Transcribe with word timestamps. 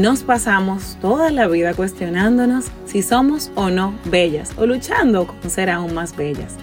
nos 0.00 0.22
pasamos 0.22 0.96
toda 1.02 1.30
la 1.30 1.46
vida 1.46 1.74
cuestionándonos 1.74 2.66
si 2.86 3.02
somos 3.02 3.50
o 3.54 3.68
no 3.68 3.94
bellas 4.06 4.52
o 4.56 4.64
luchando 4.64 5.26
con 5.26 5.50
ser 5.50 5.68
aún 5.68 5.92
más 5.92 6.16
bellas. 6.16 6.54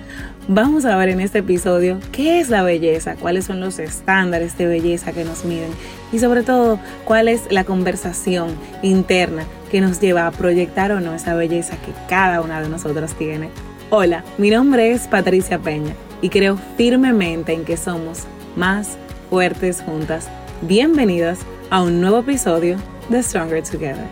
Vamos 0.48 0.86
a 0.86 0.96
ver 0.96 1.10
en 1.10 1.20
este 1.20 1.40
episodio 1.40 2.00
qué 2.12 2.40
es 2.40 2.50
la 2.50 2.64
belleza, 2.64 3.16
cuáles 3.16 3.46
son 3.46 3.60
los 3.60 3.78
estándares 3.78 4.58
de 4.58 4.66
belleza 4.66 5.12
que 5.12 5.24
nos 5.24 5.46
miden 5.46 5.70
y 6.12 6.18
sobre 6.18 6.42
todo 6.42 6.80
cuál 7.06 7.28
es 7.28 7.44
la 7.52 7.64
conversación 7.64 8.56
interna 8.82 9.44
que 9.70 9.82
nos 9.82 10.00
lleva 10.00 10.26
a 10.26 10.32
proyectar 10.32 10.92
o 10.92 11.00
no 11.00 11.14
esa 11.14 11.36
belleza 11.36 11.76
que 11.78 11.92
cada 12.10 12.42
una 12.42 12.60
de 12.60 12.70
nosotros 12.70 13.14
tiene. 13.14 13.50
Hola, 13.92 14.24
mi 14.40 14.50
nombre 14.50 14.92
es 14.92 15.08
Patricia 15.08 15.60
Peña 15.60 15.94
y 16.24 16.30
creo 16.30 16.58
firmemente 16.76 17.54
en 17.54 17.66
que 17.66 17.78
somos 17.78 18.24
más 18.56 18.98
fuertes 19.30 19.84
juntas. 19.86 20.28
Bienvenidas 20.64 21.40
a 21.70 21.84
un 21.84 22.02
nuevo 22.02 22.20
episodio 22.20 22.78
de 23.10 23.24
Stronger 23.24 23.64
Together. 23.64 24.08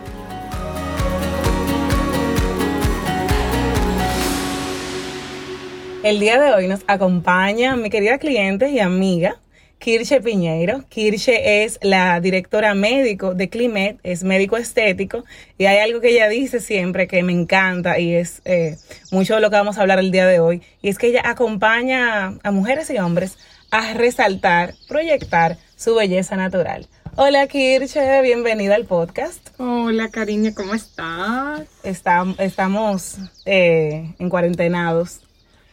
El 6.02 6.20
día 6.20 6.40
de 6.40 6.52
hoy 6.52 6.68
nos 6.68 6.80
acompaña 6.86 7.76
mi 7.76 7.90
querida 7.90 8.18
cliente 8.18 8.70
y 8.70 8.78
amiga, 8.78 9.40
Kirche 9.78 10.20
Piñeiro. 10.20 10.84
Kirche 10.88 11.64
es 11.64 11.78
la 11.82 12.20
directora 12.20 12.74
médico 12.74 13.34
de 13.34 13.48
Climet, 13.48 13.98
es 14.02 14.22
médico 14.22 14.56
estético 14.56 15.24
y 15.58 15.66
hay 15.66 15.78
algo 15.78 16.00
que 16.00 16.10
ella 16.10 16.28
dice 16.28 16.60
siempre 16.60 17.06
que 17.06 17.22
me 17.22 17.32
encanta 17.32 17.98
y 17.98 18.14
es 18.14 18.40
eh, 18.44 18.76
mucho 19.10 19.34
de 19.34 19.40
lo 19.40 19.50
que 19.50 19.56
vamos 19.56 19.78
a 19.78 19.82
hablar 19.82 19.98
el 19.98 20.12
día 20.12 20.26
de 20.26 20.40
hoy 20.40 20.62
y 20.80 20.88
es 20.88 20.96
que 20.96 21.08
ella 21.08 21.22
acompaña 21.24 22.38
a 22.42 22.50
mujeres 22.52 22.88
y 22.90 22.98
hombres 22.98 23.36
a 23.70 23.92
resaltar, 23.94 24.74
proyectar 24.88 25.58
su 25.76 25.94
belleza 25.94 26.36
natural. 26.36 26.86
Hola 27.16 27.46
Kirche, 27.46 28.22
bienvenida 28.22 28.74
al 28.74 28.86
podcast. 28.86 29.48
Hola 29.58 30.08
cariño, 30.08 30.52
¿cómo 30.56 30.74
estás? 30.74 31.62
estamos 31.82 33.18
eh, 33.44 34.14
en 34.18 34.30
cuarentenados, 34.30 35.20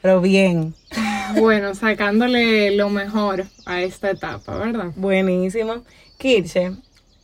pero 0.01 0.19
bien. 0.19 0.75
Bueno, 1.39 1.73
sacándole 1.73 2.75
lo 2.75 2.89
mejor 2.89 3.45
a 3.65 3.81
esta 3.81 4.11
etapa, 4.11 4.57
¿verdad? 4.57 4.91
Buenísimo. 4.97 5.83
Kirche, 6.17 6.73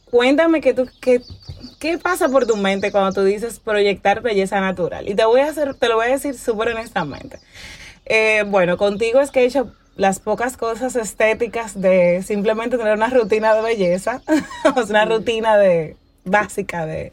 cuéntame 0.06 0.62
que 0.62 0.74
tú, 0.74 0.88
que, 1.02 1.22
qué 1.80 1.98
pasa 1.98 2.30
por 2.30 2.48
tu 2.48 2.56
mente 2.56 2.92
cuando 2.94 3.12
tú 3.12 3.24
dices 3.24 3.60
proyectar 3.60 4.22
belleza 4.22 4.62
natural. 4.62 5.08
Y 5.08 5.16
te 5.16 5.26
voy 5.26 5.42
a 5.42 5.50
hacer, 5.50 5.76
te 5.76 5.90
lo 5.90 5.96
voy 5.96 6.08
a 6.08 6.12
decir 6.12 6.34
súper 6.36 6.70
honestamente. 6.70 7.40
Eh, 8.06 8.44
bueno, 8.48 8.78
contigo 8.78 9.20
es 9.20 9.32
que 9.32 9.42
he 9.42 9.46
hecho 9.46 9.74
las 10.00 10.20
pocas 10.20 10.56
cosas 10.56 10.96
estéticas 10.96 11.80
de 11.80 12.24
simplemente 12.24 12.78
tener 12.78 12.94
una 12.94 13.10
rutina 13.10 13.54
de 13.54 13.62
belleza, 13.62 14.22
una 14.90 15.04
rutina 15.04 15.58
de 15.58 15.98
básica 16.24 16.86
de 16.86 17.12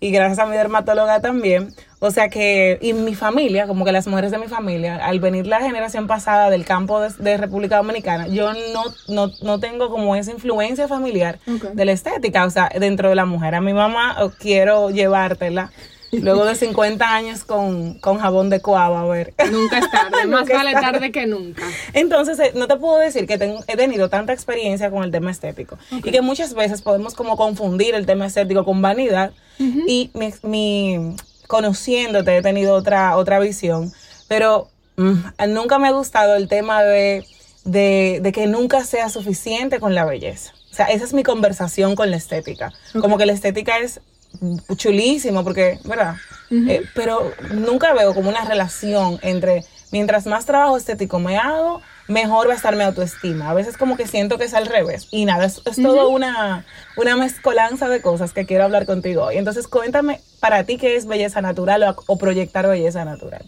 y 0.00 0.10
gracias 0.10 0.40
a 0.40 0.46
mi 0.46 0.56
dermatóloga 0.56 1.20
también. 1.20 1.72
O 2.00 2.10
sea 2.10 2.28
que, 2.28 2.78
y 2.82 2.92
mi 2.92 3.14
familia, 3.14 3.66
como 3.66 3.84
que 3.84 3.92
las 3.92 4.06
mujeres 4.06 4.30
de 4.30 4.38
mi 4.38 4.48
familia, 4.48 4.96
al 4.96 5.20
venir 5.20 5.46
la 5.46 5.60
generación 5.60 6.06
pasada 6.06 6.50
del 6.50 6.64
campo 6.64 7.00
de, 7.00 7.36
República 7.36 7.78
Dominicana, 7.78 8.26
yo 8.26 8.52
no, 8.52 8.82
no, 9.08 9.32
no, 9.42 9.60
tengo 9.60 9.88
como 9.88 10.14
esa 10.14 10.32
influencia 10.32 10.88
familiar 10.88 11.38
de 11.46 11.84
la 11.84 11.92
estética, 11.92 12.44
o 12.44 12.50
sea, 12.50 12.70
dentro 12.78 13.08
de 13.08 13.14
la 13.14 13.24
mujer. 13.24 13.54
A 13.54 13.60
mi 13.60 13.72
mamá 13.72 14.16
quiero 14.38 14.90
llevártela 14.90 15.70
Luego 16.12 16.44
de 16.44 16.54
50 16.54 17.14
años 17.14 17.44
con, 17.44 18.00
jabón 18.00 18.50
de 18.50 18.60
coaba, 18.60 19.02
a 19.02 19.06
ver. 19.06 19.34
Nunca 19.50 19.78
es 19.78 19.90
tarde, 19.90 20.26
más 20.26 20.48
vale 20.48 20.72
tarde. 20.72 21.12
que 21.12 21.26
nunca. 21.26 21.62
Entonces, 21.92 22.38
eh, 22.38 22.52
no 22.54 22.68
te 22.68 22.76
puedo 22.76 22.98
decir 22.98 23.26
que 23.26 23.34
he 23.34 23.76
tenido 23.76 24.08
tanta 24.08 24.32
experiencia 24.32 24.90
con 24.90 25.04
el 25.04 25.10
tema 25.10 25.30
estético 25.30 25.78
y 25.90 26.10
que 26.10 26.20
muchas 26.20 26.54
veces 26.54 26.82
podemos 26.82 27.14
como 27.14 27.36
confundir 27.36 27.94
el 27.94 28.06
tema 28.06 28.26
estético 28.26 28.64
con 28.64 28.80
vanidad 28.82 29.32
y 29.58 30.10
mi, 30.42 31.16
conociéndote 31.46 32.36
he 32.36 32.42
tenido 32.42 32.74
otra, 32.74 33.16
otra 33.16 33.38
visión, 33.38 33.92
pero 34.28 34.68
mm, 34.96 35.14
nunca 35.48 35.78
me 35.78 35.88
ha 35.88 35.92
gustado 35.92 36.36
el 36.36 36.48
tema 36.48 36.82
de, 36.82 37.24
de, 37.64 38.32
que 38.32 38.46
nunca 38.46 38.84
sea 38.84 39.08
suficiente 39.08 39.80
con 39.80 39.94
la 39.94 40.04
belleza. 40.04 40.52
O 40.70 40.74
sea, 40.76 40.86
esa 40.86 41.04
es 41.04 41.14
mi 41.14 41.22
conversación 41.22 41.96
con 41.96 42.10
la 42.10 42.18
estética. 42.18 42.72
Como 43.00 43.16
que 43.16 43.24
la 43.24 43.32
estética 43.32 43.78
es 43.78 44.00
chulísimo, 44.76 45.44
porque, 45.44 45.78
¿verdad? 45.84 46.16
Eh, 46.50 46.84
pero 46.94 47.32
nunca 47.54 47.92
veo 47.92 48.14
como 48.14 48.28
una 48.28 48.44
relación 48.44 49.18
entre 49.22 49.64
mientras 49.90 50.26
más 50.26 50.46
trabajo 50.46 50.76
estético 50.76 51.18
me 51.18 51.36
hago, 51.38 51.80
mejor 52.08 52.48
va 52.48 52.52
a 52.52 52.56
estar 52.56 52.76
mi 52.76 52.82
autoestima. 52.82 53.50
A 53.50 53.54
veces 53.54 53.76
como 53.76 53.96
que 53.96 54.06
siento 54.06 54.38
que 54.38 54.44
es 54.44 54.54
al 54.54 54.66
revés. 54.66 55.08
Y 55.10 55.24
nada, 55.24 55.46
es, 55.46 55.62
todo 55.62 56.08
una, 56.08 56.64
una 56.96 57.16
mezcolanza 57.16 57.88
de 57.88 58.00
cosas 58.00 58.32
que 58.32 58.46
quiero 58.46 58.64
hablar 58.64 58.86
contigo 58.86 59.24
hoy. 59.24 59.36
Entonces 59.36 59.68
cuéntame 59.68 60.20
para 60.40 60.64
ti 60.64 60.76
qué 60.76 60.96
es 60.96 61.06
belleza 61.06 61.40
natural 61.40 61.96
o, 62.06 62.18
proyectar 62.18 62.66
belleza 62.66 63.04
natural. 63.04 63.44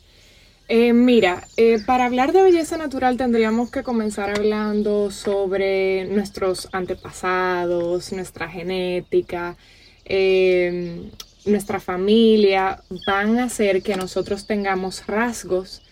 Eh, 0.71 0.93
mira, 0.93 1.47
eh, 1.57 1.79
para 1.87 2.05
hablar 2.05 2.33
de 2.33 2.43
belleza 2.43 2.77
natural 2.77 3.17
tendríamos 3.17 3.71
que 3.71 3.83
comenzar 3.83 4.31
hablando 4.31 5.11
sobre 5.11 6.05
nuestros 6.07 6.69
antepasados, 6.73 8.13
nuestra 8.13 8.49
genética, 8.51 9.57
Em, 10.11 11.11
nuestra 11.45 11.81
familia, 11.81 12.83
van 13.07 13.39
a 13.39 13.45
hacer 13.45 13.83
que 13.83 13.95
nosotros 13.97 14.47
tengamos 14.47 15.07
rasgos 15.07 15.83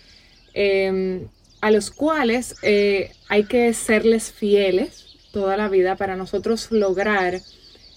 em, 0.55 1.29
a 1.61 1.71
los 1.71 1.91
cuales 1.91 2.55
eh, 2.63 3.13
hay 3.29 3.45
que 3.45 3.75
serles 3.75 4.33
fieles 4.33 5.19
toda 5.33 5.59
la 5.59 5.69
vida 5.69 5.97
para 5.97 6.17
nosotros 6.17 6.69
lograr 6.71 7.41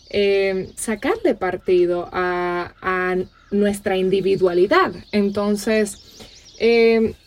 eh, 0.09 0.71
sacarle 0.75 1.35
partido 1.35 2.09
a, 2.11 3.15
nuestra 3.51 3.97
individualidad. 3.97 4.91
Entonces, 5.11 5.97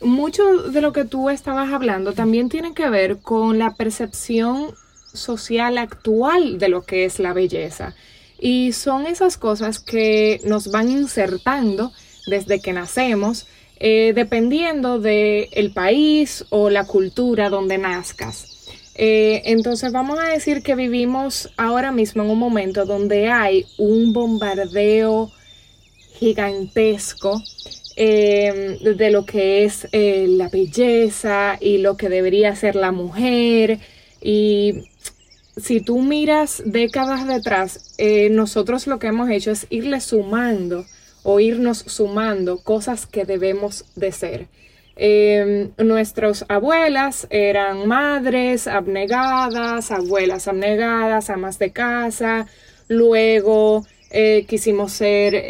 mucho 0.01 0.71
de 0.71 0.81
lo 0.81 0.93
que 0.93 1.05
tú 1.05 1.31
estabas 1.31 1.73
hablando 1.73 2.13
también 2.13 2.49
tiene 2.49 2.75
que 2.75 2.89
ver 2.89 3.19
con 3.19 3.59
la 3.59 3.75
percepción 3.75 4.73
social 5.13 5.79
actual 5.79 6.59
de 6.59 6.69
lo 6.69 6.83
que 6.83 7.05
es 7.05 7.19
la 7.19 7.33
belleza. 7.33 7.97
Y 8.45 8.73
son 8.73 9.07
esas 9.07 9.37
cosas 9.37 9.79
que 9.79 10.41
nos 10.43 10.73
van 10.73 10.91
insertando 10.91 11.93
desde 12.27 12.61
que 12.61 12.73
nacemos, 12.73 13.47
eh, 13.79 14.13
dependiendo 14.17 14.99
del 14.99 15.47
el 15.53 15.73
país 15.73 16.45
o 16.51 16.69
la 16.69 16.85
cultura 16.85 17.51
donde 17.51 17.79
nazcas. 17.79 18.67
Eh, 18.97 19.43
entonces 19.45 19.93
vamos 19.93 20.19
a 20.19 20.25
decir 20.25 20.65
que 20.65 20.75
vivimos 20.75 21.51
ahora 21.57 21.93
mismo 21.93 22.25
en 22.25 22.31
un 22.31 22.39
momento 22.41 22.85
donde 22.85 23.31
hay 23.31 23.65
un 23.79 24.13
bombardeo 24.13 25.31
gigantesco 26.15 27.41
eh, 27.95 28.77
de 28.83 29.11
lo 29.13 29.25
que 29.25 29.65
es 29.65 29.87
la 29.93 30.49
belleza 30.49 31.59
y 31.61 31.79
lo 31.79 31.97
que 31.97 32.09
debería 32.09 32.57
ser 32.57 32.75
la 32.75 32.91
mujer 32.91 33.79
y 34.21 34.83
si 35.57 35.81
tú 35.81 36.01
miras 36.01 36.63
décadas 36.65 37.27
detrás, 37.27 37.95
eh, 37.99 38.31
nosotros 38.31 38.87
lo 38.87 38.99
que 38.99 39.09
hemos 39.09 39.29
hecho 39.31 39.51
es 39.51 39.67
irle 39.71 40.01
sumando 40.01 40.87
o 41.23 41.41
irnos 41.41 41.79
sumando 41.87 42.59
cosas 42.59 43.07
que 43.07 43.25
debemos 43.25 43.85
de 43.95 44.13
ser. 44.13 44.49
Eh, 44.97 45.71
nuestras 45.79 46.45
abuelas 46.49 47.27
eran 47.31 47.87
madres 47.87 48.67
abnegadas, 48.67 49.91
abuelas 49.91 50.49
abnegadas, 50.49 51.31
amas 51.31 51.59
de 51.59 51.71
casa, 51.71 52.47
luego 52.89 53.87
eh, 54.11 54.45
quisimos 54.49 54.93
ser 54.93 55.45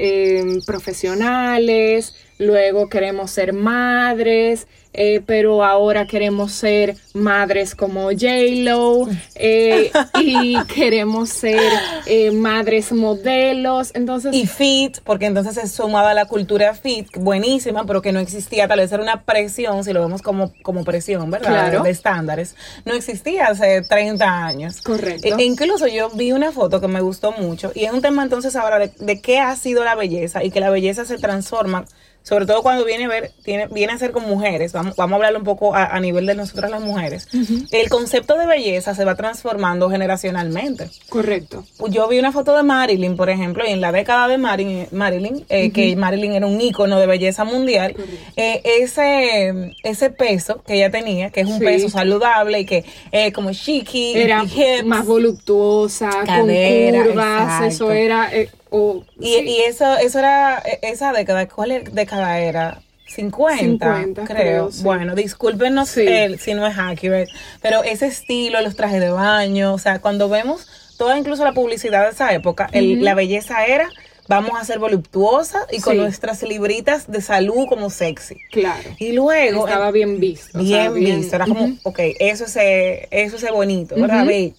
profesionales, 0.66 2.14
luego 2.38 2.88
queremos 2.88 3.30
ser 3.30 3.52
madres, 3.52 4.66
eh, 4.94 5.22
pero 5.24 5.64
ahora 5.64 6.06
queremos 6.06 6.52
ser 6.52 6.96
madres 7.14 7.74
como 7.74 8.10
J-Lo 8.10 9.08
eh, 9.36 9.90
y 10.20 10.62
queremos 10.74 11.30
ser 11.30 11.72
eh, 12.06 12.30
madres 12.30 12.92
modelos. 12.92 13.92
Entonces, 13.94 14.34
y 14.34 14.46
fit, 14.46 14.98
porque 15.04 15.26
entonces 15.26 15.54
se 15.54 15.66
sumaba 15.66 16.12
la 16.12 16.26
cultura 16.26 16.74
fit, 16.74 17.08
buenísima, 17.16 17.86
pero 17.86 18.02
que 18.02 18.12
no 18.12 18.20
existía, 18.20 18.68
tal 18.68 18.80
vez 18.80 18.92
era 18.92 19.02
una 19.02 19.22
presión, 19.22 19.82
si 19.82 19.92
lo 19.92 20.00
vemos 20.00 20.20
como, 20.20 20.52
como 20.62 20.84
presión, 20.84 21.30
¿verdad? 21.30 21.48
Claro. 21.48 21.82
De 21.82 21.90
estándares. 21.90 22.54
No 22.84 22.92
existía 22.92 23.46
hace 23.46 23.80
30 23.82 24.46
años. 24.46 24.82
Correcto. 24.82 25.38
E, 25.38 25.42
incluso 25.42 25.86
yo 25.86 26.10
vi 26.10 26.32
una 26.32 26.52
foto 26.52 26.80
que 26.80 26.88
me 26.88 27.00
gustó 27.00 27.32
mucho 27.32 27.72
y 27.74 27.84
es 27.84 27.92
un 27.92 28.02
tema 28.02 28.22
entonces 28.22 28.56
ahora 28.56 28.78
de, 28.78 28.92
de 28.98 29.20
qué 29.22 29.38
ha 29.38 29.56
sido 29.56 29.84
la 29.84 29.94
belleza 29.94 30.44
y 30.44 30.50
que 30.50 30.60
la 30.60 30.68
belleza 30.68 31.06
se 31.06 31.16
transforma 31.16 31.86
sobre 32.22 32.46
todo 32.46 32.62
cuando 32.62 32.84
viene 32.84 33.04
a 33.04 33.08
ver, 33.08 33.32
tiene, 33.44 33.66
viene 33.68 33.92
a 33.92 33.98
ser 33.98 34.12
con 34.12 34.28
mujeres, 34.28 34.72
vamos, 34.72 34.94
vamos 34.96 35.12
a 35.12 35.16
hablar 35.16 35.36
un 35.36 35.44
poco 35.44 35.74
a, 35.74 35.86
a 35.86 36.00
nivel 36.00 36.26
de 36.26 36.34
nosotras 36.34 36.70
las 36.70 36.80
mujeres, 36.80 37.28
el 37.70 37.88
concepto 37.88 38.36
de 38.38 38.46
belleza 38.46 38.94
se 38.94 39.04
va 39.04 39.14
transformando 39.14 39.90
generacionalmente. 39.90 40.88
Correcto. 41.08 41.64
Yo 41.88 42.08
vi 42.08 42.18
una 42.18 42.32
foto 42.32 42.56
de 42.56 42.62
Marilyn, 42.62 43.16
por 43.16 43.28
ejemplo, 43.30 43.64
y 43.66 43.70
en 43.70 43.80
la 43.80 43.92
década 43.92 44.28
de 44.28 44.38
Marilyn, 44.38 44.86
Marilyn 44.92 45.44
eh, 45.48 45.70
que 45.72 45.96
Marilyn 45.96 46.32
era 46.34 46.46
un 46.46 46.60
ícono 46.60 46.98
de 46.98 47.06
belleza 47.06 47.44
mundial, 47.44 47.94
eh, 48.36 48.60
ese, 48.64 49.74
ese 49.82 50.10
peso 50.10 50.62
que 50.66 50.74
ella 50.74 50.90
tenía, 50.90 51.30
que 51.30 51.40
es 51.40 51.46
un 51.48 51.58
Sí. 51.58 51.64
peso 51.64 51.88
saludable 51.88 52.60
y 52.60 52.64
que 52.64 52.84
eh, 53.12 53.32
como 53.32 53.52
chiqui, 53.52 54.14
Era 54.16 54.44
hips, 54.44 54.84
más 54.84 55.06
voluptuosa, 55.06 56.10
Cadera, 56.24 56.98
con 56.98 57.08
curvas, 57.08 57.42
exacto. 57.42 57.66
eso 57.66 57.92
era... 57.92 58.30
eh, 58.72 58.76
o- 58.76 59.04
Y, 59.20 59.34
sí. 59.34 59.40
y 59.46 59.60
eso, 59.62 59.96
eso 59.98 60.18
era, 60.18 60.62
e- 60.64 60.78
esa 60.90 61.12
década, 61.12 61.46
¿cuál 61.48 61.84
década 61.92 62.38
era? 62.40 62.80
50, 63.14 63.86
50, 64.00 64.24
creo. 64.24 64.36
creo, 64.36 64.72
sí. 64.72 64.82
Bueno, 64.82 65.14
discúlpenos 65.14 65.90
Sí. 65.90 66.06
el- 66.06 66.38
si 66.38 66.54
no 66.54 66.66
es 66.66 66.78
accurate, 66.78 67.28
pero 67.60 67.82
ese 67.84 68.06
estilo, 68.06 68.60
los 68.62 68.74
trajes 68.74 69.00
de 69.00 69.10
baño, 69.10 69.74
o 69.74 69.78
sea, 69.78 70.00
cuando 70.00 70.28
vemos 70.30 70.66
toda 70.96 71.18
incluso 71.18 71.44
la 71.44 71.52
publicidad 71.52 72.04
de 72.04 72.10
esa 72.12 72.32
época, 72.32 72.68
el- 72.72 73.04
la 73.04 73.14
belleza 73.14 73.66
era, 73.66 73.88
vamos 74.28 74.52
a 74.58 74.64
ser 74.64 74.78
voluptuosa 74.78 75.66
y 75.70 75.80
con 75.80 75.94
Sí. 75.94 75.98
nuestras 75.98 76.42
libritas 76.42 77.10
de 77.10 77.20
salud 77.20 77.66
como 77.68 77.90
sexy. 77.90 78.36
Claro. 78.50 78.88
Y 78.98 79.12
luego... 79.12 79.66
Estaba 79.66 79.90
bien 79.90 80.18
visto. 80.18 80.58
o 80.60 80.64
sea, 80.64 80.88
bien, 80.90 81.20
visto. 81.20 81.36
Era 81.36 81.44
como, 81.46 81.76
ok, 81.82 81.98
eso 82.18 82.44
es, 82.44 82.56
eh, 82.56 83.08
eso 83.10 83.36
es 83.36 83.50
bonito, 83.50 83.94
¿verdad? 83.96 84.24
Bella. 84.24 84.54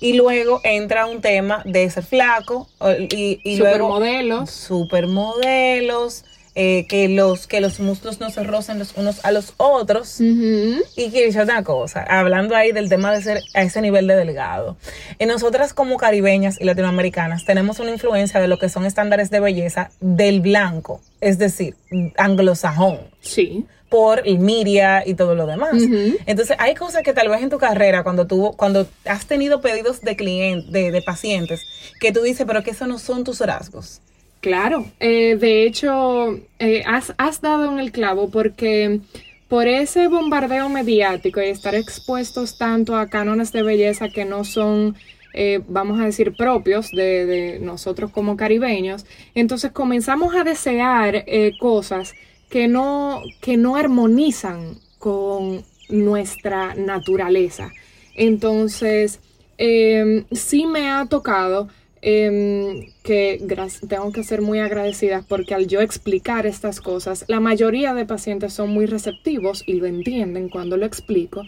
Y 0.00 0.14
luego 0.14 0.60
entra 0.64 1.06
un 1.06 1.20
tema 1.20 1.62
de 1.64 1.88
ser 1.90 2.04
flaco 2.04 2.68
y, 3.10 3.40
y 3.42 3.56
luego 3.56 3.74
Supermodelos. 3.88 4.50
supermodelos, 4.50 6.24
eh, 6.54 6.86
que 6.88 7.08
los 7.08 7.46
que 7.46 7.60
los 7.60 7.78
muslos 7.78 8.18
no 8.18 8.30
se 8.30 8.42
rocen 8.42 8.80
los 8.80 8.96
unos 8.96 9.24
a 9.24 9.30
los 9.30 9.54
otros. 9.58 10.20
Y 10.20 11.10
quiero 11.10 11.26
decir 11.26 11.42
una 11.42 11.62
cosa, 11.62 12.02
hablando 12.02 12.56
ahí 12.56 12.72
del 12.72 12.88
tema 12.88 13.12
de 13.12 13.22
ser 13.22 13.42
a 13.54 13.62
ese 13.62 13.80
nivel 13.80 14.08
de 14.08 14.16
delgado. 14.16 14.76
Y 15.20 15.26
nosotras 15.26 15.72
como 15.72 15.96
caribeñas 15.98 16.60
y 16.60 16.64
latinoamericanas 16.64 17.44
tenemos 17.44 17.78
una 17.78 17.90
influencia 17.92 18.40
de 18.40 18.48
lo 18.48 18.58
que 18.58 18.68
son 18.68 18.86
estándares 18.86 19.30
de 19.30 19.38
belleza 19.38 19.90
del 20.00 20.40
blanco, 20.40 21.00
es 21.20 21.38
decir, 21.38 21.76
anglosajón 22.16 22.98
Sí. 23.20 23.64
Por 23.88 24.22
el 24.26 24.38
media 24.38 25.02
y 25.06 25.14
todo 25.14 25.34
lo 25.34 25.46
demás. 25.46 25.82
Entonces, 26.26 26.56
hay 26.58 26.74
cosas 26.74 27.02
que 27.02 27.12
tal 27.12 27.28
vez 27.28 27.42
en 27.42 27.50
tu 27.50 27.58
carrera, 27.58 28.02
cuando 28.02 28.26
tú, 28.26 28.54
cuando 28.56 28.86
has 29.04 29.26
tenido 29.26 29.60
pedidos 29.60 30.00
de 30.02 30.16
clientes, 30.16 30.70
de, 30.70 30.90
de 30.90 31.02
pacientes, 31.02 31.62
que 32.00 32.12
tú 32.12 32.20
dices, 32.22 32.46
pero 32.46 32.62
que 32.62 32.72
esos 32.72 32.88
no 32.88 32.98
son 32.98 33.24
tus 33.24 33.40
rasgos. 33.40 34.00
Claro, 34.40 34.86
eh, 35.00 35.36
de 35.36 35.64
hecho, 35.64 36.38
eh, 36.58 36.82
has, 36.86 37.12
has 37.16 37.40
dado 37.40 37.72
en 37.72 37.80
el 37.80 37.90
clavo 37.90 38.30
porque 38.30 39.00
por 39.48 39.66
ese 39.66 40.08
bombardeo 40.08 40.68
mediático 40.68 41.40
y 41.40 41.46
estar 41.46 41.74
expuestos 41.74 42.58
tanto 42.58 42.94
a 42.96 43.08
cánones 43.08 43.50
de 43.50 43.62
belleza 43.62 44.10
que 44.10 44.24
no 44.24 44.44
son, 44.44 44.94
eh, 45.34 45.60
vamos 45.66 45.98
a 46.00 46.04
decir, 46.04 46.36
propios 46.36 46.90
de, 46.90 47.26
de 47.26 47.58
nosotros 47.58 48.10
como 48.10 48.36
caribeños, 48.36 49.06
entonces 49.34 49.72
comenzamos 49.72 50.34
a 50.36 50.44
desear 50.44 51.24
eh, 51.26 51.52
cosas 51.58 52.12
que 52.48 52.68
no, 52.68 53.22
que 53.40 53.56
no 53.56 53.76
armonizan 53.76 54.78
con 54.98 55.64
nuestra 55.88 56.74
naturaleza. 56.74 57.72
Entonces, 58.14 59.20
eh, 59.58 60.24
sí 60.32 60.66
me 60.66 60.90
ha 60.90 61.06
tocado 61.06 61.68
eh, 62.00 62.92
que 63.02 63.44
tengo 63.88 64.12
que 64.12 64.22
ser 64.22 64.40
muy 64.40 64.60
agradecida 64.60 65.24
porque 65.26 65.54
al 65.54 65.66
yo 65.66 65.80
explicar 65.80 66.46
estas 66.46 66.80
cosas, 66.80 67.24
la 67.28 67.40
mayoría 67.40 67.94
de 67.94 68.06
pacientes 68.06 68.52
son 68.52 68.70
muy 68.70 68.86
receptivos 68.86 69.64
y 69.66 69.74
lo 69.74 69.86
entienden 69.86 70.48
cuando 70.48 70.76
lo 70.76 70.86
explico. 70.86 71.42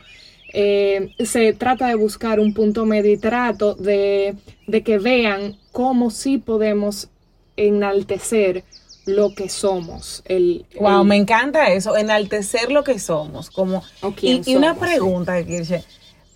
Eh, 0.53 1.15
se 1.21 1.53
trata 1.53 1.87
de 1.87 1.95
buscar 1.95 2.41
un 2.41 2.55
punto 2.55 2.85
medio 2.85 3.13
y 3.13 3.17
trato 3.17 3.75
de, 3.75 4.35
de 4.67 4.83
que 4.83 4.99
vean 4.99 5.57
cómo 5.71 6.11
sí 6.11 6.39
podemos 6.39 7.09
enaltecer 7.57 8.65
lo 9.11 9.35
que 9.35 9.49
somos. 9.49 10.23
El, 10.27 10.65
Wow, 10.81 11.03
el- 11.03 11.07
me 11.09 11.17
encanta 11.17 11.69
eso, 11.73 11.97
enaltecer 11.97 12.71
lo 12.73 12.83
que 12.85 12.99
somos. 12.99 13.51
Como, 13.51 13.83
y, 14.23 14.41
y 14.47 14.57
una 14.57 14.75
somos, 14.75 14.89
pregunta, 14.89 15.45
Kirche. 15.45 15.85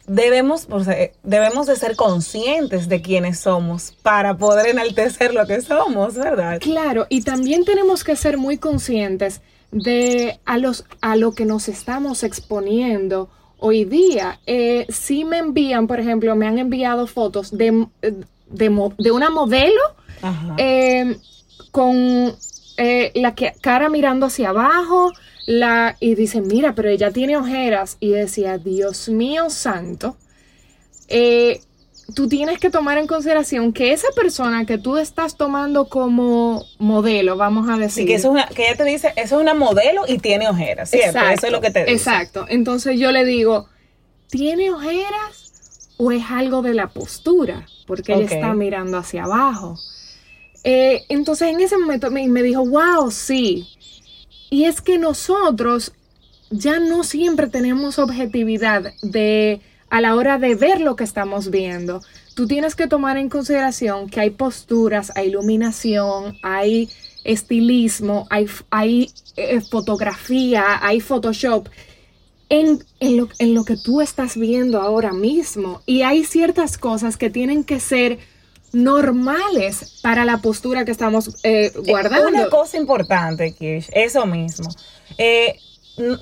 Debemos, 0.06 0.66
o 0.70 0.84
sea, 0.84 1.10
debemos 1.22 1.66
de 1.66 1.76
ser 1.76 1.96
conscientes 1.96 2.88
de 2.90 3.00
quiénes 3.00 3.40
somos 3.40 3.94
para 4.02 4.36
poder 4.36 4.66
enaltecer 4.68 5.32
lo 5.32 5.46
que 5.46 5.62
somos, 5.62 6.14
¿verdad? 6.14 6.58
Claro, 6.60 7.06
y 7.08 7.22
también 7.22 7.64
tenemos 7.64 8.04
que 8.04 8.14
ser 8.14 8.36
muy 8.36 8.58
conscientes 8.58 9.40
de 9.72 10.38
a, 10.44 10.58
los, 10.58 10.84
a 11.00 11.16
lo 11.16 11.32
que 11.34 11.46
nos 11.46 11.68
estamos 11.68 12.22
exponiendo 12.22 13.30
hoy 13.58 13.86
día. 13.86 14.40
Eh, 14.46 14.84
si 14.90 15.24
me 15.24 15.38
envían, 15.38 15.86
por 15.86 16.00
ejemplo, 16.00 16.36
me 16.36 16.46
han 16.46 16.58
enviado 16.58 17.06
fotos 17.06 17.50
de, 17.56 17.86
de, 18.50 18.68
mo- 18.70 18.92
de 18.98 19.10
una 19.10 19.30
modelo 19.30 19.80
eh, 20.58 21.16
con 21.70 22.34
eh, 22.76 23.12
la 23.14 23.34
que- 23.34 23.54
cara 23.60 23.88
mirando 23.88 24.26
hacia 24.26 24.50
abajo, 24.50 25.12
la, 25.46 25.96
y 26.00 26.14
dicen, 26.14 26.46
mira, 26.46 26.74
pero 26.74 26.88
ella 26.88 27.10
tiene 27.10 27.36
ojeras. 27.36 27.96
Y 28.00 28.10
decía, 28.10 28.58
Dios 28.58 29.08
mío 29.08 29.50
santo, 29.50 30.16
eh, 31.08 31.60
tú 32.14 32.28
tienes 32.28 32.58
que 32.58 32.70
tomar 32.70 32.98
en 32.98 33.06
consideración 33.06 33.72
que 33.72 33.92
esa 33.92 34.08
persona 34.14 34.66
que 34.66 34.78
tú 34.78 34.96
estás 34.98 35.36
tomando 35.36 35.88
como 35.88 36.64
modelo, 36.78 37.36
vamos 37.36 37.68
a 37.68 37.76
decir. 37.76 38.02
Así 38.02 38.06
que, 38.06 38.14
eso 38.14 38.28
es 38.28 38.32
una, 38.32 38.46
que 38.48 38.66
ella 38.66 38.76
te 38.76 38.84
dice, 38.84 39.12
eso 39.16 39.36
es 39.36 39.40
una 39.42 39.54
modelo 39.54 40.02
y 40.06 40.18
tiene 40.18 40.48
ojeras, 40.48 40.90
¿cierto? 40.90 41.18
eso 41.20 41.46
es 41.46 41.52
lo 41.52 41.60
que 41.60 41.70
te 41.70 41.80
dice. 41.80 41.92
Exacto. 41.92 42.46
Entonces 42.48 42.98
yo 42.98 43.12
le 43.12 43.24
digo, 43.24 43.68
¿tiene 44.30 44.70
ojeras 44.70 45.52
o 45.96 46.10
es 46.12 46.24
algo 46.30 46.62
de 46.62 46.74
la 46.74 46.88
postura? 46.88 47.66
Porque 47.86 48.12
Ok. 48.14 48.20
ella 48.22 48.34
está 48.34 48.54
mirando 48.54 48.98
hacia 48.98 49.24
abajo. 49.24 49.78
Eh, 50.64 51.04
entonces 51.10 51.48
en 51.48 51.60
ese 51.60 51.76
momento 51.76 52.10
me, 52.10 52.42
dijo, 52.42 52.64
wow, 52.66 53.10
sí. 53.10 53.68
Y 54.50 54.64
es 54.64 54.80
que 54.80 54.98
nosotros 54.98 55.92
ya 56.50 56.78
no 56.78 57.04
siempre 57.04 57.48
tenemos 57.48 57.98
objetividad 57.98 58.92
de 59.02 59.60
a 59.90 60.00
la 60.00 60.14
hora 60.16 60.38
de 60.38 60.54
ver 60.54 60.80
lo 60.80 60.96
que 60.96 61.04
estamos 61.04 61.50
viendo. 61.50 62.00
Tú 62.34 62.46
tienes 62.46 62.74
que 62.74 62.88
tomar 62.88 63.16
en 63.16 63.28
consideración 63.28 64.08
que 64.08 64.20
hay 64.20 64.30
posturas, 64.30 65.12
hay 65.14 65.28
iluminación, 65.28 66.36
hay 66.42 66.88
estilismo, 67.22 68.26
hay, 68.30 69.10
eh, 69.36 69.60
fotografía, 69.60 70.84
hay 70.84 71.00
Photoshop 71.00 71.68
en 72.48 72.80
lo, 73.00 73.28
en 73.38 73.54
lo 73.54 73.64
que 73.64 73.76
tú 73.76 74.00
estás 74.00 74.36
viendo 74.36 74.80
ahora 74.80 75.12
mismo. 75.12 75.82
Y 75.86 76.02
hay 76.02 76.24
ciertas 76.24 76.78
cosas 76.78 77.16
que 77.16 77.30
tienen 77.30 77.64
que 77.64 77.80
ser 77.80 78.18
normales 78.74 80.00
para 80.02 80.24
la 80.24 80.38
postura 80.38 80.84
que 80.84 80.90
estamos 80.90 81.36
eh, 81.42 81.72
guardando. 81.86 82.28
Una 82.28 82.48
cosa 82.48 82.76
importante, 82.76 83.52
Kirsch, 83.54 83.88
eso 83.92 84.26
mismo. 84.26 84.68
Eh, 85.18 85.58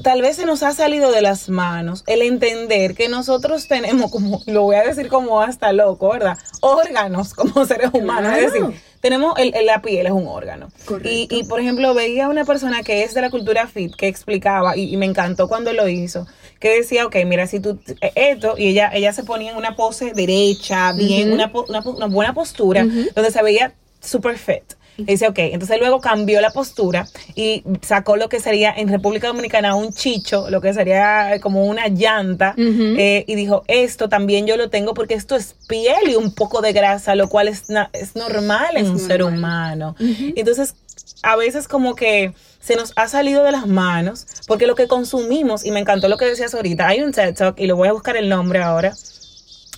tal 0.02 0.20
vez 0.20 0.36
se 0.36 0.46
nos 0.46 0.62
ha 0.62 0.72
salido 0.72 1.10
de 1.10 1.22
las 1.22 1.48
manos 1.48 2.04
el 2.06 2.22
entender 2.22 2.94
que 2.94 3.08
nosotros 3.08 3.68
tenemos 3.68 4.10
como, 4.10 4.42
lo 4.46 4.62
voy 4.62 4.76
a 4.76 4.82
decir 4.82 5.08
como 5.08 5.40
hasta 5.40 5.72
loco, 5.72 6.10
¿verdad? 6.10 6.38
Órganos 6.60 7.34
como 7.34 7.64
seres 7.64 7.90
humanos. 7.92 8.36
Es 8.36 8.52
decir, 8.52 8.82
tenemos, 9.02 9.38
el, 9.38 9.54
el- 9.54 9.66
la 9.66 9.82
piel 9.82 10.06
es 10.06 10.12
un 10.12 10.26
órgano. 10.26 10.68
Y, 11.10 11.28
y, 11.30 11.44
por 11.44 11.60
ejemplo, 11.60 11.92
veía 11.92 12.28
una 12.28 12.46
persona 12.46 12.82
que 12.82 13.02
es 13.04 13.12
de 13.12 13.20
la 13.20 13.28
cultura 13.28 13.66
fit 13.66 13.94
que 13.94 14.06
explicaba, 14.08 14.74
y, 14.78 14.94
y 14.94 14.96
me 14.96 15.04
encantó 15.04 15.48
cuando 15.48 15.72
lo 15.74 15.86
hizo, 15.88 16.26
que 16.58 16.70
decía, 16.78 17.04
ok, 17.04 17.16
mira, 17.26 17.46
si 17.46 17.60
tú, 17.60 17.78
eh, 18.00 18.12
esto, 18.14 18.54
y 18.56 18.68
ella, 18.68 18.90
ella 18.94 19.12
se 19.12 19.24
ponía 19.24 19.50
en 19.50 19.58
una 19.58 19.76
pose 19.76 20.12
derecha, 20.14 20.92
bien, 20.92 21.32
una, 21.32 21.52
una, 21.68 22.06
buena 22.06 22.32
postura, 22.32 22.84
donde 23.14 23.30
se 23.30 23.42
veía 23.42 23.74
super 24.00 24.38
fit. 24.38 24.62
Y 24.98 25.04
dice, 25.04 25.28
ok, 25.28 25.38
entonces 25.38 25.78
luego 25.78 26.00
cambió 26.00 26.40
la 26.40 26.50
postura 26.50 27.06
y 27.34 27.64
sacó 27.80 28.16
lo 28.16 28.28
que 28.28 28.40
sería 28.40 28.72
en 28.76 28.88
República 28.88 29.28
Dominicana 29.28 29.74
un 29.74 29.92
chicho, 29.92 30.50
lo 30.50 30.60
que 30.60 30.74
sería 30.74 31.38
como 31.40 31.66
una 31.66 31.88
llanta, 31.88 32.54
eh, 32.56 33.24
y 33.26 33.34
dijo, 33.34 33.64
esto 33.68 34.08
también 34.08 34.46
yo 34.46 34.56
lo 34.56 34.70
tengo 34.70 34.94
porque 34.94 35.14
esto 35.14 35.36
es 35.36 35.56
piel 35.68 36.10
y 36.10 36.14
un 36.16 36.34
poco 36.34 36.60
de 36.60 36.72
grasa, 36.72 37.14
lo 37.14 37.28
cual 37.28 37.48
es, 37.48 37.64
es 37.92 38.16
normal 38.16 38.76
en 38.76 38.86
Es 38.86 38.90
un 38.90 38.98
ser 38.98 39.22
humano. 39.22 39.96
Entonces, 39.98 40.74
a 41.22 41.36
veces 41.36 41.68
como 41.68 41.94
que 41.94 42.32
se 42.60 42.76
nos 42.76 42.92
ha 42.96 43.08
salido 43.08 43.42
de 43.44 43.52
las 43.52 43.66
manos, 43.66 44.26
porque 44.46 44.66
lo 44.66 44.74
que 44.74 44.86
consumimos, 44.86 45.64
y 45.64 45.70
me 45.70 45.80
encantó 45.80 46.08
lo 46.08 46.16
que 46.16 46.26
decías 46.26 46.54
ahorita, 46.54 46.86
hay 46.86 47.00
un 47.02 47.12
TED 47.12 47.34
Talk, 47.34 47.58
y 47.58 47.66
lo 47.66 47.76
voy 47.76 47.88
a 47.88 47.92
buscar 47.92 48.16
el 48.16 48.28
nombre 48.28 48.60
ahora, 48.60 48.94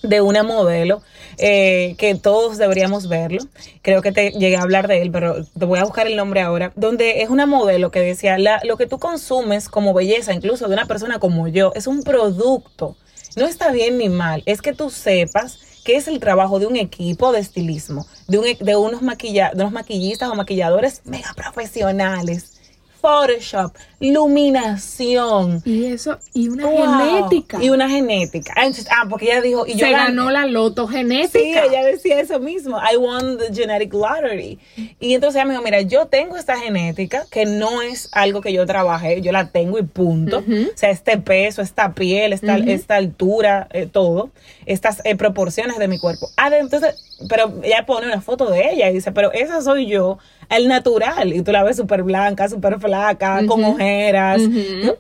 de 0.04 0.20
una 0.20 0.42
modelo 0.42 1.02
eh, 1.38 1.94
que 1.98 2.14
todos 2.14 2.58
deberíamos 2.58 3.08
verlo. 3.08 3.42
Creo 3.82 4.02
que 4.02 4.12
te 4.12 4.30
llegué 4.30 4.56
a 4.56 4.62
hablar 4.62 4.88
de 4.88 5.02
él, 5.02 5.10
pero 5.10 5.44
te 5.44 5.64
voy 5.64 5.78
a 5.78 5.84
buscar 5.84 6.06
el 6.06 6.16
nombre 6.16 6.40
ahora. 6.40 6.72
Donde 6.76 7.22
es 7.22 7.30
una 7.30 7.46
modelo 7.46 7.90
que 7.90 8.00
decía, 8.00 8.36
lo 8.62 8.76
que 8.76 8.86
tú 8.86 8.98
consumes 8.98 9.68
como 9.68 9.94
belleza, 9.94 10.32
incluso 10.32 10.68
de 10.68 10.74
una 10.74 10.86
persona 10.86 11.18
como 11.18 11.48
yo, 11.48 11.72
es 11.74 11.86
un 11.86 12.02
producto. 12.02 12.96
No 13.36 13.46
está 13.46 13.72
bien 13.72 13.98
ni 13.98 14.08
mal, 14.08 14.42
es 14.46 14.62
que 14.62 14.72
tú 14.72 14.90
sepas 14.90 15.58
que 15.84 15.96
es 15.96 16.08
el 16.08 16.20
trabajo 16.20 16.58
de 16.60 16.66
un 16.66 16.76
equipo 16.76 17.32
de 17.32 17.40
estilismo, 17.40 18.06
de, 18.28 18.38
un, 18.38 18.46
e- 18.46 18.58
de, 18.60 18.76
unos, 18.76 19.02
maquilla, 19.02 19.50
de 19.54 19.62
unos 19.62 19.72
maquillistas 19.72 20.30
o 20.30 20.34
maquilladores 20.34 21.02
mega 21.04 21.34
profesionales 21.34 22.52
Photoshop, 23.00 23.74
iluminación. 24.08 25.62
Y 25.64 25.86
eso, 25.86 26.18
y 26.32 26.48
una 26.48 26.66
Wow. 26.66 26.86
genética. 26.86 27.62
Y 27.62 27.70
una 27.70 27.88
genética. 27.88 28.52
Ah, 28.56 28.66
entonces- 28.66 28.88
ah, 28.90 29.06
porque 29.08 29.26
ella 29.26 29.40
dijo, 29.40 29.66
y 29.66 29.72
yo 29.72 29.86
Se 29.86 29.92
gané. 29.92 30.04
ganó 30.14 30.30
la 30.30 30.46
loto 30.46 30.86
genética. 30.86 31.38
Sí, 31.38 31.54
ella 31.70 31.84
decía 31.84 32.20
eso 32.20 32.38
mismo. 32.40 32.78
I 32.78 32.96
won 32.96 33.38
the 33.38 33.52
genetic 33.54 33.92
lottery. 33.92 34.58
Y 35.00 35.14
entonces 35.14 35.36
ella 35.36 35.44
me 35.46 35.52
dijo, 35.52 35.62
mira, 35.64 35.80
yo 35.82 36.06
tengo 36.06 36.36
esta 36.36 36.56
genética 36.56 37.24
que 37.30 37.44
no 37.46 37.82
es 37.82 38.08
algo 38.12 38.40
que 38.40 38.52
yo 38.52 38.66
trabajé, 38.66 39.20
yo 39.20 39.32
la 39.32 39.48
tengo 39.48 39.78
y 39.78 39.82
punto. 39.82 40.38
O 40.38 40.76
sea, 40.76 40.90
este 40.90 41.18
peso, 41.18 41.62
esta 41.62 41.92
piel, 41.94 42.32
esta, 42.32 42.56
esta 42.58 42.96
altura, 42.96 43.68
eh, 43.72 43.86
todo, 43.90 44.30
estas 44.66 45.00
eh, 45.04 45.16
proporciones 45.16 45.78
de 45.78 45.88
mi 45.88 45.98
cuerpo. 45.98 46.28
Ah, 46.36 46.50
entonces, 46.52 46.94
pero 47.28 47.52
ella 47.62 47.84
pone 47.86 48.06
una 48.06 48.20
foto 48.20 48.50
de 48.50 48.72
ella 48.72 48.90
y 48.90 48.94
dice, 48.94 49.12
pero 49.12 49.32
esa 49.32 49.60
soy 49.62 49.86
yo, 49.86 50.18
el 50.50 50.68
natural. 50.68 51.32
Y 51.32 51.42
tú 51.42 51.52
la 51.52 51.62
ves 51.62 51.76
súper 51.76 52.02
blanca, 52.02 52.48
súper 52.48 52.78
flaca, 52.80 53.40
con 53.46 53.64
ojeras. 53.64 53.93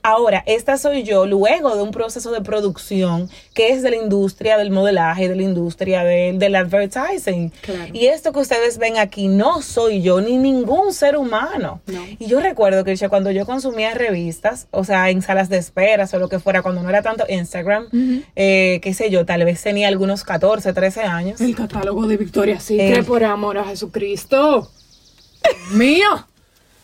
Ahora, 0.02 0.42
esta 0.46 0.76
soy 0.78 1.02
yo 1.04 1.26
luego 1.26 1.76
de 1.76 1.82
un 1.82 1.90
proceso 1.90 2.30
de 2.32 2.40
producción 2.40 3.28
que 3.54 3.70
es 3.70 3.82
de 3.82 3.90
la 3.90 3.96
industria 3.96 4.56
del 4.58 4.70
modelaje, 4.70 5.28
de 5.28 5.36
la 5.36 5.42
industria 5.42 6.02
del, 6.04 6.38
del 6.38 6.54
advertising. 6.56 7.50
Claro. 7.60 7.90
Y 7.92 8.06
esto 8.06 8.32
que 8.32 8.40
ustedes 8.40 8.78
ven 8.78 8.96
aquí 8.98 9.28
no 9.28 9.62
soy 9.62 10.02
yo 10.02 10.20
ni 10.20 10.36
ningún 10.36 10.92
ser 10.92 11.16
humano. 11.16 11.80
No. 11.86 12.04
Y 12.18 12.26
yo 12.26 12.40
recuerdo 12.40 12.82
que 12.84 12.94
cuando 13.08 13.30
yo 13.30 13.44
consumía 13.44 13.92
revistas, 13.94 14.66
o 14.70 14.84
sea, 14.84 15.10
en 15.10 15.20
salas 15.22 15.48
de 15.48 15.58
esperas 15.58 16.14
o 16.14 16.18
lo 16.18 16.28
que 16.28 16.38
fuera, 16.38 16.62
cuando 16.62 16.82
no 16.82 16.88
era 16.88 17.02
tanto 17.02 17.24
Instagram, 17.28 17.88
eh, 18.36 18.80
qué 18.82 18.94
sé 18.94 19.10
yo, 19.10 19.26
tal 19.26 19.44
vez 19.44 19.62
tenía 19.62 19.88
algunos 19.88 20.24
14, 20.24 20.72
13 20.72 21.02
años. 21.02 21.40
El 21.40 21.54
catálogo 21.54 22.06
de 22.06 22.16
Victoria 22.16 22.60
Secret 22.60 22.98
Eh. 23.00 23.02
por 23.04 23.24
amor 23.24 23.58
a 23.58 23.64
Jesucristo. 23.64 24.70
Mío. 25.72 26.06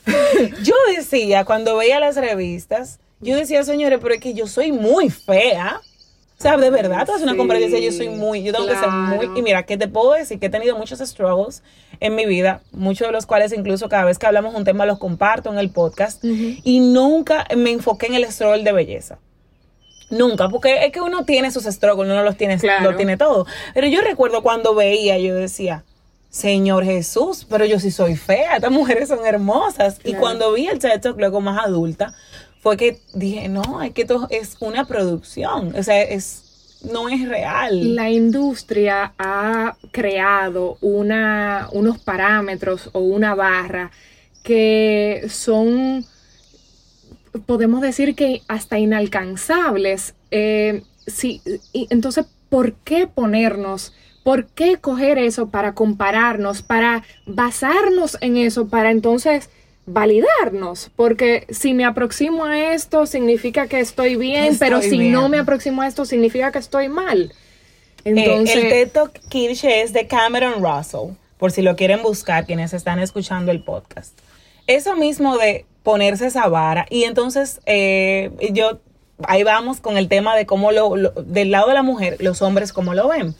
Yo 0.62 0.74
decía, 0.96 1.44
cuando 1.44 1.76
veía 1.76 2.00
las 2.00 2.16
revistas, 2.16 2.98
yo 3.20 3.36
decía, 3.36 3.62
señores, 3.64 3.98
pero 4.02 4.14
es 4.14 4.20
que 4.20 4.32
yo 4.34 4.46
soy 4.46 4.72
muy 4.72 5.10
fea. 5.10 5.80
O 6.38 6.42
sea, 6.42 6.56
de 6.56 6.70
verdad, 6.70 7.04
tú 7.04 7.12
haces 7.12 7.22
una 7.24 7.32
Sí, 7.32 7.38
comparación 7.38 7.70
y 7.70 7.74
decía, 7.74 7.90
yo 7.90 7.94
soy 7.96 8.08
muy, 8.08 8.42
yo 8.42 8.54
tengo 8.54 8.66
que 8.66 8.74
ser 8.76 8.88
muy... 8.88 9.38
Y 9.38 9.42
mira, 9.42 9.64
que 9.64 9.76
te 9.76 9.88
puedo 9.88 10.12
decir 10.14 10.38
que 10.40 10.46
he 10.46 10.50
tenido 10.50 10.74
muchos 10.78 11.00
struggles 11.00 11.62
en 12.00 12.14
mi 12.14 12.24
vida, 12.24 12.62
muchos 12.72 13.08
de 13.08 13.12
los 13.12 13.26
cuales 13.26 13.52
incluso 13.52 13.90
cada 13.90 14.04
vez 14.06 14.18
que 14.18 14.24
hablamos 14.24 14.54
un 14.54 14.64
tema 14.64 14.86
los 14.86 14.98
comparto 14.98 15.52
en 15.52 15.58
el 15.58 15.68
podcast, 15.70 16.24
y 16.24 16.80
nunca 16.80 17.46
me 17.54 17.72
enfoqué 17.72 18.06
en 18.06 18.14
el 18.14 18.24
struggle 18.32 18.64
de 18.64 18.72
belleza. 18.72 19.18
Nunca, 20.08 20.48
porque 20.48 20.86
es 20.86 20.92
que 20.92 21.02
uno 21.02 21.26
tiene 21.26 21.50
sus 21.50 21.64
struggles, 21.64 22.06
uno 22.06 22.14
no 22.16 22.22
los 22.24 22.38
tiene, 22.38 22.58
Claro. 22.58 22.90
lo 22.92 22.96
tiene 22.96 23.18
todo. 23.18 23.44
Pero 23.74 23.86
yo 23.88 24.00
recuerdo 24.00 24.42
cuando 24.42 24.74
veía, 24.74 25.18
yo 25.18 25.34
decía, 25.34 25.84
Señor 26.30 26.84
Jesús, 26.84 27.44
pero 27.48 27.64
yo 27.64 27.80
sí 27.80 27.90
soy 27.90 28.14
fea, 28.14 28.56
estas 28.56 28.70
mujeres 28.70 29.08
son 29.08 29.26
hermosas. 29.26 29.98
Y 30.04 30.14
cuando 30.14 30.52
vi 30.52 30.68
el 30.68 30.78
TED 30.78 31.00
Talk 31.00 31.18
luego 31.18 31.40
más 31.40 31.64
adulta, 31.66 32.14
fue 32.60 32.76
que 32.76 33.00
dije, 33.14 33.48
no, 33.48 33.82
es 33.82 33.92
que 33.92 34.02
esto 34.02 34.28
es 34.30 34.56
una 34.60 34.84
producción, 34.84 35.74
o 35.74 35.82
sea, 35.82 36.02
es, 36.02 36.78
no 36.90 37.08
es 37.08 37.28
real. 37.28 37.96
La 37.96 38.10
industria 38.10 39.12
ha 39.18 39.76
creado 39.90 40.78
una, 40.80 41.68
unos 41.72 41.98
parámetros 41.98 42.90
o 42.92 43.00
una 43.00 43.34
barra 43.34 43.90
que 44.44 45.26
son, 45.28 46.04
podemos 47.46 47.80
decir 47.80 48.14
que 48.14 48.42
hasta 48.46 48.78
inalcanzables. 48.78 50.14
Eh, 50.30 50.84
sí, 51.06 51.42
y 51.72 51.88
entonces, 51.90 52.26
¿por 52.48 52.74
qué 52.74 53.08
ponernos? 53.08 53.92
¿Por 54.22 54.46
qué 54.46 54.76
coger 54.76 55.18
eso 55.18 55.48
para 55.48 55.74
compararnos, 55.74 56.62
para 56.62 57.02
basarnos 57.26 58.18
en 58.20 58.36
eso, 58.36 58.68
para 58.68 58.90
entonces 58.90 59.48
validarnos? 59.86 60.90
Porque 60.96 61.46
si 61.50 61.74
me 61.74 61.84
aproximo 61.84 62.44
a 62.44 62.72
esto, 62.74 63.06
significa 63.06 63.66
que 63.66 63.80
estoy 63.80 64.16
bien, 64.16 64.44
Estoy 64.52 64.68
pero 64.68 64.82
si 64.82 64.98
bien. 64.98 65.12
no 65.12 65.28
me 65.28 65.38
aproximo 65.38 65.82
a 65.82 65.88
esto, 65.88 66.04
significa 66.04 66.52
que 66.52 66.58
estoy 66.58 66.88
mal. 66.88 67.32
Eh, 68.04 68.12
Entonces, 68.16 68.56
el 68.56 68.68
TED 68.70 68.90
Talk 68.92 69.12
Kirche 69.28 69.82
es 69.82 69.92
de 69.92 70.06
Cameron 70.06 70.62
Russell, 70.62 71.14
por 71.38 71.52
si 71.52 71.62
lo 71.62 71.76
quieren 71.76 72.02
buscar 72.02 72.46
quienes 72.46 72.72
están 72.72 72.98
escuchando 72.98 73.50
el 73.52 73.62
podcast. 73.62 74.18
Eso 74.66 74.96
mismo 74.96 75.36
de 75.36 75.66
ponerse 75.82 76.26
esa 76.26 76.46
vara 76.48 76.86
y 76.90 77.04
entonces 77.04 77.60
eh, 77.66 78.30
yo 78.52 78.80
ahí 79.24 79.42
vamos 79.42 79.80
con 79.80 79.96
el 79.98 80.08
tema 80.08 80.36
de 80.36 80.44
cómo 80.46 80.72
lo, 80.72 80.94
lo- 80.96 81.10
del 81.10 81.50
lado 81.50 81.68
de 81.68 81.74
la 81.74 81.82
mujer 81.82 82.16
los 82.20 82.40
hombres 82.42 82.72
cómo 82.72 82.94
lo 82.94 83.08
ven. 83.08 83.34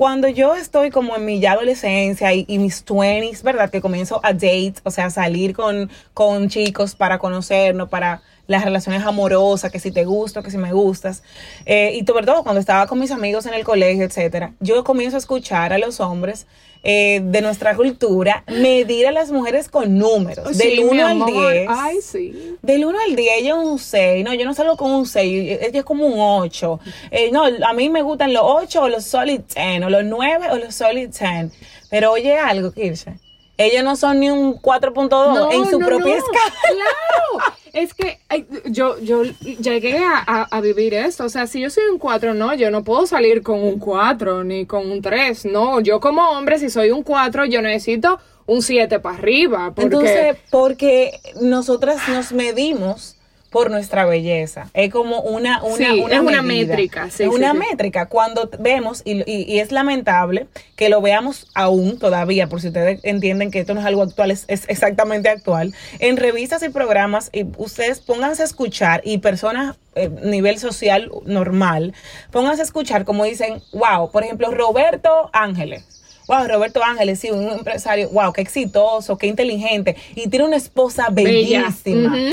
Cuando 0.00 0.28
yo 0.28 0.54
estoy 0.54 0.88
como 0.88 1.14
en 1.14 1.26
mi 1.26 1.40
ya 1.40 1.52
adolescencia 1.52 2.32
y, 2.32 2.46
y 2.48 2.58
mis 2.58 2.86
20s, 2.86 3.42
¿verdad? 3.42 3.68
Que 3.68 3.82
comienzo 3.82 4.18
a 4.22 4.32
date, 4.32 4.76
o 4.82 4.90
sea, 4.90 5.04
a 5.04 5.10
salir 5.10 5.54
con, 5.54 5.90
con 6.14 6.48
chicos 6.48 6.94
para 6.94 7.18
conocernos, 7.18 7.90
para 7.90 8.22
las 8.46 8.64
relaciones 8.64 9.04
amorosas, 9.04 9.70
que 9.70 9.78
si 9.78 9.90
te 9.90 10.06
gusto, 10.06 10.42
que 10.42 10.50
si 10.50 10.56
me 10.56 10.72
gustas. 10.72 11.22
Eh, 11.66 11.98
y 12.00 12.06
sobre 12.06 12.24
todo 12.24 12.44
cuando 12.44 12.60
estaba 12.60 12.86
con 12.86 12.98
mis 12.98 13.10
amigos 13.10 13.44
en 13.44 13.52
el 13.52 13.62
colegio, 13.62 14.02
etcétera, 14.02 14.54
yo 14.58 14.82
comienzo 14.84 15.18
a 15.18 15.18
escuchar 15.18 15.74
a 15.74 15.78
los 15.78 16.00
hombres 16.00 16.46
eh, 16.82 17.20
de 17.22 17.42
nuestra 17.42 17.76
cultura 17.76 18.44
medir 18.48 19.06
a 19.06 19.12
las 19.12 19.30
mujeres 19.30 19.68
con 19.68 19.98
números, 19.98 20.56
sí, 20.56 20.68
del 20.68 20.78
mi 20.78 20.84
1 20.84 21.06
al 21.06 21.10
amor. 21.12 21.52
10. 21.52 21.66
Ay, 21.68 21.96
sí. 22.02 22.56
Del 22.62 22.84
1 22.84 22.98
al 23.06 23.16
10, 23.16 23.32
ella 23.38 23.48
es 23.50 23.66
un 23.66 23.78
6. 23.78 24.24
No, 24.24 24.34
yo 24.34 24.44
no 24.44 24.54
salgo 24.54 24.76
con 24.76 24.90
un 24.90 25.06
6, 25.06 25.58
ella 25.60 25.78
es 25.80 25.84
como 25.84 26.06
un 26.06 26.14
8. 26.18 26.80
Eh, 27.10 27.30
no, 27.32 27.44
a 27.44 27.72
mí 27.72 27.88
me 27.90 28.02
gustan 28.02 28.32
los 28.32 28.42
8 28.44 28.82
o 28.82 28.88
los 28.88 29.04
solid 29.04 29.40
10, 29.54 29.84
o 29.84 29.90
los 29.90 30.04
9 30.04 30.46
o 30.52 30.56
los 30.56 30.74
solid 30.74 31.08
10. 31.08 31.52
Pero 31.90 32.12
oye 32.12 32.36
algo, 32.36 32.72
Kirche. 32.72 33.14
Ellos 33.60 33.84
no 33.84 33.96
son 33.96 34.20
ni 34.20 34.30
un 34.30 34.54
4.2 34.60 35.52
en 35.52 35.70
su 35.70 35.78
no, 35.78 35.86
propia 35.86 36.16
no. 36.16 36.18
escala. 36.18 36.54
Claro, 36.62 37.54
es 37.72 37.94
que 37.94 38.18
ay, 38.28 38.46
yo, 38.66 38.98
yo 39.00 39.22
llegué 39.22 39.98
a, 39.98 40.18
a- 40.26 40.48
a 40.50 40.60
vivir 40.60 40.94
esto. 40.94 41.24
O 41.24 41.28
sea, 41.28 41.46
si 41.46 41.60
yo 41.60 41.70
soy 41.70 41.84
un 41.92 41.98
4, 41.98 42.34
no, 42.34 42.54
yo 42.54 42.70
no 42.70 42.82
puedo 42.82 43.06
salir 43.06 43.42
con 43.42 43.62
un 43.62 43.78
4 43.78 44.44
ni 44.44 44.66
con 44.66 44.90
un 44.90 45.02
3. 45.02 45.44
No, 45.46 45.80
yo 45.80 46.00
como 46.00 46.22
hombre, 46.30 46.58
si 46.58 46.70
soy 46.70 46.90
un 46.90 47.02
4, 47.02 47.44
yo 47.46 47.62
necesito 47.62 48.18
un 48.46 48.62
7 48.62 48.98
para 49.00 49.16
arriba. 49.16 49.66
Porque, 49.74 49.82
Entonces, 49.82 50.36
porque 50.50 51.20
nosotras 51.40 52.00
nos 52.08 52.32
medimos 52.32 53.16
por 53.50 53.70
nuestra 53.70 54.04
belleza. 54.04 54.68
Es 54.74 54.90
como 54.92 55.20
una, 55.22 55.62
una, 55.64 55.76
Sí, 55.76 56.00
una 56.00 56.14
es 56.14 56.20
una 56.20 56.42
métrica, 56.42 57.04
sí, 57.10 57.24
es 57.24 57.28
sí, 57.30 57.34
una 57.34 57.52
métrica. 57.52 58.06
Cuando 58.06 58.48
vemos, 58.60 59.02
y, 59.04 59.22
y- 59.30 59.44
y 59.52 59.58
es 59.58 59.72
lamentable 59.72 60.46
que 60.76 60.88
lo 60.88 61.00
veamos 61.00 61.48
aún 61.54 61.98
todavía, 61.98 62.46
por 62.46 62.60
si 62.60 62.68
ustedes 62.68 63.00
entienden 63.02 63.50
que 63.50 63.58
esto 63.60 63.74
no 63.74 63.80
es 63.80 63.86
algo 63.86 64.02
actual, 64.02 64.30
es, 64.30 64.44
es 64.46 64.68
exactamente 64.68 65.28
actual, 65.28 65.74
en 65.98 66.16
revistas 66.16 66.62
y 66.62 66.68
programas, 66.68 67.28
y 67.32 67.44
ustedes 67.58 67.98
pónganse 68.00 68.42
a 68.42 68.44
escuchar, 68.44 69.02
y 69.04 69.18
personas 69.18 69.76
eh, 69.96 70.08
nivel 70.22 70.58
social 70.60 71.10
normal, 71.26 71.92
pónganse 72.30 72.62
a 72.62 72.64
escuchar 72.64 73.04
como 73.04 73.24
dicen, 73.24 73.60
wow, 73.72 74.12
por 74.12 74.22
ejemplo, 74.22 74.52
Roberto 74.52 75.28
Ángeles. 75.32 75.84
Wow, 76.28 76.46
Roberto 76.46 76.84
Ángeles, 76.84 77.18
sí, 77.18 77.32
un 77.32 77.48
empresario, 77.50 78.08
wow, 78.10 78.32
qué 78.32 78.40
exitoso, 78.42 79.18
qué 79.18 79.26
inteligente. 79.26 79.96
Y 80.14 80.28
tiene 80.28 80.44
una 80.44 80.54
esposa 80.56 81.08
Bella. 81.10 81.62
bellísima. 81.62 82.08
Ujú. 82.16 82.30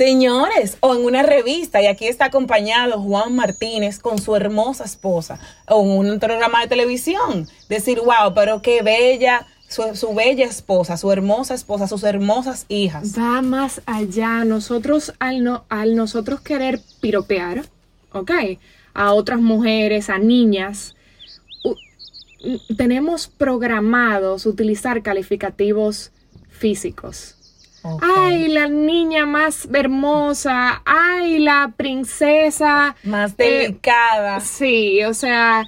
Señores, 0.00 0.78
o 0.80 0.94
en 0.94 1.04
una 1.04 1.22
revista, 1.22 1.82
y 1.82 1.86
aquí 1.86 2.06
está 2.06 2.24
acompañado 2.24 3.02
Juan 3.02 3.36
Martínez 3.36 3.98
con 3.98 4.16
su 4.18 4.34
hermosa 4.34 4.84
esposa, 4.84 5.38
o 5.68 5.82
en 5.82 6.12
un 6.12 6.18
programa 6.18 6.62
de 6.62 6.68
televisión. 6.68 7.46
Decir, 7.68 8.00
wow, 8.00 8.32
pero 8.34 8.62
qué 8.62 8.80
bella, 8.80 9.46
su, 9.68 9.94
su 9.94 10.14
bella 10.14 10.46
esposa, 10.46 10.96
su 10.96 11.12
hermosa 11.12 11.52
esposa, 11.52 11.86
sus 11.86 12.02
hermosas 12.04 12.64
hijas. 12.70 13.12
Va 13.18 13.42
más 13.42 13.82
allá. 13.84 14.42
Nosotros, 14.44 15.12
al, 15.18 15.44
no, 15.44 15.66
al 15.68 15.94
nosotros 15.94 16.40
querer 16.40 16.80
piropear, 17.02 17.66
¿ok? 18.12 18.30
A 18.94 19.12
otras 19.12 19.42
mujeres, 19.42 20.08
a 20.08 20.16
niñas, 20.16 20.96
mm, 22.42 22.74
tenemos 22.74 23.28
programados 23.28 24.46
utilizar 24.46 25.02
calificativos 25.02 26.10
físicos. 26.48 27.36
Ay, 28.02 28.48
la 28.48 28.68
niña 28.68 29.26
más 29.26 29.68
hermosa. 29.72 30.82
Ay, 30.84 31.38
la 31.38 31.72
princesa. 31.76 32.94
Más 33.04 33.32
eh, 33.38 33.62
delicada. 33.66 34.40
Sí, 34.40 35.02
o 35.04 35.14
sea, 35.14 35.66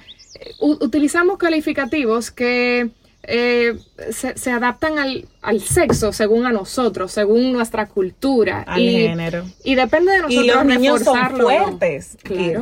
utilizamos 0.59 1.37
calificativos 1.37 2.31
que 2.31 2.89
eh, 3.23 3.77
se, 4.11 4.37
se 4.37 4.51
adaptan 4.51 4.99
al, 4.99 5.27
al 5.41 5.61
sexo 5.61 6.11
según 6.11 6.45
a 6.45 6.51
nosotros, 6.51 7.11
según 7.11 7.53
nuestra 7.53 7.87
cultura. 7.87 8.63
Al 8.67 8.81
y, 8.81 8.91
género. 9.07 9.45
y 9.63 9.75
depende 9.75 10.11
de 10.11 10.17
nosotros 10.19 10.43
Y 10.43 10.47
los 10.47 10.65
niños 10.65 11.03
son 11.03 11.19
no. 11.37 11.43
fuertes. 11.43 12.17
Claro. 12.23 12.61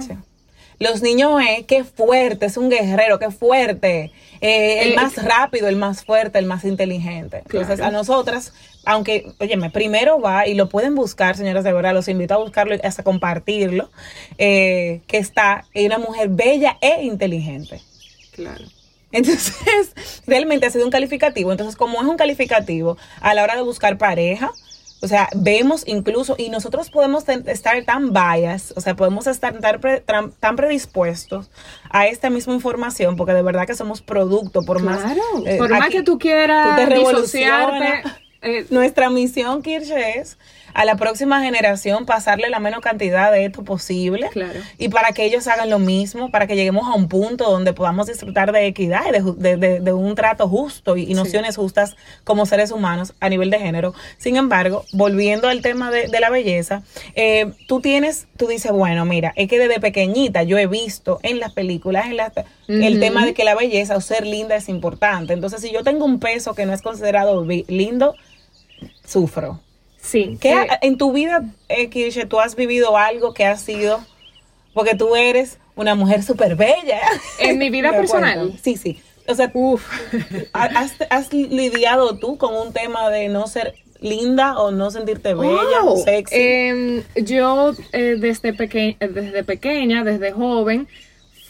Los 0.80 1.02
niños, 1.04 1.40
eh, 1.42 1.66
qué 1.68 1.84
fuerte, 1.84 2.48
es 2.48 2.58
un 2.58 2.70
guerrero, 2.70 3.20
qué 3.20 3.30
fuerte. 3.30 4.12
Eh, 4.42 4.90
el 4.90 4.96
más 4.96 5.24
rápido, 5.24 5.68
el 5.68 5.76
más 5.76 6.04
fuerte, 6.04 6.40
el 6.40 6.46
más 6.48 6.66
inteligente. 6.66 7.38
Entonces, 7.46 7.76
Claro. 7.78 7.86
a 7.86 7.92
nosotras, 7.92 8.54
aunque, 8.86 9.32
óyeme, 9.40 9.70
primero 9.70 10.20
va 10.20 10.48
y 10.48 10.56
lo 10.56 10.68
pueden 10.68 10.96
buscar, 10.96 11.38
señoras 11.38 11.64
de 11.64 11.72
verdad, 11.74 11.94
los 11.94 12.08
invito 12.08 12.34
a 12.34 12.38
buscarlo 12.38 12.74
y 12.76 12.80
hasta 12.84 13.04
compartirlo, 13.04 13.90
eh, 14.40 15.02
que 15.08 15.18
está 15.18 15.66
en 15.74 15.86
una 15.88 16.00
mujer 16.00 16.30
bella 16.30 16.78
e 16.82 17.04
inteligente. 17.04 17.82
Claro. 18.32 18.66
Entonces, 19.12 19.94
realmente 20.28 20.66
ha 20.66 20.70
sido 20.70 20.86
un 20.86 20.92
calificativo. 20.92 21.52
Entonces, 21.52 21.76
como 21.76 22.02
es 22.02 22.08
un 22.08 22.18
calificativo, 22.18 22.98
a 23.20 23.34
la 23.34 23.44
hora 23.44 23.56
de 23.56 23.62
buscar 23.62 23.98
pareja, 23.98 24.52
O 25.04 25.08
sea, 25.08 25.30
vemos 25.36 25.84
incluso, 25.88 26.36
y 26.38 26.50
nosotros 26.50 26.92
podemos 26.92 27.28
estar 27.28 27.84
tan 27.86 28.14
bias, 28.14 28.72
o 28.76 28.82
sea, 28.82 28.96
podemos 28.96 29.26
estar 29.26 29.60
tan, 30.06 30.32
tan 30.32 30.56
predispuestos 30.56 31.50
a 31.90 32.06
esta 32.08 32.30
misma 32.30 32.54
información, 32.54 33.16
porque 33.16 33.34
de 33.34 33.42
verdad 33.42 33.66
que 33.66 33.74
somos 33.74 34.02
producto, 34.02 34.62
por 34.62 34.82
más... 34.82 35.02
Eh, 35.46 35.58
por 35.58 35.72
más 35.72 35.90
que 35.90 36.04
tú 36.04 36.20
quieras 36.20 36.86
tú 36.94 37.28
eh, 38.44 38.66
Nuestra 38.70 39.10
misión, 39.10 39.62
Kirche, 39.62 40.20
es 40.20 40.38
a 40.74 40.86
la 40.86 40.96
próxima 40.96 41.42
generación 41.42 42.06
pasarle 42.06 42.50
la 42.50 42.60
menos 42.60 42.82
cantidad 42.82 43.32
de 43.32 43.46
esto 43.46 43.64
posible. 43.64 44.30
Claro. 44.32 44.60
Y 44.78 44.90
para 44.90 45.12
que 45.12 45.26
ellos 45.26 45.48
hagan 45.48 45.70
lo 45.70 45.80
mismo, 45.80 46.32
para 46.32 46.48
que 46.48 46.56
lleguemos 46.56 46.88
a 46.88 46.96
un 46.96 47.08
punto 47.08 47.50
donde 47.50 47.74
podamos 47.74 48.08
disfrutar 48.08 48.52
de 48.52 48.68
equidad 48.68 49.02
y 49.08 49.12
de, 49.12 49.94
un 49.94 50.16
trato 50.16 50.48
justo 50.48 50.98
y, 50.98 51.14
nociones 51.14 51.58
justas 51.58 51.96
como 52.24 52.46
seres 52.46 52.72
humanos 52.72 53.14
a 53.20 53.30
nivel 53.30 53.50
de 53.50 53.60
género. 53.60 53.94
Sin 54.18 54.38
embargo, 54.38 54.86
volviendo 54.94 55.48
al 55.48 55.62
tema 55.62 55.92
de, 55.92 56.08
la 56.20 56.30
belleza, 56.30 56.84
eh, 57.16 57.52
tú 57.68 57.82
tienes, 57.82 58.28
tú 58.38 58.48
dices, 58.48 58.72
bueno, 58.72 59.06
mira, 59.06 59.34
es 59.36 59.48
que 59.48 59.60
desde 59.60 59.80
pequeñita 59.80 60.44
yo 60.44 60.58
he 60.58 60.68
visto 60.68 61.20
en 61.24 61.40
las 61.40 61.54
películas, 61.54 62.06
en 62.08 62.18
las, 62.18 62.32
el 62.68 63.00
tema 63.00 63.26
de 63.26 63.34
que 63.34 63.44
la 63.44 63.56
belleza 63.56 63.98
o 63.98 64.02
ser 64.02 64.26
linda 64.26 64.56
es 64.56 64.70
importante. 64.70 65.34
Entonces, 65.34 65.62
si 65.62 65.72
yo 65.72 65.84
tengo 65.84 66.06
un 66.06 66.20
peso 66.20 66.54
que 66.54 66.66
no 66.66 66.74
es 66.74 66.82
considerado 66.82 67.46
lindo, 67.46 68.16
sufro. 69.06 69.60
Sí. 70.02 70.38
¿Qué 70.42 70.52
eh, 70.52 70.68
en 70.82 70.98
tu 70.98 71.14
vida, 71.14 71.44
eh, 71.70 71.90
tú 72.28 72.40
has 72.40 72.56
vivido 72.56 72.98
algo 72.98 73.34
que 73.34 73.46
ha 73.46 73.56
sido, 73.56 74.04
porque 74.74 74.96
tú 74.96 75.16
eres 75.16 75.60
una 75.76 75.96
mujer 75.96 76.24
súper 76.24 76.56
bella? 76.56 77.02
En 77.40 77.58
mi 77.58 77.70
vida 77.70 77.92
personal. 77.96 78.58
Sí, 78.62 78.76
sí. 78.76 79.00
O 79.28 79.36
sea, 79.36 79.52
Uf. 79.54 79.88
¿has, 80.54 81.32
lidiado 81.32 82.18
tú 82.18 82.38
con 82.38 82.56
un 82.56 82.74
tema 82.74 83.10
de 83.10 83.30
no 83.30 83.48
ser 83.48 83.76
linda 84.00 84.58
o 84.58 84.72
no 84.72 84.90
sentirte 84.90 85.36
bella 85.36 85.84
o 85.86 85.98
sexy? 85.98 86.36
Em, 86.36 87.04
yo 87.16 87.74
eh, 87.94 88.18
desde, 88.20 88.54
peque 88.54 88.98
desde 89.00 89.44
pequeña, 89.44 90.04
desde 90.04 90.32
joven, 90.32 90.88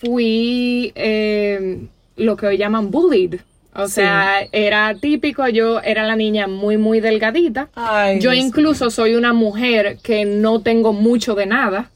fui 0.01 0.91
em, 0.96 1.88
lo 2.17 2.36
que 2.36 2.48
hoy 2.48 2.58
llaman 2.58 2.91
bullied. 2.91 3.39
O 3.73 3.87
sea, 3.87 4.47
era 4.51 4.93
típico, 4.95 5.47
yo 5.47 5.79
era 5.81 6.05
la 6.05 6.15
niña 6.15 6.47
muy, 6.47 6.77
muy 6.77 6.99
delgadita. 6.99 7.69
yo 8.19 8.33
incluso 8.33 8.89
soy 8.89 9.15
una 9.15 9.33
mujer 9.33 9.97
que 10.03 10.25
no 10.25 10.61
tengo 10.61 10.93
mucho 10.93 11.35
de 11.35 11.45
nada. 11.45 11.89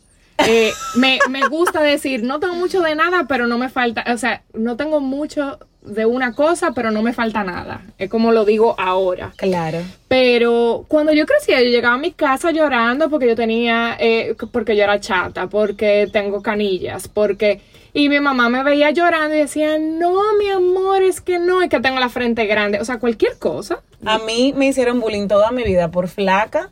Eh, 0.48 0.72
me, 0.96 1.20
me 1.29 1.48
gusta 1.48 1.82
decir, 1.82 2.24
no 2.24 2.39
tengo 2.39 2.55
mucho 2.55 2.82
de 2.82 2.96
nada, 2.96 3.25
pero 3.27 3.48
no 3.48 3.58
me 3.58 3.70
falta, 3.70 4.03
o 4.13 4.17
sea, 4.17 4.41
no 4.53 4.75
tengo 4.75 5.00
mucho 5.00 5.60
de 5.86 6.05
una 6.05 6.34
cosa, 6.34 6.72
pero 6.74 6.91
no 6.91 7.01
me 7.01 7.13
falta 7.13 7.44
nada. 7.44 7.82
Es 7.98 8.10
como 8.10 8.32
lo 8.32 8.46
digo 8.46 8.75
ahora. 8.77 9.34
Claro. 9.38 9.79
Pero 10.08 10.86
cuando 10.88 11.13
yo 11.13 11.25
crecía, 11.25 11.62
yo 11.62 11.70
llegaba 11.70 11.96
a 11.96 12.00
mi 12.00 12.12
casa 12.12 12.51
llorando 12.51 13.10
porque 13.10 13.27
yo 13.27 13.36
tenía, 13.36 13.96
eh, 14.00 14.36
porque 14.51 14.75
yo 14.75 14.84
era 14.84 15.00
chata, 15.00 15.48
porque 15.48 16.10
tengo 16.12 16.41
canillas, 16.41 17.08
porque 17.08 17.62
y 17.96 18.10
mi 18.10 18.20
mamá 18.20 18.50
me 18.50 18.62
veía 18.62 18.92
llorando 18.92 19.36
y 19.36 19.40
decía, 19.40 19.80
no, 19.80 20.20
mi 20.38 20.50
amor, 20.50 21.02
es 21.02 21.22
que 21.22 21.40
no, 21.40 21.62
es 21.62 21.70
que 21.70 21.80
tengo 21.80 21.98
la 21.98 22.10
frente 22.10 22.46
grande. 22.46 22.82
O 22.82 22.86
sea, 22.86 23.00
cualquier 23.00 23.38
cosa. 23.38 23.84
A 24.06 24.20
mí 24.20 24.54
me 24.54 24.68
hicieron 24.68 25.00
bullying 25.00 25.30
toda 25.30 25.52
mi 25.52 25.64
vida 25.64 25.90
por 25.92 26.10
flaca. 26.10 26.72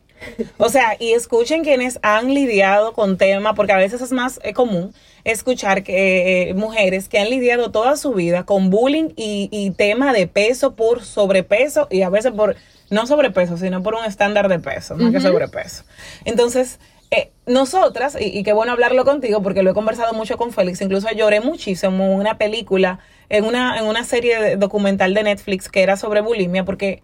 O 0.57 0.67
sea, 0.67 0.97
y 0.99 1.13
escuchen 1.13 1.63
quienes 1.63 1.97
han 2.01 2.33
lidiado 2.33 2.91
con 2.91 3.17
tema, 3.17 3.55
porque 3.55 3.71
a 3.71 3.77
veces 3.77 4.01
es 4.01 4.11
más 4.11 4.41
común 4.53 4.93
escuchar 5.23 5.83
que 5.83 6.49
eh, 6.49 6.53
mujeres 6.55 7.07
que 7.07 7.19
han 7.19 7.29
lidiado 7.29 7.71
toda 7.71 7.95
su 7.95 8.11
vida 8.11 8.43
con 8.43 8.69
bullying 8.69 9.11
y, 9.15 9.71
tema 9.77 10.11
de 10.11 10.27
peso 10.27 10.75
por 10.75 11.03
sobrepeso 11.03 11.87
y 11.89 12.01
a 12.01 12.09
veces 12.09 12.33
por 12.33 12.57
no 12.89 13.07
sobrepeso, 13.07 13.55
sino 13.55 13.81
por 13.81 13.95
un 13.95 14.03
estándar 14.03 14.49
de 14.49 14.59
peso, 14.59 14.97
más 14.97 15.13
que 15.13 15.21
sobrepeso. 15.21 15.85
Entonces, 16.25 16.79
eh, 17.15 17.31
nosotras, 17.45 18.17
y, 18.19 18.43
qué 18.43 18.53
bueno 18.53 18.71
hablarlo 18.71 19.05
contigo 19.05 19.41
porque 19.41 19.63
lo 19.63 19.71
he 19.71 19.73
conversado 19.73 20.13
mucho 20.13 20.37
con 20.37 20.51
Félix, 20.51 20.81
incluso 20.81 21.07
lloré 21.11 21.41
muchísimo 21.41 22.03
en 22.05 22.11
una 22.11 22.37
película, 22.37 22.99
en 23.29 23.45
una, 23.45 23.77
en 23.77 23.85
una 23.85 24.03
serie 24.03 24.55
documental 24.57 25.13
de 25.13 25.23
Netflix 25.23 25.69
que 25.69 25.83
era 25.83 25.97
sobre 25.97 26.21
bulimia, 26.21 26.65
porque 26.65 27.01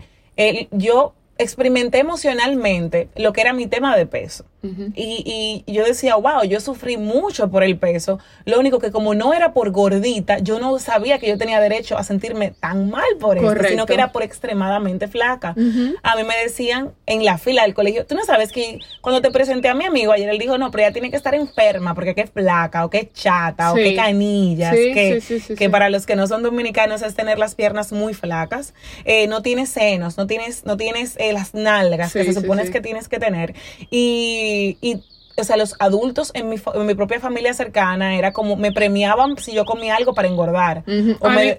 yo 0.71 1.13
experimenté 1.37 1.99
emocionalmente 1.99 3.09
lo 3.15 3.33
que 3.33 3.41
era 3.41 3.53
mi 3.53 3.65
tema 3.67 3.95
de 3.97 4.05
peso. 4.05 4.45
Y, 4.61 5.63
y, 5.65 5.71
yo 5.71 5.85
decía, 5.85 6.15
wow, 6.15 6.43
yo 6.43 6.59
sufrí 6.59 6.97
mucho 6.97 7.49
por 7.49 7.63
el 7.63 7.77
peso. 7.77 8.19
Lo 8.45 8.59
único 8.59 8.79
que 8.79 8.91
como 8.91 9.15
no 9.15 9.33
era 9.33 9.53
por 9.53 9.71
gordita, 9.71 10.39
yo 10.39 10.59
no 10.59 10.77
sabía 10.79 11.17
que 11.19 11.27
yo 11.27 11.37
tenía 11.37 11.59
derecho 11.59 11.97
a 11.97 12.03
sentirme 12.03 12.53
tan 12.59 12.89
mal 12.89 13.07
por 13.19 13.37
eso, 13.37 13.55
sino 13.67 13.85
que 13.85 13.93
era 13.93 14.11
por 14.11 14.23
extremadamente 14.23 15.07
flaca. 15.07 15.55
A 16.03 16.15
mí 16.15 16.23
me 16.23 16.37
decían 16.43 16.91
en 17.05 17.25
la 17.25 17.37
fila 17.37 17.63
del 17.63 17.73
colegio, 17.73 18.05
tú 18.05 18.15
no 18.15 18.23
sabes 18.23 18.51
que 18.51 18.79
cuando 19.01 19.21
te 19.21 19.31
presenté 19.31 19.69
a 19.69 19.73
mi 19.73 19.85
amigo 19.85 20.11
ayer, 20.11 20.29
él 20.29 20.37
dijo, 20.37 20.57
no, 20.57 20.71
pero 20.71 20.83
ella 20.83 20.93
tiene 20.93 21.09
que 21.09 21.17
estar 21.17 21.35
enferma 21.35 21.95
porque 21.95 22.15
que 22.15 22.21
es 22.21 22.29
flaca 22.29 22.85
o 22.85 22.89
que 22.89 22.99
es 22.99 23.13
chata 23.13 23.71
o 23.71 23.75
que 23.75 23.95
canillas, 23.95 24.73
que, 24.73 25.21
que 25.57 25.69
para 25.69 25.89
los 25.89 26.05
que 26.05 26.15
no 26.15 26.27
son 26.27 26.43
dominicanos 26.43 27.01
es 27.01 27.15
tener 27.15 27.39
las 27.39 27.55
piernas 27.55 27.91
muy 27.91 28.13
flacas, 28.13 28.73
eh, 29.05 29.27
no 29.27 29.41
tienes 29.41 29.69
senos, 29.69 30.17
no 30.17 30.27
tienes, 30.27 30.65
no 30.65 30.77
tienes 30.77 31.15
eh, 31.17 31.33
las 31.33 31.53
nalgas 31.53 32.13
que 32.13 32.25
se 32.25 32.33
supone 32.33 32.59
que 32.69 32.81
tienes 32.81 33.07
que 33.07 33.19
tener. 33.19 33.53
Y, 33.89 34.48
y 34.81 35.03
o 35.39 35.43
sea, 35.43 35.57
los 35.57 35.75
adultos 35.79 36.31
en 36.33 36.49
mi, 36.49 36.57
en 36.73 36.85
mi, 36.85 36.93
propia 36.95 37.19
familia 37.19 37.53
cercana 37.53 38.15
era 38.15 38.33
como 38.33 38.55
me 38.55 38.71
premiaban 38.71 39.37
si 39.37 39.53
yo 39.53 39.65
comía 39.65 39.95
algo 39.95 40.13
para 40.13 40.27
engordar. 40.27 40.83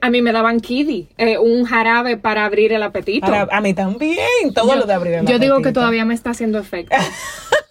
a, 0.01 0.11
mí, 0.11 0.23
me 0.23 0.33
daban 0.33 0.61
kiddy, 0.61 1.09
eh, 1.17 1.39
un 1.39 1.65
jarabe 1.65 2.17
para 2.17 2.45
abrir 2.45 2.73
el 2.73 2.83
apetito. 2.83 3.27
a 3.27 3.61
mí 3.61 3.75
también, 3.75 4.55
todo 4.55 4.77
lo 4.77 4.87
de 4.87 4.95
abrir 4.95 5.15
el 5.15 5.21
apetito. 5.21 5.39
Yo 5.39 5.43
digo 5.43 5.63
que 5.63 5.73
todavía 5.73 6.05
me 6.05 6.15
está 6.15 6.31
haciendo 6.31 6.59
efecto. 6.59 6.97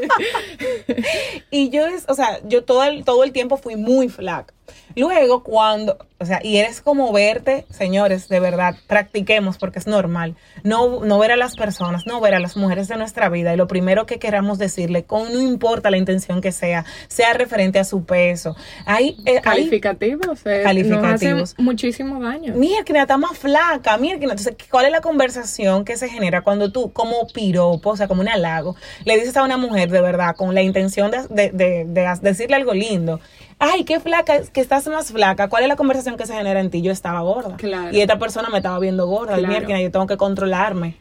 y 1.50 1.70
yo, 1.70 1.84
o 2.08 2.14
sea, 2.14 2.40
yo 2.46 2.64
todo 2.64 2.84
el, 2.84 3.04
todo 3.04 3.24
el 3.24 3.32
tiempo 3.32 3.56
fui 3.56 3.76
muy 3.76 4.08
flaca. 4.08 4.54
Luego, 4.96 5.42
cuando, 5.42 5.98
o 6.18 6.24
sea, 6.24 6.40
y 6.42 6.56
eres 6.56 6.80
como 6.80 7.12
verte, 7.12 7.66
señores, 7.70 8.28
de 8.28 8.40
verdad, 8.40 8.74
practiquemos 8.86 9.58
porque 9.58 9.78
es 9.78 9.86
normal. 9.86 10.36
No, 10.64 11.04
no 11.04 11.18
ver 11.18 11.32
a 11.32 11.36
las 11.36 11.56
personas, 11.56 12.06
no 12.06 12.20
ver 12.20 12.34
a 12.34 12.40
las 12.40 12.56
mujeres 12.56 12.88
de 12.88 12.96
nuestra 12.96 13.28
vida. 13.28 13.54
Y 13.54 13.56
lo 13.56 13.66
primero 13.66 14.06
que 14.06 14.18
queramos 14.18 14.58
decirle, 14.58 15.04
con 15.04 15.32
no 15.32 15.40
importa 15.40 15.90
la 15.90 15.96
intención 15.96 16.40
que 16.40 16.52
sea, 16.52 16.84
sea 17.08 17.32
referente 17.34 17.78
a 17.78 17.84
su 17.84 18.04
peso. 18.04 18.56
Hay, 18.84 19.16
eh, 19.26 19.40
calificativos, 19.40 20.40
eh, 20.44 20.62
calificativos. 20.62 21.54
muchísimo 21.58 22.20
daño. 22.20 22.54
Mira, 22.54 22.84
que 22.84 22.92
está 22.98 23.16
más 23.16 23.38
flaca, 23.38 23.96
mira, 23.96 24.18
que 24.18 24.24
entonces, 24.24 24.56
¿cuál 24.70 24.86
es 24.86 24.92
la 24.92 25.00
conversación 25.00 25.84
que 25.84 25.96
se 25.96 26.08
genera 26.08 26.42
cuando 26.42 26.72
tú, 26.72 26.92
como 26.92 27.26
piropo, 27.28 27.90
o 27.90 27.96
sea, 27.96 28.08
como 28.08 28.22
un 28.22 28.28
halago, 28.28 28.76
le 29.04 29.16
dices 29.18 29.36
a 29.36 29.42
una 29.42 29.56
mujer 29.56 29.90
de 29.90 30.00
verdad, 30.00 30.36
con 30.36 30.54
la 30.54 30.62
intención 30.62 31.10
de, 31.10 31.50
de, 31.50 31.84
de 31.86 32.18
decirle 32.22 32.56
algo 32.56 32.74
lindo? 32.74 33.20
Ay, 33.60 33.84
qué 33.84 34.00
flaca, 34.00 34.42
que 34.42 34.60
estás 34.60 34.88
más 34.88 35.12
flaca. 35.12 35.48
¿Cuál 35.48 35.62
es 35.62 35.68
la 35.68 35.76
conversación 35.76 36.16
que 36.16 36.26
se 36.26 36.34
genera 36.34 36.60
en 36.60 36.70
ti? 36.70 36.82
Yo 36.82 36.90
estaba 36.90 37.20
gorda. 37.20 37.56
Claro. 37.56 37.96
Y 37.96 38.00
esta 38.00 38.18
persona 38.18 38.48
me 38.48 38.58
estaba 38.58 38.78
viendo 38.80 39.06
gorda. 39.06 39.36
Claro. 39.36 39.68
yo 39.68 39.90
tengo 39.92 40.06
que 40.06 40.16
controlarme. 40.16 40.96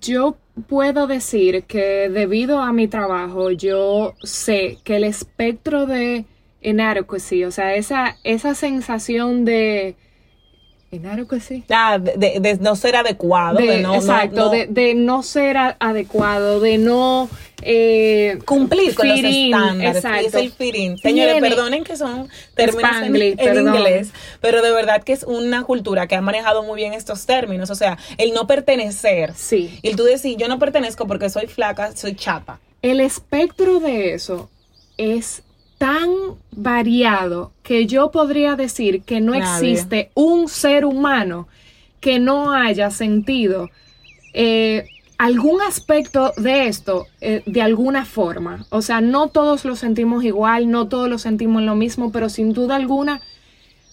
yo 0.00 0.36
puedo 0.68 1.06
decir 1.06 1.64
que 1.64 2.08
debido 2.08 2.60
a 2.60 2.72
mi 2.72 2.88
trabajo, 2.88 3.50
yo 3.50 4.14
sé 4.22 4.78
que 4.84 4.96
el 4.96 5.04
espectro 5.04 5.86
de 5.86 6.24
inadequacy, 6.62 7.44
o 7.44 7.50
sea, 7.50 7.74
esa, 7.74 8.16
esa 8.24 8.54
sensación 8.54 9.44
de 9.44 9.96
inadequacy. 10.92 11.64
Ah, 11.70 11.98
de, 11.98 12.38
de, 12.38 12.58
no 12.60 12.76
ser 12.76 12.96
adecuado. 12.96 13.58
De, 13.58 13.80
no, 13.80 13.94
exacto, 13.94 14.50
De, 14.50 14.94
no 14.94 15.22
ser 15.22 15.56
adecuado, 15.56 16.60
de 16.60 16.76
no 16.76 17.30
eh, 17.62 18.38
cumplir 18.44 18.94
con 18.94 19.08
los 19.08 19.18
estándares. 19.18 19.96
Exacto. 19.96 20.26
Es 20.28 20.34
el 20.34 20.52
fitting. 20.52 20.98
Señores, 20.98 21.40
perdonen 21.40 21.82
que 21.82 21.96
son 21.96 22.28
términos 22.54 22.92
en, 23.02 23.16
inglés, 23.16 24.10
pero 24.42 24.60
de 24.60 24.70
verdad 24.70 25.02
que 25.02 25.14
es 25.14 25.24
una 25.24 25.64
cultura 25.64 26.06
que 26.06 26.14
ha 26.14 26.20
manejado 26.20 26.62
muy 26.62 26.76
bien 26.76 26.92
estos 26.92 27.24
términos. 27.24 27.70
O 27.70 27.74
sea, 27.74 27.96
el 28.18 28.34
no 28.34 28.46
pertenecer. 28.46 29.32
Sí. 29.34 29.78
Y 29.82 29.94
tú 29.94 30.04
decís, 30.04 30.36
yo 30.36 30.46
no 30.46 30.58
pertenezco 30.58 31.06
porque 31.06 31.30
soy 31.30 31.46
flaca, 31.46 31.96
soy 31.96 32.14
chata. 32.14 32.60
El 32.82 33.00
espectro 33.00 33.80
de 33.80 34.12
eso 34.12 34.50
es 34.98 35.42
tan 35.82 36.10
variado 36.52 37.50
que 37.64 37.88
yo 37.88 38.12
podría 38.12 38.54
decir 38.54 39.02
que 39.02 39.20
no 39.20 39.34
existe 39.34 40.12
un 40.14 40.48
ser 40.48 40.84
humano 40.84 41.48
que 41.98 42.20
no 42.20 42.52
haya 42.52 42.92
sentido 42.92 43.68
eh, 44.32 44.86
algún 45.18 45.60
aspecto 45.60 46.34
de 46.36 46.68
esto 46.68 47.06
eh, 47.20 47.42
de 47.46 47.62
alguna 47.62 48.04
forma. 48.04 48.64
O 48.70 48.80
sea, 48.80 49.00
no 49.00 49.26
todos 49.26 49.64
lo 49.64 49.74
sentimos 49.74 50.22
igual, 50.22 50.70
no 50.70 50.86
todos 50.86 51.08
lo 51.08 51.18
sentimos 51.18 51.62
lo 51.62 51.74
mismo, 51.74 52.12
pero 52.12 52.28
sin 52.28 52.52
duda 52.52 52.76
alguna 52.76 53.20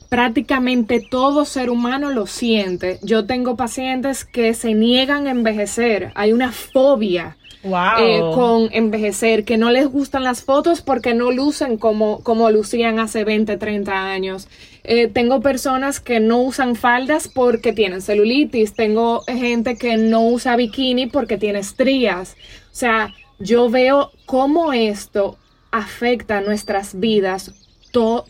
prácticamente 0.10 1.04
todo 1.10 1.43
ser 1.43 1.71
humano 1.71 2.12
lo 2.12 2.28
siente. 2.28 2.99
Yo 3.02 3.25
tengo 3.25 3.56
pacientes 3.56 4.25
que 4.25 4.54
se 4.54 4.75
niegan 4.75 5.25
a 5.25 5.32
envejecer, 5.32 6.12
hay 6.13 6.34
una 6.34 6.52
fobia 6.52 7.38
eh, 7.63 8.22
con 8.34 8.69
envejecer, 8.72 9.43
que 9.43 9.58
no 9.58 9.69
les 9.69 9.88
gustan 9.88 10.24
las 10.24 10.43
fotos 10.43 10.82
porque 10.82 11.13
no 11.13 11.32
lucen 11.32 11.78
como, 11.78 12.24
como 12.24 12.50
lucían 12.52 13.00
hace 13.00 13.26
20, 13.26 13.58
30 13.58 14.12
años. 14.12 14.48
Eh, 14.86 15.08
tengo 15.08 15.41
personas 15.41 16.00
que 16.00 16.22
no 16.22 16.41
usan 16.41 16.76
faldas 16.76 17.28
porque 17.28 17.74
tienen 17.74 18.02
celulitis, 18.02 18.74
tengo 18.74 19.22
gente 19.28 19.78
que 19.78 19.98
no 19.98 20.26
usa 20.26 20.56
bikini 20.56 21.08
porque 21.08 21.38
tiene 21.38 21.60
estrías. 21.60 22.38
O 22.72 22.76
sea, 22.76 23.13
yo 23.39 23.69
veo 23.69 24.12
cómo 24.26 24.72
esto 24.72 25.38
afecta 25.72 26.39
nuestras 26.41 26.98
vidas, 27.00 27.52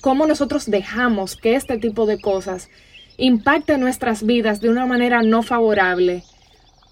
cómo 0.01 0.25
nosotros 0.25 0.69
dejamos 0.69 1.35
que 1.35 1.55
este 1.55 1.77
tipo 1.77 2.05
de 2.05 2.19
cosas 2.19 2.69
impacte 3.17 3.77
nuestras 3.77 4.23
vidas 4.23 4.59
de 4.59 4.69
una 4.69 4.85
manera 4.85 5.21
no 5.21 5.43
favorable. 5.43 6.23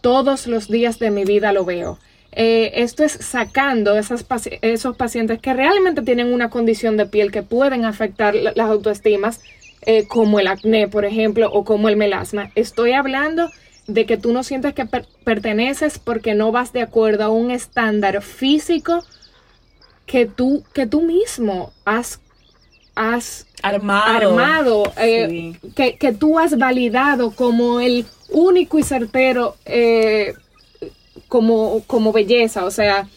Todos 0.01 0.45
los 0.45 0.67
días 0.67 0.99
de 0.99 1.09
mi 1.09 1.25
vida 1.25 1.51
lo 1.51 1.65
veo. 1.65 1.97
Eh, 2.31 2.83
esto 2.83 3.03
es 3.03 3.13
sacando 3.13 3.97
esas 3.97 4.25
esos 4.61 4.95
pacientes 4.95 5.39
que 5.39 5.53
realmente 5.53 6.01
tienen 6.01 6.31
una 6.31 6.49
condición 6.49 6.97
de 6.97 7.05
piel 7.05 7.31
que 7.31 7.41
pueden 7.41 7.85
afectar 7.85 8.35
las 8.35 8.69
autoestimas, 8.69 9.41
eh, 9.85 10.07
como 10.07 10.39
el 10.39 10.47
acné, 10.47 10.87
por 10.87 11.05
ejemplo, 11.05 11.49
o 11.51 11.63
como 11.63 11.89
el 11.89 11.97
melasma. 11.97 12.51
Estoy 12.55 12.91
hablando 12.91 13.49
de 13.87 14.05
que 14.05 14.17
tú 14.17 14.33
no 14.33 14.43
sientes 14.43 14.73
que 14.73 14.85
perteneces 15.23 15.97
porque 15.97 16.35
no 16.35 16.51
vas 16.51 16.73
de 16.73 16.81
acuerdo 16.81 17.23
a 17.23 17.29
un 17.29 17.51
estándar 17.51 18.21
físico 18.21 19.03
que 20.05 20.25
tú, 20.25 20.63
que 20.73 20.85
tú 20.85 21.01
mismo 21.01 21.71
has, 21.85 22.19
has 22.95 23.45
armado, 23.63 24.91
eh, 24.97 25.53
que, 25.75 25.97
que, 25.97 26.13
tú 26.13 26.37
has 26.37 26.57
validado 26.57 27.31
como 27.31 27.79
el 27.79 28.05
único 28.29 28.77
y 28.79 28.83
certero 28.83 29.55
eh, 29.65 30.33
como, 31.27 31.83
como 31.87 32.11
belleza. 32.11 32.65
O 32.65 32.71
sea, 32.71 33.07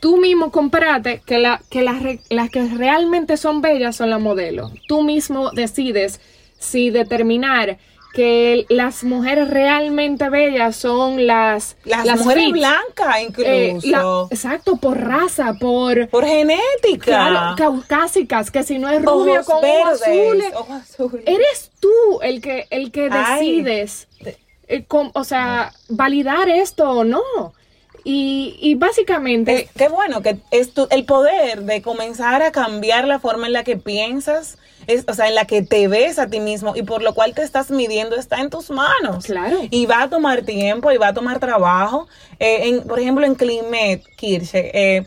tú 0.00 0.18
mismo 0.18 0.50
compárate 0.50 1.22
que, 1.24 1.38
la, 1.38 1.60
que 1.70 1.82
las, 1.82 2.02
las 2.30 2.50
que 2.50 2.64
realmente 2.64 3.36
son 3.36 3.60
bellas 3.60 3.96
son 3.96 4.10
las 4.10 4.20
modelos. 4.20 4.72
Tú 4.86 5.02
mismo 5.02 5.50
decides 5.50 6.20
si 6.58 6.90
determinar 6.90 7.78
que 8.14 8.66
las 8.68 9.04
mujeres 9.04 9.50
realmente 9.50 10.28
bellas 10.30 10.76
son 10.76 11.26
las 11.26 11.76
las, 11.84 12.18
mujeres 12.18 12.52
blancas 12.52 13.16
eh, 13.38 13.74
incluso. 13.76 14.28
exacto 14.30 14.76
por 14.76 14.98
raza 14.98 15.54
por 15.54 16.08
por 16.08 16.24
genética. 16.24 17.04
Claro 17.04 17.56
caucásicas 17.56 18.50
que 18.50 18.62
si 18.62 18.78
no 18.78 18.88
es 18.88 19.04
rubio 19.04 19.44
con 19.44 19.58
ojos 19.58 20.02
azules, 20.02 20.52
eres 21.26 21.70
tú 21.78 22.20
el 22.22 22.40
que 22.40 22.66
el 22.70 22.90
que 22.90 23.10
decides 23.10 24.08
eh, 24.68 24.86
o 24.88 25.24
sea 25.24 25.72
validar 25.88 26.48
esto 26.48 26.90
o 26.90 27.04
no 27.04 27.52
y, 28.10 28.74
básicamente... 28.76 29.68
qué 29.76 29.88
bueno 29.88 30.22
que 30.22 30.38
es 30.50 30.72
tu, 30.72 30.86
el 30.90 31.04
poder 31.04 31.64
de 31.64 31.82
comenzar 31.82 32.42
a 32.42 32.52
cambiar 32.52 33.06
la 33.06 33.18
forma 33.18 33.46
en 33.46 33.52
la 33.52 33.64
que 33.64 33.76
piensas, 33.76 34.56
es, 34.86 35.04
o 35.06 35.12
sea, 35.12 35.28
en 35.28 35.34
la 35.34 35.44
que 35.44 35.60
te 35.60 35.88
ves 35.88 36.18
a 36.18 36.28
ti 36.28 36.40
mismo 36.40 36.74
y 36.74 36.84
por 36.84 37.02
lo 37.02 37.12
cual 37.12 37.34
te 37.34 37.42
estás 37.42 37.70
midiendo 37.70 38.16
está 38.16 38.40
en 38.40 38.48
tus 38.48 38.70
manos. 38.70 39.26
Claro. 39.26 39.58
Y 39.68 39.84
va 39.84 40.04
a 40.04 40.08
tomar 40.08 40.42
tiempo 40.42 40.90
y 40.90 40.96
va 40.96 41.08
a 41.08 41.12
tomar 41.12 41.38
trabajo. 41.38 42.08
Eh, 42.38 42.70
en, 42.70 42.82
por 42.84 42.98
ejemplo, 42.98 43.26
en 43.26 43.34
Climet, 43.34 44.02
Kirche, 44.16 44.70
eh, 44.72 45.04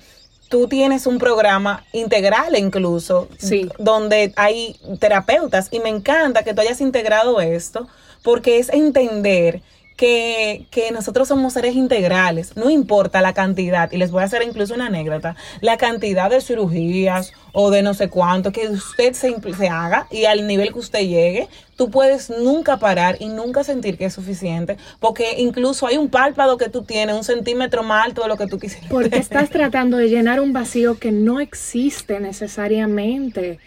tú 0.49 0.67
tienes 0.67 1.07
un 1.07 1.17
programa 1.17 1.83
integral 1.93 2.55
incluso, 2.55 3.29
sí. 3.39 3.67
donde 3.79 4.31
hay 4.35 4.79
terapeutas 4.99 5.69
y 5.71 5.79
me 5.79 5.89
encanta 5.89 6.43
que 6.43 6.53
tú 6.53 6.61
hayas 6.61 6.81
integrado 6.81 7.41
esto 7.41 7.87
porque 8.21 8.59
es 8.59 8.69
entender 8.69 9.63
que, 10.01 10.65
que, 10.71 10.89
nosotros 10.89 11.27
somos 11.27 11.53
seres 11.53 11.75
integrales, 11.75 12.57
no 12.57 12.71
importa 12.71 13.21
la 13.21 13.35
cantidad, 13.35 13.91
y 13.91 13.97
les 13.97 14.09
voy 14.09 14.23
a 14.23 14.25
hacer 14.25 14.41
incluso 14.41 14.73
una 14.73 14.87
anécdota, 14.87 15.35
la 15.61 15.77
cantidad 15.77 16.31
de 16.31 16.41
cirugías 16.41 17.33
o 17.51 17.69
de 17.69 17.83
no 17.83 17.93
sé 17.93 18.09
cuánto 18.09 18.51
que 18.51 18.67
usted 18.67 19.13
se, 19.13 19.35
se 19.55 19.69
haga 19.69 20.07
y 20.09 20.25
al 20.25 20.47
nivel 20.47 20.73
que 20.73 20.79
usted 20.79 21.01
llegue, 21.01 21.49
tú 21.75 21.91
puedes 21.91 22.31
nunca 22.31 22.77
parar 22.77 23.17
y 23.19 23.27
nunca 23.27 23.63
sentir 23.63 23.95
que 23.95 24.05
es 24.05 24.13
suficiente, 24.13 24.75
porque 24.99 25.35
incluso 25.37 25.85
hay 25.85 25.97
un 25.97 26.09
párpado 26.09 26.57
que 26.57 26.67
tú 26.67 26.81
tienes 26.81 27.15
un 27.15 27.23
centímetro 27.23 27.83
más 27.83 28.07
alto 28.07 28.23
de 28.23 28.27
lo 28.27 28.37
que 28.37 28.47
tú 28.47 28.57
quisieras. 28.57 28.89
Porque 28.89 29.17
estás 29.17 29.51
tratando 29.51 29.97
de 29.97 30.09
llenar 30.09 30.41
un 30.41 30.51
vacío 30.51 30.97
que 30.97 31.11
no 31.11 31.39
existe 31.39 32.19
necesariamente. 32.19 33.59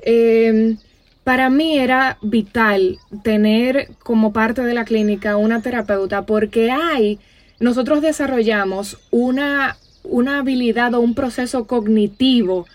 Eh, 0.00 0.78
para 1.26 1.50
mí 1.50 1.76
era 1.76 2.18
vital 2.22 3.00
tener 3.24 3.88
como 4.04 4.32
parte 4.32 4.62
de 4.62 4.74
la 4.74 4.84
clínica 4.84 5.36
una 5.36 5.60
terapeuta 5.60 6.24
porque 6.24 6.70
hay, 6.70 7.18
nosotros 7.58 8.00
desarrollamos 8.00 9.00
una, 9.10 9.76
una 10.04 10.38
habilidad 10.38 10.94
o 10.94 11.00
un 11.00 11.16
proceso 11.16 11.66
cognitivo 11.66 12.66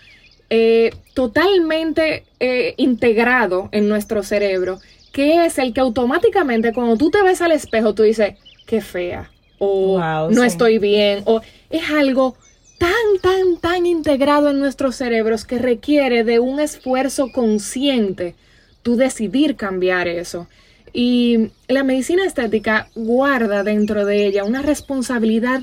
eh, 0.50 0.90
totalmente 1.14 2.26
eh, 2.40 2.74
integrado 2.76 3.70
en 3.72 3.88
nuestro 3.88 4.22
cerebro, 4.22 4.80
que 5.12 5.46
es 5.46 5.56
el 5.56 5.72
que 5.72 5.80
automáticamente 5.80 6.74
cuando 6.74 6.98
tú 6.98 7.10
te 7.10 7.22
ves 7.22 7.40
al 7.40 7.52
espejo 7.52 7.94
tú 7.94 8.02
dices, 8.02 8.34
qué 8.66 8.82
fea, 8.82 9.30
o 9.60 9.98
no 10.30 10.44
estoy 10.44 10.76
bien, 10.76 11.22
o 11.24 11.40
es 11.70 11.90
algo 11.90 12.36
tan, 12.82 13.20
tan, 13.20 13.56
tan 13.58 13.86
integrado 13.86 14.50
en 14.50 14.58
nuestros 14.58 14.96
cerebros 14.96 15.44
que 15.44 15.60
requiere 15.60 16.24
de 16.24 16.40
un 16.40 16.58
esfuerzo 16.58 17.30
consciente 17.30 18.34
tú 18.82 18.96
decidir 18.96 19.54
cambiar 19.54 20.08
eso. 20.08 20.48
Y 20.92 21.50
la 21.68 21.84
medicina 21.84 22.26
estética 22.26 22.88
guarda 22.96 23.62
dentro 23.62 24.04
de 24.04 24.26
ella 24.26 24.42
una 24.42 24.62
responsabilidad 24.62 25.60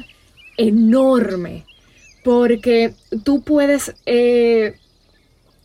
enorme, 0.57 1.65
porque 2.23 2.93
tú 3.25 3.41
puedes 3.41 3.93
eh, 4.05 4.75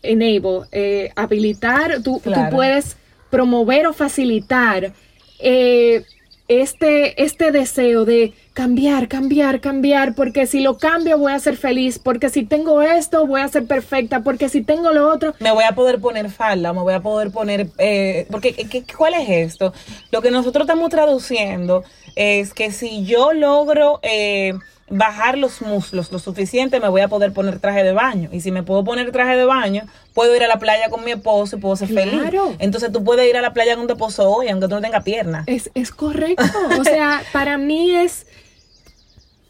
enable, 0.03 0.67
eh, 0.73 1.13
habilitar, 1.15 2.03
tú, 2.03 2.21
tú, 2.23 2.33
puedes 2.51 2.97
promover 3.31 3.87
o 3.87 3.93
facilitar 3.93 4.93
eh, 5.39 6.05
este, 6.49 7.23
este 7.23 7.51
deseo 7.53 8.05
de 8.05 8.35
cambiar, 8.53 9.09
cambiar, 9.09 9.61
cambiar, 9.61 10.15
porque 10.15 10.47
si 10.47 10.61
lo 10.61 10.79
cambio 10.79 11.19
voy 11.19 11.33
a 11.33 11.39
ser 11.39 11.57
feliz, 11.57 11.99
porque 11.99 12.29
si 12.29 12.45
tengo 12.45 12.83
esto 12.83 13.27
voy 13.27 13.41
a 13.41 13.49
ser 13.49 13.67
perfecta, 13.67 14.21
porque 14.21 14.49
si 14.49 14.63
tengo 14.63 14.93
lo 14.93 15.11
otro... 15.11 15.35
Me 15.41 15.51
voy 15.51 15.65
a 15.65 15.75
poder 15.75 16.01
poner 16.01 16.31
falda, 16.31 16.73
me 16.73 16.81
voy 16.81 16.95
a 16.95 17.01
poder 17.01 17.31
poner... 17.31 17.69
Eh, 17.79 18.27
porque, 18.31 18.53
¿qué, 18.53 18.85
¿cuál 18.97 19.15
es 19.15 19.29
esto? 19.29 19.73
Lo 20.13 20.23
que 20.23 20.31
nosotros 20.31 20.67
estamos 20.67 20.91
traduciendo 20.91 21.83
es 22.15 22.55
que 22.55 22.71
si 22.71 23.05
yo 23.05 23.33
logro... 23.33 24.01
Eh, 24.03 24.55
bajar 24.89 25.39
los 25.39 25.63
muslos 25.63 26.13
lo 26.13 26.19
suficiente, 26.19 26.79
me 26.79 26.89
voy 26.89 27.01
a 27.01 27.09
poder 27.09 27.33
poner 27.33 27.59
traje 27.59 27.83
de 27.83 27.93
baño. 27.93 28.29
Y 28.33 28.41
si 28.41 28.51
me 28.53 28.63
puedo 28.63 28.85
poner 28.85 29.11
traje 29.13 29.37
de 29.37 29.45
baño, 29.45 29.85
puedo 30.13 30.35
ir 30.37 30.45
a 30.45 30.49
la 30.49 30.59
playa 30.59 30.89
con 30.91 31.05
mi 31.05 31.13
esposo 31.13 31.57
y 31.57 31.61
puedo 31.61 31.77
ser 31.77 31.89
feliz. 31.89 32.23
Entonces 32.59 32.93
tú 32.93 33.03
puedes 33.03 33.29
ir 33.29 33.37
a 33.37 33.43
la 33.43 33.53
playa 33.53 33.77
con 33.77 33.87
tu 33.87 33.95
esposo 33.95 34.29
hoy, 34.31 34.49
aunque 34.49 34.69
tú 34.69 34.75
no 34.75 34.81
tengas 34.81 35.03
piernas. 35.03 35.45
Es, 35.47 35.71
es 35.75 35.91
correcto. 35.91 36.45
o 36.79 36.85
sea, 36.85 37.23
para 37.33 37.57
mí 37.59 37.93
es 37.93 38.27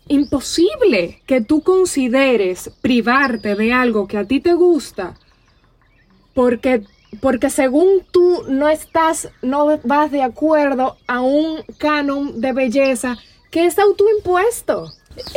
imposible 0.06 1.22
que 1.26 1.40
tú 1.40 1.62
consideres 1.62 2.70
privarte 2.82 3.54
de 3.54 3.72
algo 3.72 4.06
que 4.06 4.18
a 4.18 4.24
ti 4.24 4.40
te 4.40 4.52
gusta 4.52 5.14
porque 6.34 6.82
porque 7.20 7.48
según 7.48 8.04
tú 8.10 8.42
no 8.48 8.68
estás 8.68 9.28
no 9.40 9.78
vas 9.84 10.10
de 10.10 10.22
acuerdo 10.22 10.96
a 11.06 11.20
un 11.20 11.62
canon 11.78 12.40
de 12.40 12.52
belleza 12.52 13.16
que 13.50 13.66
es 13.66 13.78
autoimpuesto 13.78 14.92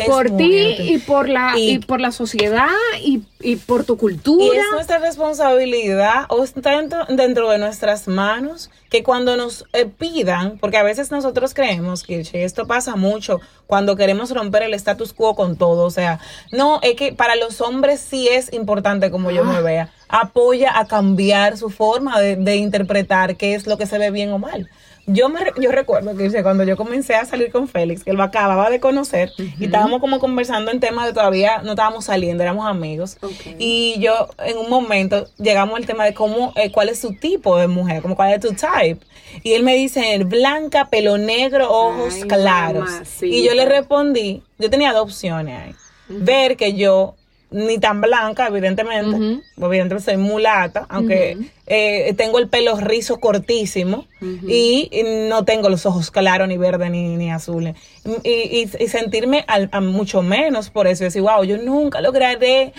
por 0.06 0.36
ti 0.38 0.76
y 0.80 0.98
por 1.00 1.30
la 1.30 1.54
y, 1.58 1.80
por 1.80 2.02
la 2.02 2.12
sociedad 2.12 2.68
y, 3.02 3.56
por 3.58 3.84
tu 3.84 3.98
cultura. 3.98 4.56
Y 4.56 4.58
es 4.58 4.66
nuestra 4.72 4.98
responsabilidad 4.98 6.26
o 6.30 6.44
está 6.44 6.82
dentro, 7.08 7.50
de 7.50 7.58
nuestras 7.58 8.08
manos 8.08 8.70
que 8.90 9.04
cuando 9.04 9.38
nos 9.38 9.66
eh, 9.74 9.86
pidan, 9.86 10.58
porque 10.58 10.78
a 10.78 10.84
veces 10.84 11.12
nosotros 11.12 11.54
creemos 11.54 12.04
que 12.04 12.24
esto 12.34 12.68
pasa 12.68 12.96
mucho 12.96 13.40
cuando 13.68 13.96
queremos 13.96 14.32
romper 14.32 14.64
el 14.64 14.74
status 14.74 15.14
quo 15.14 15.36
con 15.36 15.58
todo, 15.58 15.84
o 15.86 15.92
sea, 15.92 16.20
no, 16.52 16.80
es 16.82 16.96
que 16.96 17.14
para 17.14 17.36
los 17.36 17.62
hombres 17.62 18.00
sí 18.00 18.28
es 18.28 18.52
importante 18.54 19.12
como 19.12 19.30
yo 19.32 19.44
me 19.44 19.58
ah. 19.58 19.62
vea, 19.62 19.90
apoya 20.08 20.78
a 20.80 20.88
cambiar 20.88 21.58
su 21.58 21.70
forma 21.70 22.20
de, 22.20 22.38
de 22.38 22.56
interpretar 22.56 23.36
qué 23.36 23.56
es 23.56 23.68
lo 23.68 23.78
que 23.78 23.86
se 23.86 23.98
ve 23.98 24.10
bien 24.10 24.32
o 24.32 24.40
mal. 24.40 24.70
Yo, 25.10 25.30
me, 25.30 25.40
yo 25.62 25.72
recuerdo 25.72 26.16
que 26.18 26.44
cuando 26.44 26.66
yo 26.66 26.76
comencé 26.76 27.16
a 27.16 27.24
salir 27.24 27.50
con 27.50 27.70
Félix, 27.70 28.04
que 28.04 28.12
él 28.12 28.18
lo 28.18 28.24
acababa 28.24 28.70
de 28.70 28.82
conocer, 28.82 29.32
y 29.38 29.66
estábamos 29.66 30.02
como 30.02 30.20
conversando 30.20 30.70
en 30.70 30.82
temas 30.82 31.06
de 31.06 31.14
todavía 31.14 31.62
no 31.64 31.72
estábamos 31.72 32.04
saliendo, 32.06 32.44
éramos 32.44 32.68
amigos. 32.68 33.18
Y 33.58 33.96
yo 34.00 34.28
en 34.40 34.58
un 34.58 34.70
momento 34.70 35.26
llegamos 35.38 35.78
al 35.78 35.86
tema 35.86 36.04
de 36.04 36.14
cómo, 36.14 36.52
eh, 36.58 36.74
cuál 36.74 36.90
es 36.90 37.00
su 37.00 37.14
tipo 37.14 37.58
de 37.58 37.68
mujer, 37.68 38.02
como 38.02 38.18
cuál 38.18 38.34
es 38.34 38.42
tu 38.42 38.50
type. 38.50 39.00
Y 39.44 39.54
él 39.54 39.64
me 39.64 39.76
dice, 39.76 40.22
blanca, 40.26 40.90
pelo 40.90 41.18
negro, 41.18 41.72
ojos 41.72 42.26
claros. 42.28 42.90
Y 43.22 43.44
yo 43.46 43.54
le 43.54 43.66
respondí, 43.66 44.44
yo 44.58 44.70
tenía 44.70 44.92
dos 44.92 45.04
opciones 45.04 45.58
ahí. 45.58 45.76
Ver 46.10 46.58
que 46.58 46.74
yo 46.74 47.16
ni 47.50 47.78
tan 47.78 48.02
blanca, 48.02 48.48
evidentemente. 48.48 49.42
Evidentemente 49.58 50.04
soy 50.04 50.18
mulata, 50.18 50.86
aunque 50.90 51.38
eh, 51.66 52.14
tengo 52.18 52.40
el 52.40 52.50
pelo 52.50 52.76
rizo 52.78 53.20
cortísimo 53.20 54.06
y, 54.22 54.90
no 55.30 55.46
tengo 55.46 55.70
los 55.70 55.86
ojos 55.86 56.12
claros, 56.12 56.48
ni 56.48 56.58
verdes, 56.58 56.92
ni, 56.92 57.16
ni 57.16 57.32
azules. 57.32 57.76
Y, 58.24 58.68
sentirme 58.88 59.46
a 59.48 59.82
mucho 59.82 60.22
menos 60.22 60.70
por 60.70 60.88
eso. 60.88 61.04
Decir, 61.04 61.22
wow, 61.22 61.44
yo 61.44 61.58
nunca 61.58 62.02
lograré 62.02 62.74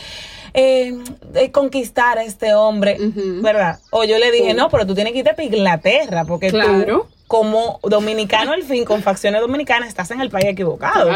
eh, 0.55 0.95
conquistar 1.53 2.19
a 2.19 2.25
este 2.25 2.55
hombre, 2.55 2.97
¿verdad? 3.43 3.79
O 3.91 4.05
yo 4.05 4.19
le 4.19 4.31
dije, 4.31 4.55
no, 4.55 4.69
pero 4.69 4.87
tú 4.87 4.95
tienes 4.95 5.13
que 5.13 5.21
irte 5.21 5.35
a 5.37 5.43
Inglaterra, 5.43 6.25
porque 6.25 6.51
tú 6.51 7.07
como 7.29 7.79
dominicano 7.83 8.53
al 8.53 8.63
fin, 8.63 8.87
con 8.87 9.03
facciones 9.03 9.43
dominicanas, 9.43 9.91
estás 9.91 10.11
en 10.11 10.23
el 10.23 10.31
país 10.31 10.47
equivocado. 10.47 11.11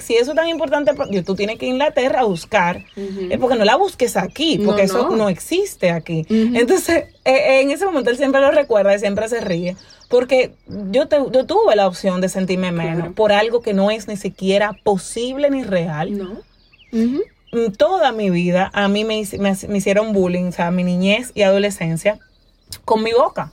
Si, 0.00 0.14
eso 0.14 0.30
es 0.30 0.36
tan 0.36 0.48
importante, 0.48 0.92
tú 1.24 1.34
tienes 1.34 1.58
que 1.58 1.66
ir 1.66 1.72
a 1.72 1.74
Inglaterra 1.74 2.20
a 2.20 2.24
buscar, 2.24 2.84
es 2.96 3.38
porque 3.38 3.56
no 3.56 3.64
la 3.64 3.74
busques 3.74 4.16
aquí, 4.16 4.62
porque 4.64 4.82
eso 4.82 5.10
no. 5.10 5.28
existe 5.28 5.90
aquí. 5.90 6.24
Entonces, 6.30 7.06
eh, 7.24 7.60
en 7.60 7.72
ese 7.72 7.84
momento 7.84 8.10
él 8.10 8.16
siempre 8.16 8.40
lo 8.40 8.52
recuerda 8.52 8.94
y 8.94 9.00
siempre 9.00 9.28
se 9.28 9.40
ríe, 9.40 9.76
porque 10.08 10.52
yo, 10.68 11.08
yo 11.08 11.44
tuve 11.44 11.74
la 11.74 11.88
opción 11.88 12.20
de 12.20 12.28
sentirme 12.28 12.70
menos 12.70 13.12
por 13.12 13.32
algo 13.32 13.62
que 13.62 13.74
no 13.74 13.90
es 13.90 14.06
ni 14.06 14.16
siquiera 14.16 14.78
posible 14.84 15.50
ni 15.50 15.64
real. 15.64 16.16
No. 16.16 16.40
Toda 17.76 18.12
mi 18.12 18.30
vida 18.30 18.70
a 18.72 18.86
mí 18.86 19.04
me, 19.04 19.24
me, 19.40 19.56
me 19.68 19.78
hicieron 19.78 20.12
bullying, 20.12 20.44
o 20.44 20.52
sea, 20.52 20.70
mi 20.70 20.84
niñez 20.84 21.32
y 21.34 21.42
adolescencia, 21.42 22.20
con 22.84 23.02
mi 23.02 23.12
boca 23.12 23.52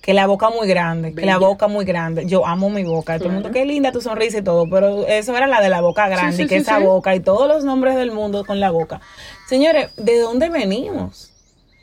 que 0.00 0.14
la 0.14 0.26
boca 0.26 0.50
muy 0.50 0.66
grande, 0.68 1.14
que 1.14 1.26
la 1.26 1.38
boca 1.38 1.68
muy 1.68 1.84
grande. 1.84 2.26
Yo 2.26 2.46
amo 2.46 2.70
mi 2.70 2.84
boca. 2.84 3.18
Todo 3.18 3.28
el 3.28 3.34
mundo, 3.34 3.50
qué 3.50 3.64
linda 3.64 3.92
tu 3.92 4.00
sonrisa 4.00 4.38
y 4.38 4.42
todo, 4.42 4.68
pero 4.70 5.06
eso 5.06 5.36
era 5.36 5.46
la 5.46 5.60
de 5.60 5.68
la 5.68 5.80
boca 5.80 6.08
grande, 6.08 6.44
y 6.44 6.46
que 6.46 6.56
esa 6.56 6.78
boca 6.78 7.14
y 7.14 7.20
todos 7.20 7.48
los 7.48 7.64
nombres 7.64 7.96
del 7.96 8.12
mundo 8.12 8.44
con 8.44 8.60
la 8.60 8.70
boca. 8.70 9.00
Señores, 9.48 9.90
¿de 9.96 10.18
dónde 10.18 10.48
venimos? 10.48 11.32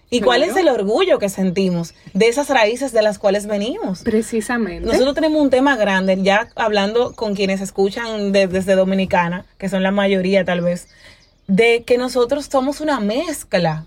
¿Y 0.09 0.21
cuál 0.21 0.43
es 0.43 0.55
el 0.55 0.69
orgullo 0.69 1.19
que 1.19 1.29
sentimos 1.29 1.93
de 2.13 2.27
esas 2.27 2.49
raíces 2.49 2.93
de 2.93 3.01
las 3.01 3.19
cuales 3.19 3.47
venimos? 3.47 4.01
Precisamente. 4.03 4.85
Nosotros 4.85 5.15
tenemos 5.15 5.41
un 5.41 5.49
tema 5.49 5.75
grande, 5.75 6.17
ya 6.21 6.47
hablando 6.55 7.13
con 7.13 7.35
quienes 7.35 7.59
escuchan 7.59 8.31
desde 8.31 8.75
Dominicana, 8.75 9.45
que 9.57 9.67
son 9.67 9.83
la 9.83 9.91
mayoría 9.91 10.45
tal 10.45 10.61
vez, 10.61 10.87
de 11.47 11.83
que 11.83 11.97
nosotros 11.97 12.47
somos 12.49 12.81
una 12.81 12.99
mezcla 12.99 13.85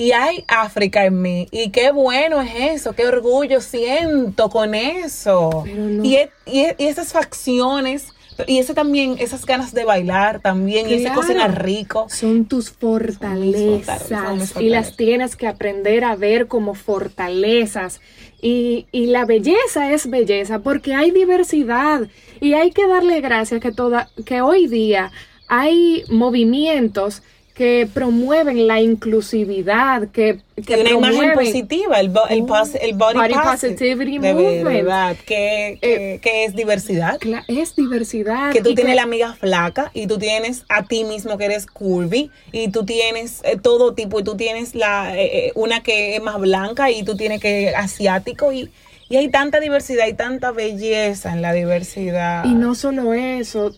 y 0.00 0.12
hay 0.12 0.44
África 0.48 1.04
en 1.04 1.20
mí. 1.20 1.46
Y 1.50 1.68
qué 1.72 1.92
bueno 1.92 2.40
es 2.40 2.52
eso, 2.56 2.94
qué 2.94 3.06
orgullo 3.06 3.60
siento 3.60 4.48
con 4.48 4.74
eso. 4.74 5.64
y, 5.66 6.16
y, 6.46 6.66
esas 6.78 7.12
facciones, 7.12 8.14
y 8.46 8.60
ese 8.60 8.72
también, 8.72 9.16
esas 9.18 9.44
ganas 9.44 9.74
de 9.74 9.84
bailar 9.84 10.40
también, 10.40 10.88
y 10.88 10.94
ese 10.94 11.12
cocinar 11.12 11.62
rico. 11.62 12.06
Son 12.08 12.46
tus 12.46 12.70
fortalezas. 12.70 14.10
Y 14.58 14.70
las 14.70 14.96
tienes 14.96 15.36
que 15.36 15.46
aprender 15.46 16.04
a 16.04 16.16
ver 16.16 16.46
como 16.46 16.74
fortalezas. 16.74 18.00
Y, 18.40 18.86
y, 18.92 19.04
la 19.04 19.26
belleza 19.26 19.92
es 19.92 20.08
belleza 20.08 20.60
porque 20.60 20.94
hay 20.94 21.10
diversidad 21.10 22.08
y 22.40 22.54
hay 22.54 22.70
que 22.70 22.86
darle 22.86 23.20
gracias 23.20 23.60
que 23.60 23.70
toda 23.70 24.08
que 24.24 24.40
hoy 24.40 24.66
día 24.66 25.12
hay 25.46 26.04
movimientos 26.08 27.22
que 27.60 27.86
promueven 27.92 28.66
la 28.66 28.80
inclusividad, 28.80 30.08
que, 30.08 30.40
que 30.66 30.76
una 30.76 30.92
imagen 30.92 31.34
positiva, 31.34 32.00
el, 32.00 32.06
el, 32.30 32.38
el 32.80 32.94
body, 32.94 33.34
positivity 33.34 34.18
de 34.18 34.64
Verdad, 34.64 35.14
que, 35.26 35.78
eh, 35.82 36.20
que, 36.22 36.46
es 36.46 36.56
diversidad. 36.56 37.18
Es 37.48 37.76
diversidad. 37.76 38.54
Que 38.54 38.62
tú 38.62 38.74
tienes 38.74 38.96
la 38.96 39.02
amiga 39.02 39.34
flaca 39.34 39.90
y 39.92 40.06
tú 40.06 40.16
tienes 40.16 40.64
a 40.70 40.84
ti 40.84 41.04
mismo 41.04 41.36
que 41.36 41.44
eres 41.44 41.66
curvy 41.66 42.30
y 42.50 42.70
tú 42.70 42.86
tienes 42.86 43.42
eh, 43.44 43.58
todo 43.62 43.92
tipo 43.92 44.20
y 44.20 44.24
tú 44.24 44.38
tienes 44.38 44.74
la 44.74 45.14
eh, 45.14 45.52
una 45.54 45.82
que 45.82 46.16
es 46.16 46.22
más 46.22 46.40
blanca 46.40 46.90
y 46.90 47.02
tú 47.02 47.14
tienes 47.14 47.42
que 47.42 47.74
asiático 47.76 48.52
y, 48.52 48.70
y 49.10 49.16
hay 49.16 49.28
tanta 49.28 49.60
diversidad 49.60 50.06
y 50.06 50.14
tanta 50.14 50.50
belleza 50.50 51.34
en 51.34 51.42
la 51.42 51.52
diversidad. 51.52 52.42
Y 52.46 52.54
no 52.54 52.74
solo 52.74 53.12
eso, 53.12 53.74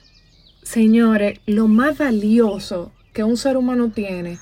señores, 0.62 1.40
lo 1.46 1.66
más 1.66 1.98
valioso 1.98 2.92
que 3.12 3.24
un 3.24 3.36
ser 3.36 3.56
humano 3.56 3.90
tiene, 3.94 4.38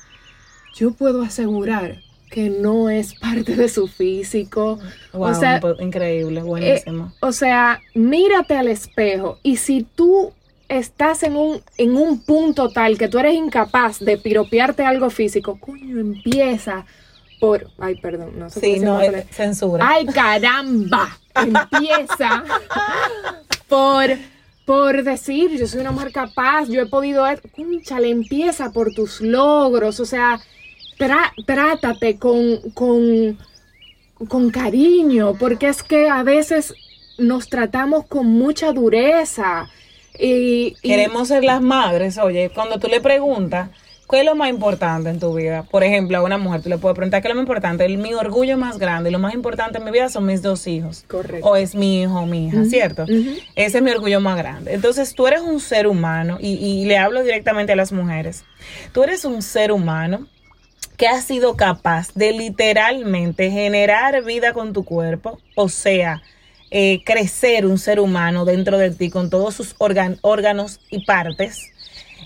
yo 0.73 0.91
puedo 0.91 1.21
asegurar 1.21 1.99
que 2.29 2.49
no 2.49 2.89
es 2.89 3.13
parte 3.15 3.55
de 3.55 3.67
su 3.67 3.87
físico. 3.87 4.79
o 5.11 5.33
sea, 5.33 5.61
increíble, 5.79 6.41
buenísimo. 6.41 7.07
Eh, 7.07 7.17
o 7.19 7.31
sea, 7.33 7.81
mírate 7.93 8.55
al 8.55 8.69
espejo 8.69 9.37
y 9.43 9.57
si 9.57 9.83
tú 9.83 10.31
estás 10.69 11.23
en 11.23 11.35
un, 11.35 11.61
en 11.77 11.97
un 11.97 12.21
punto 12.21 12.69
tal 12.69 12.97
que 12.97 13.09
tú 13.09 13.19
eres 13.19 13.35
incapaz 13.35 13.99
de 13.99 14.17
piropearte 14.17 14.85
algo 14.85 15.09
físico, 15.09 15.59
coño, 15.59 15.99
empieza 15.99 16.85
por... 17.41 17.69
Ay, 17.77 17.95
perdón, 17.95 18.39
no 18.39 18.49
sé. 18.49 18.61
Sí, 18.61 18.79
no, 18.79 19.01
es 19.01 19.25
censura. 19.31 19.85
Ay, 19.85 20.05
caramba. 20.05 21.19
empieza 21.35 22.43
por 23.67 24.09
por 24.65 25.03
decir, 25.03 25.57
yo 25.57 25.67
soy 25.67 25.81
una 25.81 25.91
mujer 25.91 26.11
capaz, 26.11 26.67
yo 26.67 26.81
he 26.81 26.85
podido, 26.85 27.25
le 27.25 28.09
empieza 28.09 28.71
por 28.71 28.93
tus 28.93 29.21
logros, 29.21 29.99
o 29.99 30.05
sea, 30.05 30.39
trátate 31.45 32.17
con, 32.17 32.59
con, 32.73 33.37
con 34.27 34.51
cariño, 34.51 35.35
porque 35.39 35.67
es 35.67 35.83
que 35.83 36.09
a 36.09 36.23
veces 36.23 36.73
nos 37.17 37.49
tratamos 37.49 38.05
con 38.05 38.27
mucha 38.27 38.71
dureza. 38.71 39.69
Y, 40.19 40.75
Queremos 40.81 41.29
ser 41.29 41.43
las 41.43 41.61
madres, 41.61 42.17
oye, 42.17 42.51
cuando 42.53 42.79
tú 42.79 42.87
le 42.87 43.01
preguntas, 43.01 43.69
¿Qué 44.11 44.19
es 44.19 44.25
lo 44.25 44.35
más 44.35 44.49
importante 44.49 45.09
en 45.09 45.19
tu 45.21 45.33
vida? 45.33 45.63
Por 45.63 45.85
ejemplo, 45.85 46.17
a 46.17 46.21
una 46.21 46.37
mujer 46.37 46.61
tú 46.61 46.67
le 46.67 46.77
puedes 46.77 46.95
preguntar 46.95 47.21
qué 47.21 47.29
es 47.29 47.33
lo 47.33 47.35
más 47.35 47.43
importante. 47.43 47.85
El, 47.85 47.97
mi 47.97 48.13
orgullo 48.13 48.57
más 48.57 48.77
grande, 48.77 49.09
lo 49.09 49.19
más 49.19 49.33
importante 49.33 49.77
en 49.77 49.85
mi 49.85 49.91
vida 49.91 50.09
son 50.09 50.25
mis 50.25 50.41
dos 50.41 50.67
hijos. 50.67 51.05
Correcto. 51.07 51.47
O 51.47 51.55
es 51.55 51.73
mi 51.73 52.01
hijo 52.01 52.19
o 52.19 52.25
mi 52.25 52.47
hija, 52.47 52.65
¿cierto? 52.65 53.05
Ese 53.55 53.77
es 53.77 53.81
mi 53.81 53.89
orgullo 53.89 54.19
más 54.19 54.37
grande. 54.37 54.73
Entonces, 54.73 55.15
tú 55.15 55.27
eres 55.27 55.39
un 55.41 55.61
ser 55.61 55.87
humano, 55.87 56.37
y, 56.41 56.55
y 56.55 56.83
le 56.85 56.97
hablo 56.97 57.23
directamente 57.23 57.71
a 57.71 57.77
las 57.77 57.93
mujeres. 57.93 58.43
Tú 58.91 59.03
eres 59.03 59.23
un 59.23 59.41
ser 59.41 59.71
humano 59.71 60.27
que 60.97 61.07
ha 61.07 61.21
sido 61.21 61.55
capaz 61.55 62.13
de 62.13 62.33
literalmente 62.33 63.49
generar 63.49 64.23
vida 64.25 64.51
con 64.51 64.73
tu 64.73 64.83
cuerpo, 64.83 65.39
o 65.55 65.69
sea, 65.69 66.21
eh, 66.69 67.01
crecer 67.05 67.65
un 67.65 67.77
ser 67.77 67.99
humano 67.99 68.43
dentro 68.43 68.77
de 68.77 68.91
ti 68.91 69.09
con 69.09 69.29
todos 69.29 69.55
sus 69.55 69.75
órganos 69.77 70.79
y 70.89 71.05
partes 71.05 71.71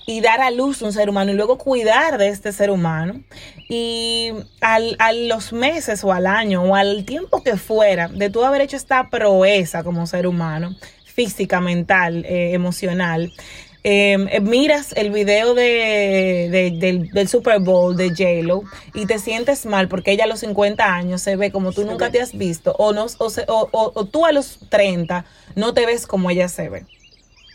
y 0.06 0.22
dar 0.22 0.42
a 0.42 0.52
luz 0.52 0.82
un 0.82 0.94
ser 0.94 1.10
humano 1.10 1.32
y 1.32 1.36
luego 1.36 1.58
cuidar 1.58 2.18
de 2.18 2.30
este 2.30 2.52
ser 2.52 2.70
humano. 2.70 3.22
Y 3.68 4.32
al, 4.62 4.96
a 5.00 5.12
los 5.14 5.52
meses 5.52 6.04
o 6.04 6.14
al 6.14 6.28
año 6.28 6.64
o 6.64 6.76
al 6.76 7.06
tiempo 7.06 7.44
que 7.44 7.58
fuera 7.58 8.08
de 8.08 8.30
tú 8.30 8.44
haber 8.44 8.62
hecho 8.62 8.78
esta 8.78 9.10
proeza 9.10 9.84
como 9.84 10.06
ser 10.06 10.28
humano, 10.28 10.76
física, 11.06 11.60
mental, 11.60 12.24
eh, 12.26 12.54
emocional, 12.54 13.32
em, 13.84 14.28
eh, 14.28 14.40
miras 14.42 14.92
el 14.94 15.12
video 15.12 15.56
de, 15.56 17.10
del, 17.12 17.28
Super 17.28 17.60
Bowl 17.60 17.96
de 17.96 18.10
J-Lo 18.10 18.64
y 18.94 19.06
te 19.08 19.18
sientes 19.18 19.66
mal 19.66 19.88
porque 19.88 20.12
ella 20.12 20.26
a 20.26 20.28
los 20.28 20.42
50 20.42 20.84
años 20.84 21.22
se 21.22 21.36
ve 21.36 21.52
como 21.52 21.72
tú 21.72 21.86
nunca 21.86 22.12
te 22.12 22.22
has 22.22 22.38
visto 22.38 22.76
o, 22.78 22.94
no, 22.94 23.06
o, 23.48 23.92
o 23.94 24.06
tú 24.06 24.26
a 24.26 24.32
los 24.32 24.60
30 24.70 25.26
no 25.56 25.74
te 25.74 25.86
ves 25.86 26.06
como 26.06 26.30
ella 26.30 26.48
se 26.48 26.70
ve. 26.70 26.86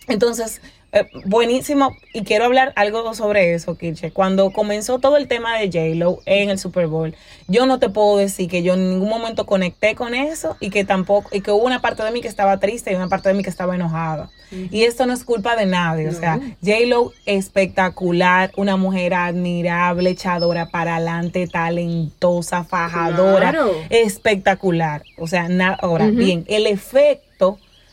Entonces, 0.08 0.60
eh, 0.92 1.06
buenísimo, 1.24 1.96
y 2.12 2.24
quiero 2.24 2.46
hablar 2.46 2.72
algo 2.74 3.14
sobre 3.14 3.54
eso, 3.54 3.78
Kirche. 3.78 4.10
Cuando 4.10 4.50
comenzó 4.50 4.98
todo 4.98 5.16
el 5.16 5.28
tema 5.28 5.56
de 5.58 5.66
J-Lo 5.66 6.18
en 6.26 6.50
el 6.50 6.58
Super 6.58 6.88
Bowl, 6.88 7.14
yo 7.46 7.66
no 7.66 7.78
te 7.78 7.88
puedo 7.88 8.16
decir 8.16 8.50
que 8.50 8.62
yo 8.62 8.74
en 8.74 8.90
ningún 8.90 9.08
momento 9.08 9.46
conecté 9.46 9.94
con 9.94 10.14
eso 10.14 10.56
y 10.58 10.70
que 10.70 10.84
tampoco, 10.84 11.28
y 11.32 11.42
que 11.42 11.52
hubo 11.52 11.64
una 11.64 11.80
parte 11.80 12.02
de 12.02 12.10
mí 12.10 12.20
que 12.20 12.28
estaba 12.28 12.58
triste 12.58 12.92
y 12.92 12.96
una 12.96 13.08
parte 13.08 13.28
de 13.28 13.34
mí 13.34 13.42
que 13.44 13.50
estaba 13.50 13.74
enojada. 13.74 14.30
Y 14.50 14.82
esto 14.82 15.06
no 15.06 15.12
es 15.12 15.22
culpa 15.22 15.54
de 15.54 15.64
nadie, 15.66 16.08
o 16.08 16.12
sea, 16.12 16.40
J-Lo 16.60 17.12
espectacular, 17.24 18.50
una 18.56 18.76
mujer 18.76 19.14
admirable, 19.14 20.10
echadora 20.10 20.66
para 20.66 20.96
adelante, 20.96 21.46
talentosa, 21.46 22.64
fajadora, 22.64 23.54
espectacular. 23.90 25.04
O 25.18 25.28
sea, 25.28 25.48
ahora 25.80 26.08
bien, 26.08 26.44
el 26.48 26.66
efecto 26.66 27.29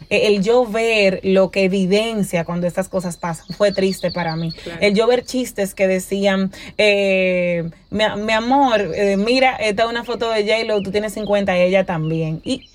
el 0.10 0.42
yo 0.42 0.66
ver 0.66 1.20
lo 1.24 1.52
que 1.52 1.64
evidencia 1.64 2.46
cuando 2.46 2.68
estas 2.68 2.88
cosas 2.88 3.18
pasan 3.18 3.48
fue 3.56 3.72
triste 3.72 4.12
para 4.12 4.36
mí. 4.36 4.52
El 4.80 4.94
yo 4.94 5.08
ver 5.08 5.26
chistes 5.26 5.74
que 5.74 5.88
decían, 5.88 6.52
eh, 6.78 7.70
mi, 7.90 8.04
amor, 8.04 8.92
eh, 8.96 9.18
mira, 9.18 9.56
esta 9.56 9.84
es 9.84 9.90
una 9.90 10.04
foto 10.04 10.30
de 10.30 10.44
J-Lo, 10.44 10.82
tú 10.82 10.92
tienes 10.92 11.14
50 11.14 11.58
y 11.58 11.62
ella 11.62 11.86
también. 11.86 12.42
Y 12.44 12.70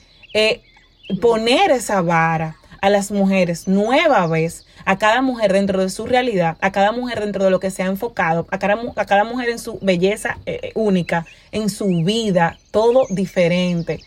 poner 1.21 1.71
esa 1.71 2.03
vara 2.03 2.57
a 2.81 2.91
las 2.91 3.11
mujeres 3.11 3.69
nueva 3.69 4.27
vez, 4.27 4.67
a 4.85 4.99
cada 4.99 5.23
mujer 5.23 5.53
dentro 5.53 5.81
de 5.81 5.89
su 5.89 6.07
realidad, 6.07 6.57
a 6.61 6.73
cada 6.73 6.93
mujer 6.93 7.21
dentro 7.21 7.45
de 7.45 7.51
lo 7.51 7.61
que 7.61 7.71
se 7.71 7.83
ha 7.83 7.87
enfocado, 7.87 8.47
a 8.51 8.59
cada, 8.59 8.77
a 8.97 9.07
cada 9.07 9.25
mujer 9.25 9.51
en 9.51 9.59
su 9.59 9.79
belleza 9.81 10.39
única, 10.75 11.27
en 11.53 11.71
su 11.71 11.87
vida, 12.05 12.59
todo 12.73 13.07
diferente. 13.11 14.01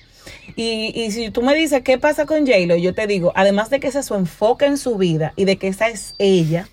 Y, 0.55 0.91
y 0.95 1.11
si 1.11 1.29
tú 1.31 1.41
me 1.41 1.55
dices 1.55 1.81
qué 1.83 1.97
pasa 1.97 2.25
con 2.25 2.45
J-Lo, 2.45 2.75
yo 2.75 2.93
te 2.93 3.07
digo, 3.07 3.31
además 3.35 3.69
de 3.69 3.79
que 3.79 3.87
ese 3.87 3.99
es 3.99 4.05
su 4.05 4.15
enfoque 4.15 4.65
en 4.65 4.77
su 4.77 4.95
vida 4.97 5.33
y 5.35 5.45
de 5.45 5.57
que 5.57 5.67
esa 5.67 5.87
es 5.89 6.15
ella, 6.17 6.69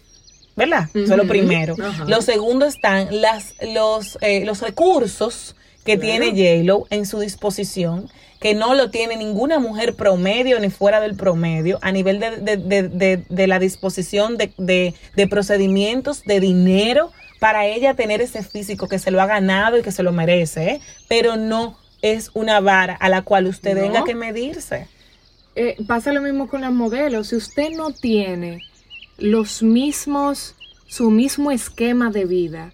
¿verdad? 0.57 0.89
Eso 0.95 1.13
es 1.13 1.17
lo 1.17 1.27
primero. 1.27 1.75
Lo 2.07 2.23
segundo 2.23 2.67
están 2.67 3.09
las, 3.21 3.55
los, 3.63 4.19
eh, 4.21 4.45
los 4.45 4.61
recursos 4.61 5.57
que 5.85 5.97
tiene 5.97 6.31
J-Lo 6.31 6.87
en 6.91 7.07
su 7.07 7.21
disposición, 7.21 8.09
que 8.41 8.55
no 8.55 8.75
lo 8.75 8.91
tiene 8.91 9.17
ninguna 9.17 9.59
mujer 9.59 9.95
promedio 9.95 10.59
ni 10.61 10.71
fuera 10.71 11.01
del 11.01 11.17
promedio, 11.17 11.79
a 11.83 11.93
nivel 11.93 12.21
de, 12.21 13.47
la 13.47 13.59
disposición 13.59 14.37
de, 14.37 15.29
procedimientos, 15.29 16.23
de 16.25 16.41
dinero, 16.41 17.13
para 17.41 17.67
ella 17.67 17.95
tener 17.95 18.21
ese 18.21 18.45
físico 18.45 18.87
que 18.87 19.01
se 19.01 19.11
lo 19.11 19.21
ha 19.21 19.27
ganado 19.27 19.77
y 19.77 19.83
que 19.83 19.91
se 19.91 20.05
lo 20.05 20.13
merece, 20.13 20.71
¿eh? 20.71 20.81
pero 21.09 21.37
no 21.37 21.77
es 22.03 22.31
una 22.35 22.61
vara 22.61 22.95
a 22.95 23.09
la 23.09 23.23
cual 23.23 23.47
usted 23.47 23.75
tenga 23.75 24.05
que 24.05 24.15
medirse. 24.15 24.89
Eh, 25.55 25.77
pasa 25.87 26.13
lo 26.13 26.21
mismo 26.21 26.49
con 26.49 26.61
las 26.61 26.73
modelos. 26.73 27.29
Si 27.29 27.37
usted 27.37 27.71
no 27.71 27.93
tiene 27.93 28.63
los 29.19 29.63
mismos, 29.63 30.57
su 30.87 31.11
mismo 31.11 31.51
esquema 31.51 32.11
de 32.11 32.25
vida, 32.25 32.73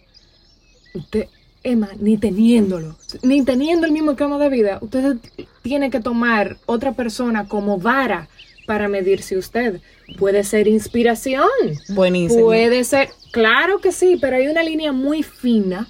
usted, 0.95 1.29
Emma, 1.63 1.91
ni 1.99 2.17
teniéndolo, 2.17 2.97
ni 3.23 3.45
teniendo 3.45 3.87
el 3.87 3.93
mismo 3.93 4.13
esquema 4.13 4.39
de 4.39 4.49
vida, 4.49 4.79
usted 4.81 5.17
tiene 5.63 5.91
que 5.91 6.01
tomar 6.01 6.57
otra 6.67 6.93
persona 6.93 7.49
como 7.49 7.79
vara 7.79 8.29
para 8.67 8.89
medirse 8.89 9.37
usted. 9.37 9.81
Puede 10.19 10.45
ser 10.45 10.69
inspiración. 10.69 11.49
Buenísimo. 11.89 12.45
Puede 12.45 12.85
ser, 12.85 13.11
claro 13.33 13.81
que 13.81 13.93
sí, 13.93 14.17
pero 14.21 14.37
hay 14.37 14.47
una 14.47 14.63
línea 14.63 14.93
muy 14.93 15.23
fina 15.23 15.89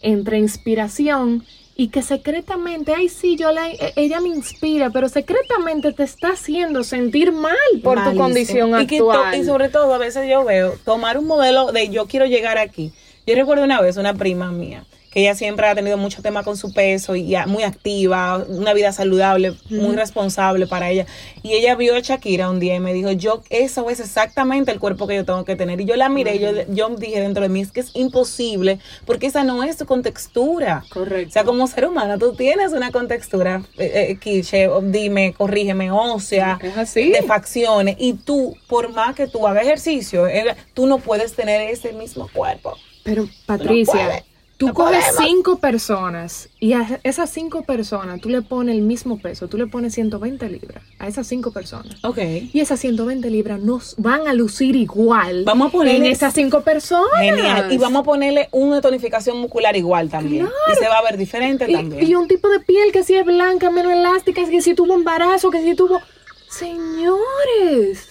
entre 0.00 0.38
inspiración 0.38 1.44
y 1.80 1.88
que 1.90 2.02
secretamente, 2.02 2.92
ay 2.92 3.08
sí, 3.08 3.36
yo 3.36 3.52
la, 3.52 3.70
e, 3.70 3.92
ella 3.94 4.20
me 4.20 4.28
inspira, 4.30 4.90
pero 4.90 5.08
secretamente 5.08 5.92
te 5.92 6.02
está 6.02 6.30
haciendo 6.30 6.82
sentir 6.82 7.30
mal 7.30 7.54
por 7.84 8.02
tu 8.02 8.16
condición 8.16 8.74
actual. 8.74 9.36
Y, 9.36 9.38
y 9.38 9.44
sobre 9.44 9.68
todo, 9.68 9.94
a 9.94 9.98
veces 9.98 10.28
yo 10.28 10.44
veo 10.44 10.74
tomar 10.84 11.18
un 11.18 11.26
modelo 11.26 11.70
de 11.70 11.88
yo 11.88 12.06
quiero 12.06 12.26
llegar 12.26 12.58
aquí. 12.58 12.92
Yo 13.28 13.36
recuerdo 13.36 13.62
una 13.62 13.80
vez 13.80 13.96
una 13.96 14.12
prima 14.14 14.50
mía 14.50 14.86
ella 15.18 15.34
siempre 15.34 15.66
ha 15.66 15.74
tenido 15.74 15.96
mucho 15.96 16.22
tema 16.22 16.42
con 16.42 16.56
su 16.56 16.72
peso 16.72 17.16
y 17.16 17.34
muy 17.46 17.62
activa, 17.62 18.44
una 18.48 18.72
vida 18.72 18.92
saludable, 18.92 19.54
muy 19.68 19.96
responsable 19.96 20.66
para 20.66 20.90
ella. 20.90 21.06
Y 21.42 21.54
ella 21.54 21.74
vio 21.74 21.96
a 21.96 22.00
Shakira 22.00 22.50
un 22.50 22.60
día 22.60 22.76
y 22.76 22.80
me 22.80 22.92
dijo, 22.92 23.10
yo, 23.12 23.42
eso 23.50 23.90
es 23.90 24.00
exactamente 24.00 24.70
el 24.70 24.78
cuerpo 24.78 25.06
que 25.06 25.16
yo 25.16 25.24
tengo 25.24 25.44
que 25.44 25.56
tener. 25.56 25.80
Y 25.80 25.84
yo 25.84 25.96
la 25.96 26.08
miré 26.08 26.36
y 26.36 26.38
yo, 26.38 26.50
yo 26.68 26.88
dije 26.90 27.20
dentro 27.20 27.42
de 27.42 27.48
mí, 27.48 27.60
es 27.60 27.72
que 27.72 27.80
es 27.80 27.90
imposible, 27.94 28.78
porque 29.04 29.26
esa 29.26 29.44
no 29.44 29.62
es 29.62 29.76
tu 29.76 29.86
contextura. 29.86 30.84
Correcto. 30.88 31.30
O 31.30 31.32
sea, 31.32 31.44
como 31.44 31.66
ser 31.66 31.86
humano, 31.86 32.18
tú 32.18 32.34
tienes 32.34 32.72
una 32.72 32.90
contextura, 32.92 33.62
eh, 33.76 34.18
eh 34.22 34.70
dime, 34.82 35.34
corrígeme, 35.36 35.90
ósea, 35.90 36.58
es 36.62 36.76
así. 36.76 37.10
de 37.10 37.22
facciones, 37.22 37.96
y 37.98 38.14
tú, 38.14 38.56
por 38.68 38.92
más 38.92 39.14
que 39.14 39.26
tú 39.26 39.46
hagas 39.46 39.64
ejercicio, 39.64 40.26
eh, 40.26 40.54
tú 40.74 40.86
no 40.86 40.98
puedes 40.98 41.34
tener 41.34 41.70
ese 41.70 41.92
mismo 41.92 42.28
cuerpo. 42.32 42.76
Pero 43.02 43.28
Patricia, 43.46 44.22
Tú 44.58 44.74
coges 44.74 45.04
cinco 45.16 45.58
personas 45.58 46.48
y 46.58 46.72
a 46.72 46.98
esas 47.04 47.30
cinco 47.30 47.62
personas 47.62 48.20
tú 48.20 48.28
le 48.28 48.42
pones 48.42 48.74
el 48.74 48.82
mismo 48.82 49.20
peso, 49.20 49.46
tú 49.46 49.56
le 49.56 49.68
pones 49.68 49.94
120 49.94 50.48
libras 50.48 50.82
a 50.98 51.06
esas 51.06 51.28
cinco 51.28 51.52
personas. 51.52 51.96
Ok. 52.02 52.18
Y 52.52 52.58
esas 52.58 52.80
120 52.80 53.30
libras 53.30 53.60
nos 53.60 53.94
van 53.98 54.26
a 54.26 54.32
lucir 54.34 54.74
igual 54.74 55.44
vamos 55.44 55.68
a 55.68 55.70
ponerle, 55.70 56.06
en 56.06 56.12
esas 56.12 56.34
cinco 56.34 56.62
personas. 56.62 57.20
Genial. 57.20 57.72
Y 57.72 57.78
vamos 57.78 58.00
a 58.00 58.02
ponerle 58.02 58.48
una 58.50 58.80
tonificación 58.80 59.38
muscular 59.38 59.76
igual 59.76 60.10
también. 60.10 60.48
Y 60.72 60.74
se 60.74 60.88
va 60.88 60.98
a 60.98 61.02
ver 61.02 61.16
diferente 61.16 61.68
también. 61.68 62.04
Y 62.04 62.16
un 62.16 62.26
tipo 62.26 62.48
de 62.48 62.58
piel 62.58 62.90
que 62.90 63.04
si 63.04 63.14
es 63.14 63.24
blanca, 63.24 63.70
menos 63.70 63.92
elástica, 63.92 64.44
que 64.44 64.60
si 64.60 64.74
tuvo 64.74 64.94
embarazo, 64.94 65.50
que 65.50 65.62
si 65.62 65.76
tuvo... 65.76 66.00
Señores, 66.48 68.08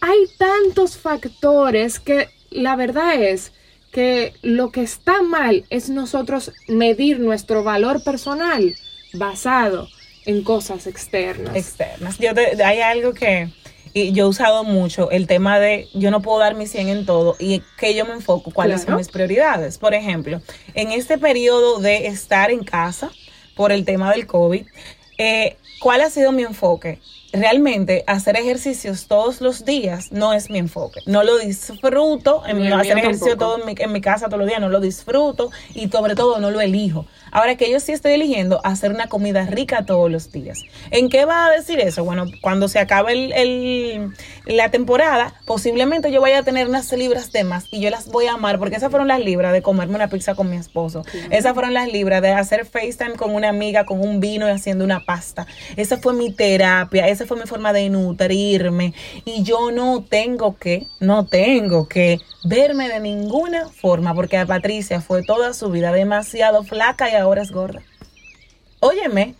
hay 0.00 0.18
tantos 0.38 0.96
factores 0.96 2.00
que 2.00 2.30
la 2.50 2.74
verdad 2.74 3.14
es 3.14 3.52
que 3.92 4.34
lo 4.42 4.70
que 4.70 4.82
está 4.82 5.22
mal 5.22 5.64
es 5.70 5.88
nosotros 5.88 6.52
medir 6.66 7.20
nuestro 7.20 7.64
valor 7.64 8.02
personal 8.02 8.74
basado 9.14 9.88
en 10.26 10.42
cosas 10.44 10.86
externas. 10.86 11.56
Externas. 11.56 12.18
Yo 12.18 12.30
hay 12.64 12.80
algo 12.80 13.14
que 13.14 13.48
yo 13.94 14.24
he 14.24 14.28
usado 14.28 14.64
mucho, 14.64 15.10
el 15.10 15.26
tema 15.26 15.58
de 15.58 15.88
yo 15.94 16.10
no 16.10 16.22
puedo 16.22 16.38
dar 16.38 16.54
mi 16.54 16.66
100 16.66 16.88
en 16.88 17.06
todo 17.06 17.36
y 17.38 17.62
que 17.78 17.94
yo 17.94 18.04
me 18.04 18.12
enfoco, 18.12 18.50
cuáles 18.50 18.82
son 18.82 18.96
mis 18.96 19.08
prioridades. 19.08 19.78
Por 19.78 19.94
ejemplo, 19.94 20.40
en 20.74 20.92
este 20.92 21.18
periodo 21.18 21.80
de 21.80 22.06
estar 22.06 22.50
en 22.50 22.64
casa 22.64 23.10
por 23.56 23.72
el 23.72 23.84
tema 23.84 24.12
del 24.12 24.26
COVID, 24.26 24.66
eh, 25.18 25.56
¿cuál 25.80 26.02
ha 26.02 26.10
sido 26.10 26.32
mi 26.32 26.42
enfoque? 26.42 27.00
Realmente 27.32 28.04
hacer 28.06 28.36
ejercicios 28.36 29.06
todos 29.06 29.40
los 29.40 29.64
días 29.64 30.12
no 30.12 30.32
es 30.32 30.50
mi 30.50 30.58
enfoque. 30.58 31.00
No 31.06 31.22
lo 31.22 31.38
disfruto, 31.38 32.42
en 32.46 32.72
hacer 32.72 32.98
ejercicio 32.98 33.36
todo 33.36 33.58
en 33.58 33.66
mi, 33.66 33.74
en 33.76 33.92
mi, 33.92 34.00
casa 34.00 34.26
todos 34.26 34.38
los 34.38 34.48
días, 34.48 34.60
no 34.60 34.68
lo 34.68 34.80
disfruto 34.80 35.50
y 35.74 35.88
sobre 35.88 36.14
todo 36.14 36.38
no 36.40 36.50
lo 36.50 36.60
elijo. 36.60 37.06
Ahora 37.30 37.56
que 37.56 37.70
yo 37.70 37.80
sí 37.80 37.92
estoy 37.92 38.12
eligiendo 38.12 38.60
hacer 38.64 38.90
una 38.90 39.08
comida 39.08 39.44
rica 39.44 39.84
todos 39.84 40.10
los 40.10 40.32
días. 40.32 40.62
¿En 40.90 41.08
qué 41.08 41.24
va 41.24 41.46
a 41.46 41.50
decir 41.50 41.80
eso? 41.80 42.04
Bueno, 42.04 42.24
cuando 42.40 42.68
se 42.68 42.78
acabe 42.78 43.12
el, 43.12 44.14
la 44.46 44.70
temporada, 44.70 45.34
posiblemente 45.44 46.10
yo 46.10 46.20
vaya 46.20 46.38
a 46.38 46.42
tener 46.42 46.68
unas 46.68 46.90
libras 46.92 47.30
de 47.32 47.44
más 47.44 47.66
y 47.70 47.80
yo 47.80 47.90
las 47.90 48.08
voy 48.08 48.26
a 48.26 48.34
amar 48.34 48.58
porque 48.58 48.76
esas 48.76 48.90
fueron 48.90 49.08
las 49.08 49.20
libras 49.20 49.52
de 49.52 49.62
comerme 49.62 49.96
una 49.96 50.08
pizza 50.08 50.34
con 50.34 50.48
mi 50.48 50.56
esposo. 50.56 51.04
Esas 51.30 51.52
fueron 51.52 51.74
las 51.74 51.92
libras 51.92 52.22
de 52.22 52.30
hacer 52.30 52.64
FaceTime 52.64 53.16
con 53.16 53.34
una 53.34 53.50
amiga, 53.50 53.84
con 53.84 54.00
un 54.00 54.20
vino 54.20 54.48
y 54.48 54.50
haciendo 54.50 54.84
una 54.84 55.04
pasta. 55.04 55.46
Esa 55.76 55.98
fue 55.98 56.14
mi 56.14 56.32
terapia, 56.32 57.08
esa 57.18 57.26
fue 57.26 57.36
mi 57.36 57.46
forma 57.46 57.72
de 57.72 57.90
nutrirme 57.90 58.94
y 59.24 59.42
yo 59.42 59.72
no 59.72 60.04
tengo 60.08 60.56
que, 60.56 60.86
no 61.00 61.26
tengo 61.26 61.88
que 61.88 62.18
verme 62.44 62.88
de 62.88 63.00
ninguna 63.00 63.68
forma 63.68 64.14
porque 64.14 64.38
a 64.38 64.46
Patricia 64.46 65.00
fue 65.00 65.22
toda 65.22 65.52
su 65.52 65.70
vida 65.70 65.92
demasiado 65.92 66.62
flaca 66.62 67.10
y 67.10 67.14
ahora 67.14 67.42
es 67.42 67.50
gorda. 67.50 67.82
Óyeme. 68.80 69.34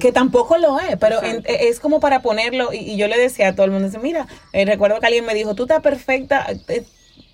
Que 0.00 0.10
tampoco 0.10 0.58
lo 0.58 0.80
es, 0.80 0.96
pero 0.98 1.20
es 1.22 1.78
como 1.78 2.00
para 2.00 2.20
ponerlo, 2.20 2.72
y, 2.72 2.96
yo 2.96 3.06
le 3.06 3.16
decía 3.16 3.48
a 3.48 3.54
todo 3.54 3.66
el 3.66 3.70
mundo, 3.70 3.96
mira, 4.02 4.26
eh, 4.52 4.64
recuerdo 4.64 4.98
que 4.98 5.06
alguien 5.06 5.24
me 5.24 5.34
dijo, 5.34 5.54
tú 5.54 5.62
estás 5.62 5.82
perfecta, 5.82 6.44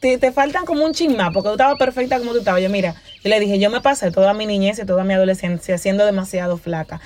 te, 0.04 0.18
te, 0.18 0.32
faltan 0.32 0.66
como 0.66 0.84
un 0.84 0.92
chisma, 0.92 1.30
porque 1.30 1.48
tú 1.48 1.54
estabas 1.54 1.78
perfecta 1.78 2.18
como 2.18 2.32
tú 2.32 2.40
estabas. 2.40 2.60
Yo, 2.60 2.68
mira, 2.68 2.94
yo 3.22 3.30
le 3.30 3.40
dije, 3.40 3.58
yo 3.58 3.70
me 3.70 3.80
pasé 3.80 4.10
toda 4.10 4.34
mi 4.34 4.44
niñez 4.44 4.78
y 4.78 4.84
toda 4.84 5.02
mi 5.02 5.14
adolescencia 5.14 5.78
siendo 5.78 6.04
demasiado 6.04 6.58
flaca. 6.58 7.00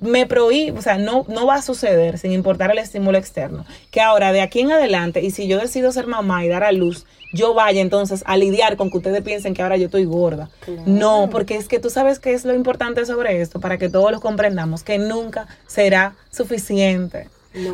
Me 0.00 0.26
prohí, 0.26 0.70
o 0.76 0.82
sea, 0.82 0.98
no, 0.98 1.24
no 1.28 1.46
va 1.46 1.54
a 1.54 1.62
suceder 1.62 2.18
sin 2.18 2.32
importar 2.32 2.72
el 2.72 2.78
estímulo 2.78 3.18
externo. 3.18 3.64
Que 3.92 4.00
ahora, 4.00 4.32
de 4.32 4.40
aquí 4.40 4.58
en 4.58 4.72
adelante, 4.72 5.22
y 5.22 5.30
si 5.30 5.46
yo 5.46 5.60
decido 5.60 5.92
ser 5.92 6.08
mamá 6.08 6.44
y 6.44 6.48
dar 6.48 6.64
a 6.64 6.72
luz, 6.72 7.06
yo 7.32 7.54
vaya 7.54 7.80
entonces 7.80 8.24
a 8.26 8.36
lidiar 8.36 8.76
con 8.76 8.90
que 8.90 8.96
ustedes 8.96 9.22
piensen 9.22 9.54
que 9.54 9.62
ahora 9.62 9.76
yo 9.76 9.84
estoy 9.84 10.04
gorda. 10.04 10.50
No, 10.86 11.28
porque 11.30 11.54
es 11.54 11.68
que 11.68 11.78
tú 11.78 11.88
sabes 11.88 12.18
que 12.18 12.32
es 12.32 12.44
lo 12.44 12.52
importante 12.52 13.06
sobre 13.06 13.40
esto, 13.40 13.60
para 13.60 13.78
que 13.78 13.88
todos 13.88 14.10
lo 14.10 14.18
comprendamos, 14.18 14.82
que 14.82 14.98
nunca 14.98 15.46
será 15.68 16.16
suficiente. 16.32 17.28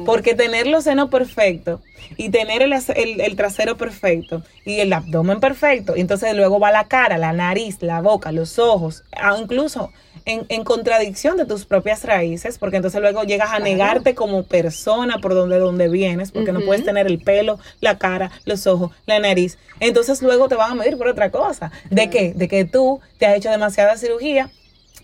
Porque 0.05 0.35
tener 0.35 0.67
los 0.67 0.85
senos 0.85 1.11
perfectos 1.11 1.81
y 2.17 2.31
tener 2.31 2.63
el, 2.63 2.73
el, 3.21 3.37
trasero 3.37 3.77
perfecto 3.77 4.43
y 4.65 4.81
el 4.81 4.93
abdomen 4.93 5.39
perfecto, 5.39 5.97
y 5.97 6.01
entonces 6.01 6.35
luego 6.35 6.59
va 6.59 6.73
la 6.73 6.89
cara, 6.89 7.19
la 7.19 7.33
nariz, 7.33 7.83
la 7.83 8.01
boca, 8.01 8.33
los 8.33 8.59
ojos, 8.59 9.05
incluso 9.39 9.93
en, 10.27 10.65
contradicción 10.65 11.37
de 11.37 11.47
tus 11.47 11.65
propias 11.65 12.05
raíces, 12.05 12.59
porque 12.59 12.77
entonces 12.77 13.01
luego 13.01 13.23
llegas 13.23 13.53
a 13.53 13.61
negarte 13.61 14.15
como 14.15 14.43
persona 14.43 15.19
por 15.19 15.35
donde, 15.35 15.59
donde 15.59 15.89
vienes, 15.89 16.33
porque 16.33 16.53
no 16.53 16.61
puedes 16.61 16.85
tener 16.85 17.07
el 17.07 17.21
pelo, 17.21 17.59
la 17.81 17.97
cara, 17.97 18.31
los 18.45 18.67
ojos, 18.67 18.91
la 19.07 19.21
nariz. 19.21 19.57
Entonces 19.79 20.23
luego 20.23 20.49
te 20.49 20.57
van 20.57 20.73
a 20.73 20.75
medir 20.75 20.99
por 20.99 21.07
otra 21.09 21.31
cosa. 21.31 21.71
¿De 21.91 22.11
qué? 22.11 22.33
De 22.35 22.49
que 22.49 22.65
tú 22.65 23.01
te 23.19 23.27
has 23.27 23.37
hecho 23.37 23.51
demasiada 23.51 23.97
cirugía 23.97 24.51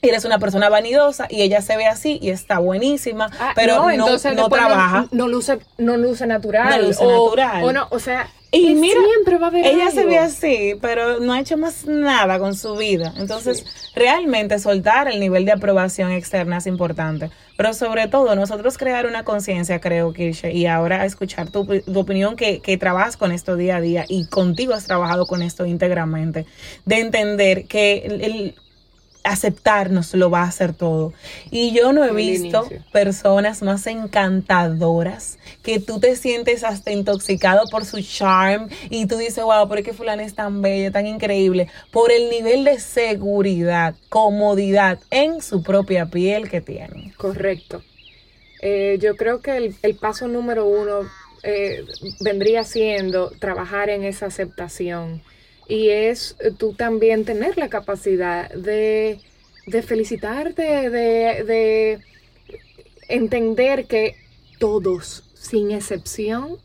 eres 0.03 0.25
una 0.25 0.39
persona 0.39 0.69
vanidosa 0.69 1.27
y 1.31 1.43
ella 1.43 1.63
se 1.63 1.77
ve 1.77 1.87
así 1.87 2.19
y 2.21 2.31
está 2.31 2.59
buenísima, 2.59 3.31
ah, 3.39 3.53
pero 3.55 3.89
no, 3.97 4.09
no, 4.09 4.49
trabaja. 4.49 5.07
No, 5.13 5.29
luce, 5.29 5.59
no 5.79 5.97
luce 5.97 6.27
natural. 6.27 6.81
No 6.81 6.89
luce 6.89 7.05
natural. 7.05 7.65
O 7.65 7.73
no, 7.73 7.87
o 7.91 7.99
sea, 8.01 8.29
y 8.55 8.75
mira, 8.75 9.01
siempre 9.01 9.39
va 9.39 9.47
a 9.47 9.49
haber 9.51 9.65
ella 9.65 9.91
se 9.91 10.05
ve 10.05 10.19
así, 10.19 10.75
pero 10.83 11.21
no 11.21 11.33
ha 11.33 11.41
hecho 11.41 11.57
más 11.57 11.87
nada 11.87 12.39
con 12.39 12.55
su 12.55 12.77
vida. 12.77 13.15
Entonces, 13.17 13.65
realmente 13.95 14.59
soltar 14.59 15.09
el 15.09 15.21
nivel 15.21 15.47
de 15.47 15.53
aprobación 15.53 16.13
externa 16.13 16.59
es 16.59 16.67
importante. 16.67 17.31
Pero 17.57 17.73
sobre 17.73 18.09
todo, 18.09 18.35
nosotros 18.35 18.77
crear 18.77 19.07
una 19.07 19.25
conciencia, 19.25 19.81
creo, 19.81 20.13
Kirshe, 20.13 20.53
y 20.53 20.67
ahora 20.67 21.07
escuchar 21.07 21.49
tu, 21.51 21.65
tu 21.65 21.99
opinión 21.99 22.37
que, 22.37 22.61
que, 22.61 22.77
trabajas 22.77 23.17
con 23.17 23.33
esto 23.33 23.57
día 23.57 23.77
a 23.77 23.81
día 23.81 24.05
y 24.07 24.27
contigo 24.27 24.75
has 24.75 24.85
trabajado 24.85 25.27
con 25.27 25.41
esto 25.41 25.65
íntegramente, 25.65 26.45
de 26.85 26.99
entender 26.99 27.67
que 27.67 28.03
el, 28.05 28.55
aceptarnos 29.25 30.15
lo 30.15 30.31
va 30.31 30.43
a 30.43 30.49
hacer 30.49 30.73
todo. 30.73 31.13
Y 31.51 31.73
yo 31.73 31.93
no 31.93 32.05
he 32.05 32.13
visto 32.13 32.69
personas 32.93 33.63
más 33.63 33.87
encantadoras 33.87 35.39
que 35.63 35.81
tú 35.81 36.01
te 36.01 36.17
sientes 36.17 36.65
hasta 36.65 36.93
intoxicado 36.93 37.65
por 37.71 37.85
su 37.85 38.01
charm 38.01 38.69
y 38.91 39.07
tú 39.07 39.17
dices, 39.17 39.45
wow, 39.45 39.69
¿por 39.69 39.83
qué 39.83 39.93
fulana 39.93 40.23
es 40.23 40.35
tan 40.35 40.63
bella, 40.63 40.91
tan 40.91 41.07
increíble? 41.07 41.69
Por 41.91 42.13
el 42.13 42.31
nivel 42.31 42.65
de 42.65 42.81
seguridad, 42.81 43.95
comodidad 44.09 44.99
en 45.11 45.41
su 45.41 45.63
propia 45.63 46.07
piel 46.07 46.49
que 46.49 46.61
tiene. 46.61 47.13
Correcto. 47.17 47.83
Eh, 48.61 48.99
yo 49.01 49.17
creo 49.17 49.41
que 49.41 49.57
el, 49.57 49.75
el 49.83 49.97
paso 49.97 50.29
número 50.29 50.67
uno 50.67 51.09
eh, 51.43 51.85
vendría 52.21 52.63
siendo 52.63 53.31
trabajar 53.41 53.91
en 53.91 54.05
esa 54.05 54.27
aceptación. 54.27 55.23
Y 55.73 55.89
es 55.89 56.37
eh, 56.41 56.51
tú 56.51 56.75
también 56.75 57.25
tener 57.25 57.57
la 57.57 57.71
capacidad 57.71 58.51
de, 58.51 59.19
de 59.67 59.81
felicitarte, 59.81 60.91
de, 60.91 61.45
de 61.45 61.99
entender 63.09 63.87
que 63.87 64.17
todos, 64.59 65.25
sin 65.33 65.71
excepción, 65.71 66.59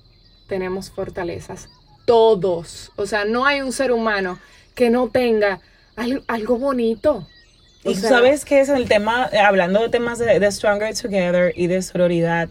tenemos 0.49 0.91
fortalezas. 0.91 1.69
Todos. 2.03 2.91
O 2.97 3.05
sea, 3.05 3.23
no 3.23 3.45
hay 3.45 3.61
un 3.61 3.71
ser 3.71 3.93
humano 3.93 4.39
que 4.75 4.89
no 4.89 5.07
tenga 5.07 5.61
algo 6.27 6.57
bonito. 6.57 7.25
Y 7.85 7.95
sabes 7.95 8.43
que 8.43 8.59
es 8.59 8.67
el 8.67 8.89
tema, 8.89 9.29
hablando 9.41 9.81
de 9.83 9.87
temas 9.87 10.19
de, 10.19 10.37
de 10.37 10.51
Stronger 10.51 10.93
Together 10.93 11.53
y 11.55 11.67
de 11.67 11.81
sororidad, 11.81 12.49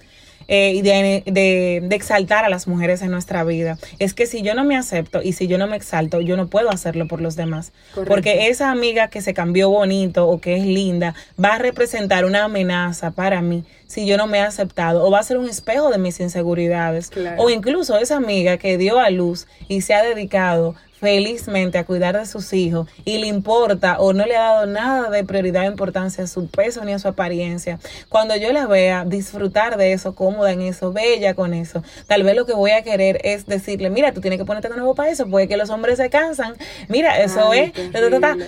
eh, 0.48 0.72
y 0.74 0.82
de, 0.82 1.22
de, 1.26 1.96
exaltar 1.96 2.44
a 2.44 2.48
las 2.48 2.68
mujeres 2.68 3.02
en 3.02 3.10
nuestra 3.10 3.42
vida. 3.44 3.78
Es 3.98 4.14
que 4.14 4.26
si 4.26 4.42
yo 4.42 4.54
no 4.54 4.64
me 4.64 4.76
acepto 4.76 5.22
y 5.22 5.32
si 5.32 5.46
yo 5.46 5.58
no 5.58 5.66
me 5.66 5.76
exalto, 5.76 6.20
yo 6.20 6.36
no 6.36 6.46
puedo 6.46 6.70
hacerlo 6.70 7.06
por 7.08 7.20
los 7.20 7.36
demás. 7.36 7.72
Porque 8.06 8.48
esa 8.48 8.70
amiga 8.70 9.08
que 9.08 9.22
se 9.22 9.34
cambió 9.34 9.70
bonito 9.70 10.28
o 10.28 10.40
que 10.40 10.56
es 10.56 10.64
linda 10.64 11.14
va 11.42 11.54
a 11.54 11.58
representar 11.58 12.24
una 12.24 12.44
amenaza 12.44 13.10
para 13.10 13.42
mí 13.42 13.64
si 13.86 14.06
yo 14.06 14.16
no 14.16 14.26
me 14.26 14.38
he 14.38 14.42
aceptado 14.42 15.04
o 15.04 15.10
va 15.10 15.20
a 15.20 15.22
ser 15.22 15.38
un 15.38 15.48
espejo 15.48 15.90
de 15.90 15.98
mis 15.98 16.20
inseguridades. 16.20 17.10
O 17.38 17.50
incluso 17.50 17.98
esa 17.98 18.16
amiga 18.16 18.56
que 18.56 18.78
dio 18.78 18.98
a 18.98 19.10
luz 19.10 19.46
y 19.68 19.80
se 19.80 19.94
ha 19.94 20.02
dedicado 20.02 20.74
felizmente 20.98 21.78
a 21.78 21.84
cuidar 21.84 22.18
de 22.18 22.26
sus 22.26 22.52
hijos 22.52 22.88
y 23.04 23.18
le 23.18 23.26
importa 23.26 23.98
o 23.98 24.12
no 24.12 24.24
le 24.24 24.36
ha 24.36 24.52
dado 24.52 24.66
nada 24.66 25.10
de 25.10 25.24
prioridad 25.24 25.64
o 25.64 25.70
importancia 25.70 26.24
a 26.24 26.26
su 26.26 26.46
peso 26.48 26.84
ni 26.84 26.92
a 26.92 26.98
su 26.98 27.08
apariencia, 27.08 27.78
cuando 28.08 28.36
yo 28.36 28.52
la 28.52 28.66
vea 28.66 29.04
disfrutar 29.04 29.76
de 29.76 29.92
eso, 29.92 30.14
cómoda 30.14 30.52
en 30.52 30.62
eso, 30.62 30.92
bella 30.92 31.34
con 31.34 31.54
eso, 31.54 31.82
tal 32.06 32.22
vez 32.22 32.34
lo 32.34 32.46
que 32.46 32.54
voy 32.54 32.70
a 32.70 32.82
querer 32.82 33.20
es 33.24 33.46
decirle, 33.46 33.90
mira, 33.90 34.12
tú 34.12 34.20
tienes 34.20 34.38
que 34.38 34.44
ponerte 34.44 34.68
de 34.68 34.76
nuevo 34.76 34.94
para 34.94 35.10
eso, 35.10 35.26
porque 35.28 35.48
que 35.48 35.56
los 35.56 35.70
hombres 35.70 35.98
se 35.98 36.08
cansan, 36.08 36.54
mira, 36.88 37.20
eso 37.22 37.52
es, 37.52 37.72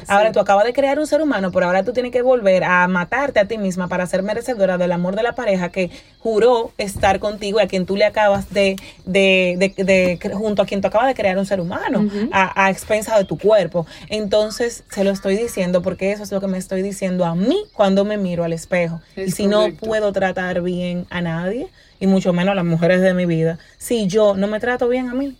ahora 0.08 0.32
tú 0.32 0.40
acabas 0.40 0.64
de 0.64 0.72
crear 0.72 0.98
un 0.98 1.06
ser 1.06 1.20
humano, 1.20 1.52
pero 1.52 1.66
ahora 1.66 1.82
tú 1.82 1.92
tienes 1.92 2.12
que 2.12 2.22
volver 2.22 2.64
a 2.64 2.88
matarte 2.88 3.40
a 3.40 3.44
ti 3.46 3.58
misma 3.58 3.88
para 3.88 4.06
ser 4.06 4.22
merecedora 4.22 4.78
del 4.78 4.92
amor 4.92 5.16
de 5.16 5.22
la 5.22 5.34
pareja 5.34 5.68
que 5.68 5.90
juró 6.18 6.72
estar 6.78 7.18
contigo 7.18 7.60
y 7.60 7.62
a 7.62 7.68
quien 7.68 7.86
tú 7.86 7.96
le 7.96 8.04
acabas 8.04 8.50
de, 8.52 8.76
de, 9.04 9.74
de, 9.76 10.18
junto 10.32 10.62
a 10.62 10.66
quien 10.66 10.80
tú 10.80 10.88
acabas 10.88 11.08
de 11.08 11.14
crear 11.14 11.38
un 11.38 11.46
ser 11.46 11.60
humano 11.60 12.08
a, 12.54 12.70
expensa 12.70 13.16
de 13.18 13.24
tu 13.24 13.38
cuerpo. 13.38 13.86
Entonces, 14.08 14.84
se 14.90 15.04
lo 15.04 15.10
estoy 15.10 15.36
diciendo 15.36 15.82
porque 15.82 16.12
eso 16.12 16.22
es 16.22 16.32
lo 16.32 16.40
que 16.40 16.46
me 16.46 16.58
estoy 16.58 16.82
diciendo 16.82 17.24
a 17.24 17.34
mí 17.34 17.64
cuando 17.72 18.04
me 18.04 18.16
miro 18.16 18.44
al 18.44 18.52
espejo. 18.52 19.00
y 19.16 19.30
si 19.30 19.46
no 19.46 19.72
puedo 19.72 20.12
tratar 20.12 20.62
bien 20.62 21.06
a 21.10 21.20
nadie, 21.20 21.68
y 22.00 22.06
mucho 22.06 22.32
menos 22.32 22.52
a 22.52 22.54
las 22.54 22.64
mujeres 22.64 23.00
de 23.00 23.12
mi 23.14 23.26
vida, 23.26 23.58
si 23.76 24.06
yo 24.06 24.34
no 24.34 24.46
me 24.46 24.60
trato 24.60 24.88
bien 24.88 25.08
a 25.08 25.14
mí. 25.14 25.36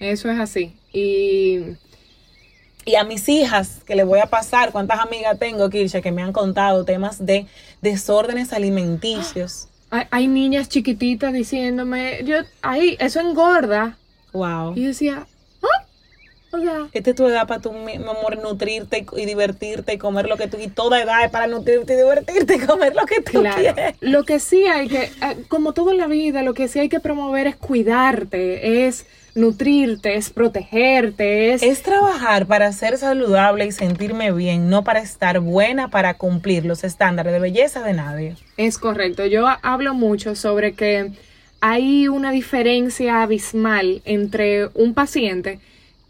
Eso 0.00 0.30
es 0.30 0.40
así. 0.40 0.74
Y 0.92 1.76
y 2.84 2.94
a 2.96 3.04
mis 3.04 3.28
hijas, 3.28 3.82
que 3.86 3.94
le 3.94 4.04
voy 4.04 4.20
a 4.20 4.26
pasar, 4.26 4.72
cuántas 4.72 5.00
amigas 5.00 5.38
tengo, 5.38 5.68
Kirsha, 5.68 6.00
que 6.00 6.12
me 6.12 6.22
han 6.22 6.32
contado 6.32 6.84
temas 6.84 7.24
de 7.24 7.46
desórdenes 7.82 8.52
alimenticios. 8.52 9.68
Hay, 9.92 10.06
hay 10.12 10.28
niñas 10.28 10.68
chiquititas 10.68 11.32
diciéndome, 11.32 12.22
yo, 12.24 12.36
ahí, 12.62 12.96
eso 13.00 13.18
engorda. 13.18 13.98
Wow. 14.32 14.74
Y 14.76 14.84
decía, 14.84 15.26
esta 16.92 17.10
es 17.10 17.16
tu 17.16 17.26
edad 17.26 17.46
para 17.46 17.60
tu 17.60 17.72
mi 17.72 17.94
amor, 17.94 18.38
nutrirte 18.42 19.06
y, 19.16 19.26
divertirte 19.26 19.94
y 19.94 19.98
comer 19.98 20.26
lo 20.26 20.36
que 20.36 20.48
tú... 20.48 20.58
Y 20.60 20.68
toda 20.68 21.00
edad 21.00 21.24
es 21.24 21.30
para 21.30 21.46
nutrirte 21.46 21.94
y 21.94 21.96
divertirte 21.96 22.56
y 22.56 22.58
comer 22.66 22.94
lo 22.94 23.06
que 23.06 23.20
tú 23.20 23.42
quieres. 23.42 23.94
Lo 24.00 24.24
que 24.24 24.40
sí 24.40 24.64
hay 24.64 24.88
que, 24.88 25.04
eh, 25.04 25.44
como 25.48 25.72
todo 25.72 25.92
en 25.92 25.98
la 25.98 26.06
vida, 26.06 26.42
lo 26.42 26.54
que 26.54 26.68
sí 26.68 26.80
hay 26.80 26.88
que 26.88 27.00
promover 27.00 27.46
es 27.46 27.56
cuidarte, 27.56 28.86
es 28.86 29.06
nutrirte, 29.34 30.16
es 30.16 30.30
protegerte, 30.30 31.52
es... 31.52 31.62
Es 31.62 31.82
trabajar 31.82 32.46
para 32.46 32.72
ser 32.72 32.98
saludable 32.98 33.66
y 33.66 33.72
sentirme 33.72 34.32
bien, 34.32 34.68
no 34.68 34.82
para 34.82 35.00
estar 35.00 35.40
buena, 35.40 35.88
para 35.88 36.14
cumplir 36.14 36.64
los 36.64 36.82
estándares 36.82 37.32
de 37.32 37.38
belleza 37.38 37.82
de 37.82 37.94
nadie. 37.94 38.36
Es 38.56 38.78
correcto. 38.78 39.24
Yo 39.26 39.46
hablo 39.62 39.94
mucho 39.94 40.34
sobre 40.34 40.72
que 40.72 41.12
hay 41.60 42.08
una 42.08 42.32
diferencia 42.32 43.22
abismal 43.22 44.02
entre 44.04 44.68
un 44.74 44.94
paciente 44.94 45.60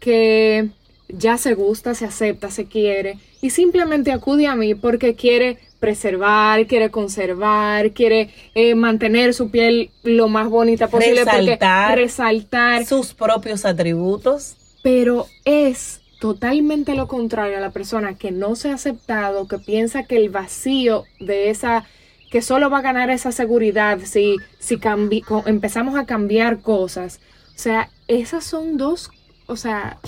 que 0.01 0.69
ya 1.07 1.37
se 1.37 1.53
gusta, 1.53 1.95
se 1.95 2.05
acepta, 2.05 2.51
se 2.51 2.65
quiere 2.65 3.17
y 3.41 3.51
simplemente 3.51 4.11
acude 4.11 4.47
a 4.47 4.55
mí 4.55 4.75
porque 4.75 5.15
quiere 5.15 5.57
preservar, 5.79 6.67
quiere 6.67 6.91
conservar, 6.91 7.91
quiere 7.91 8.29
eh, 8.53 8.75
mantener 8.75 9.33
su 9.33 9.49
piel 9.49 9.89
lo 10.03 10.27
más 10.27 10.49
bonita 10.49 10.87
posible, 10.87 11.23
resaltar, 11.23 11.97
resaltar 11.97 12.85
sus 12.85 13.13
propios 13.13 13.65
atributos. 13.65 14.55
Pero 14.83 15.27
es 15.45 16.01
totalmente 16.19 16.95
lo 16.95 17.07
contrario 17.07 17.57
a 17.57 17.61
la 17.61 17.71
persona 17.71 18.15
que 18.15 18.31
no 18.31 18.55
se 18.55 18.69
ha 18.69 18.75
aceptado, 18.75 19.47
que 19.47 19.57
piensa 19.57 20.03
que 20.03 20.17
el 20.17 20.29
vacío 20.29 21.05
de 21.19 21.49
esa 21.49 21.85
que 22.29 22.41
solo 22.41 22.69
va 22.69 22.77
a 22.77 22.81
ganar 22.81 23.09
esa 23.09 23.33
seguridad 23.33 23.99
si, 24.05 24.37
si 24.57 24.79
empezamos 25.45 25.99
a 25.99 26.05
cambiar 26.05 26.61
cosas. 26.61 27.19
O 27.55 27.59
sea, 27.59 27.89
esas 28.07 28.45
son 28.45 28.77
dos 28.77 29.11
o 29.47 29.55
sea, 29.55 29.99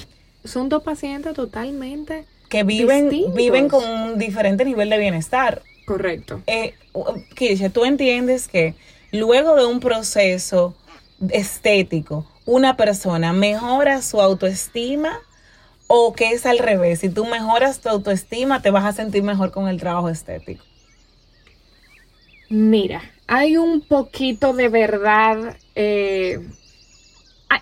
son 0.43 0.69
dos 0.69 0.83
pacientes 0.83 1.33
totalmente 1.33 2.25
que 2.49 2.63
viven, 2.63 3.09
viven 3.33 3.67
con 3.67 3.83
un 3.83 4.17
diferente 4.19 4.63
nivel 4.63 4.89
de 4.89 4.97
bienestar. 4.97 5.61
Correcto. 5.85 6.41
Eh, 6.47 6.75
tú 7.73 7.85
entiendes 7.85 8.47
que 8.47 8.75
luego 9.11 9.55
de 9.55 9.65
un 9.65 9.79
proceso 9.79 10.75
estético, 11.29 12.27
una 12.45 12.77
persona 12.77 13.33
mejora 13.33 14.01
su 14.01 14.21
autoestima 14.21 15.19
o 15.87 16.13
que 16.13 16.29
es 16.29 16.45
al 16.45 16.59
revés. 16.59 16.99
Si 16.99 17.09
tú 17.09 17.25
mejoras 17.25 17.79
tu 17.79 17.89
autoestima, 17.89 18.61
te 18.61 18.71
vas 18.71 18.85
a 18.85 18.93
sentir 18.93 19.23
mejor 19.23 19.51
con 19.51 19.67
el 19.67 19.79
trabajo 19.79 20.09
estético. 20.09 20.63
Mira, 22.49 23.01
hay 23.27 23.57
un 23.57 23.81
poquito 23.81 24.53
de 24.53 24.69
verdad 24.69 25.57
eh, 25.75 26.39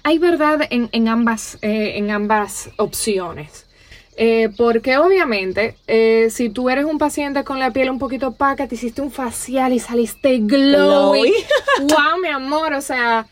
hay 0.04 0.18
verdad 0.18 0.60
en, 0.70 1.08
ambas, 1.08 1.58
eh, 1.62 1.94
en 1.96 2.12
ambas 2.12 2.70
opciones. 2.78 3.66
Eh, 4.18 4.50
porque 4.58 4.98
obviamente, 4.98 5.76
eh, 5.88 6.28
si 6.30 6.50
tú 6.50 6.70
eres 6.70 6.86
un 6.86 6.98
paciente 6.98 7.44
con 7.44 7.60
la 7.60 7.72
piel 7.72 7.90
un 7.90 7.98
poquito 7.98 8.30
opaca, 8.30 8.68
te 8.68 8.76
hiciste 8.76 9.02
un 9.02 9.12
facial 9.12 9.74
y 9.74 9.80
saliste 9.80 10.40
glowy. 10.40 11.34
wow, 11.80 12.20
mi 12.22 12.28
amor, 12.28 12.74
o 12.74 12.82
sea, 12.82 13.26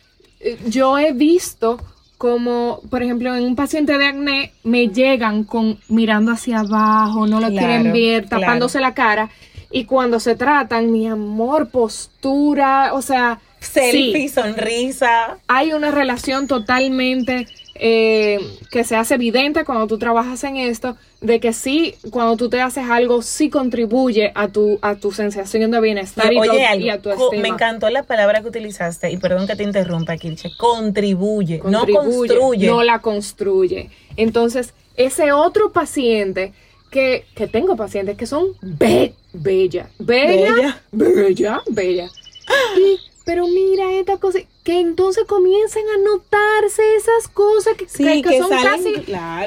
yo 0.65 0.97
he 0.97 1.11
visto 1.13 1.79
como, 2.19 2.81
por 2.89 3.01
ejemplo, 3.01 3.33
en 3.33 3.45
un 3.45 3.55
paciente 3.55 3.97
de 3.97 4.07
acné 4.07 4.51
me 4.63 4.89
llegan 4.89 5.45
con 5.45 5.79
mirando 5.87 6.33
hacia 6.33 6.59
abajo, 6.59 7.27
no 7.27 7.39
lo 7.39 7.47
quieren 7.47 7.93
ver, 7.93 8.27
tapándose 8.27 8.81
la 8.81 8.93
cara. 8.93 9.29
Y 9.71 9.85
cuando 9.85 10.19
se 10.19 10.35
tratan, 10.35 10.91
mi 10.91 11.07
amor, 11.07 11.69
postura, 11.69 12.93
o 12.93 13.01
sea, 13.01 13.39
selfie, 13.59 14.29
sonrisa. 14.29 15.37
Hay 15.47 15.73
una 15.73 15.91
relación 15.91 16.47
totalmente 16.47 17.47
eh, 17.81 18.39
que 18.71 18.83
se 18.83 18.97
hace 18.97 19.15
evidente 19.15 19.63
cuando 19.63 19.87
tú 19.87 19.97
trabajas 19.97 20.43
en 20.43 20.57
esto, 20.57 20.97
de 21.21 21.39
que 21.39 21.53
sí, 21.53 21.95
cuando 22.11 22.35
tú 22.35 22.49
te 22.49 22.59
haces 22.59 22.89
algo, 22.89 23.21
sí 23.21 23.49
contribuye 23.49 24.33
a 24.35 24.49
tu, 24.49 24.79
a 24.81 24.95
tu 24.95 25.13
sensación 25.13 25.71
de 25.71 25.79
bienestar 25.79 26.31
y, 26.33 26.89
a 26.89 27.01
tu 27.01 27.09
estima. 27.09 27.41
Me 27.41 27.47
encantó 27.47 27.89
la 27.89 28.03
palabra 28.03 28.41
que 28.41 28.49
utilizaste, 28.49 29.09
y 29.11 29.17
perdón 29.17 29.47
que 29.47 29.55
te 29.55 29.63
interrumpa, 29.63 30.17
Kirche, 30.17 30.49
contribuye, 30.57 31.61
no 31.63 31.85
construye. 31.87 32.67
No 32.67 32.83
la 32.83 32.99
construye. 32.99 33.89
Entonces, 34.17 34.73
ese 34.97 35.31
otro 35.31 35.71
paciente 35.71 36.51
que, 36.91 37.25
que 37.33 37.47
tengo 37.47 37.77
pacientes 37.77 38.17
que 38.17 38.25
son 38.25 38.47
bella, 38.61 39.13
bella, 39.31 39.89
bella, 39.99 40.81
bella, 40.91 41.61
bella. 41.69 42.09
Y 42.77 43.08
pero 43.29 43.47
mira 43.47 43.93
esta 43.93 44.17
cosa, 44.17 44.39
que 44.63 44.79
entonces 44.79 45.23
comiencen 45.25 45.83
a 45.87 45.99
notarse 45.99 46.81
esas 46.95 47.27
cosas 47.31 47.75
que, 47.75 47.87
son 47.87 48.49
casi 48.49 48.89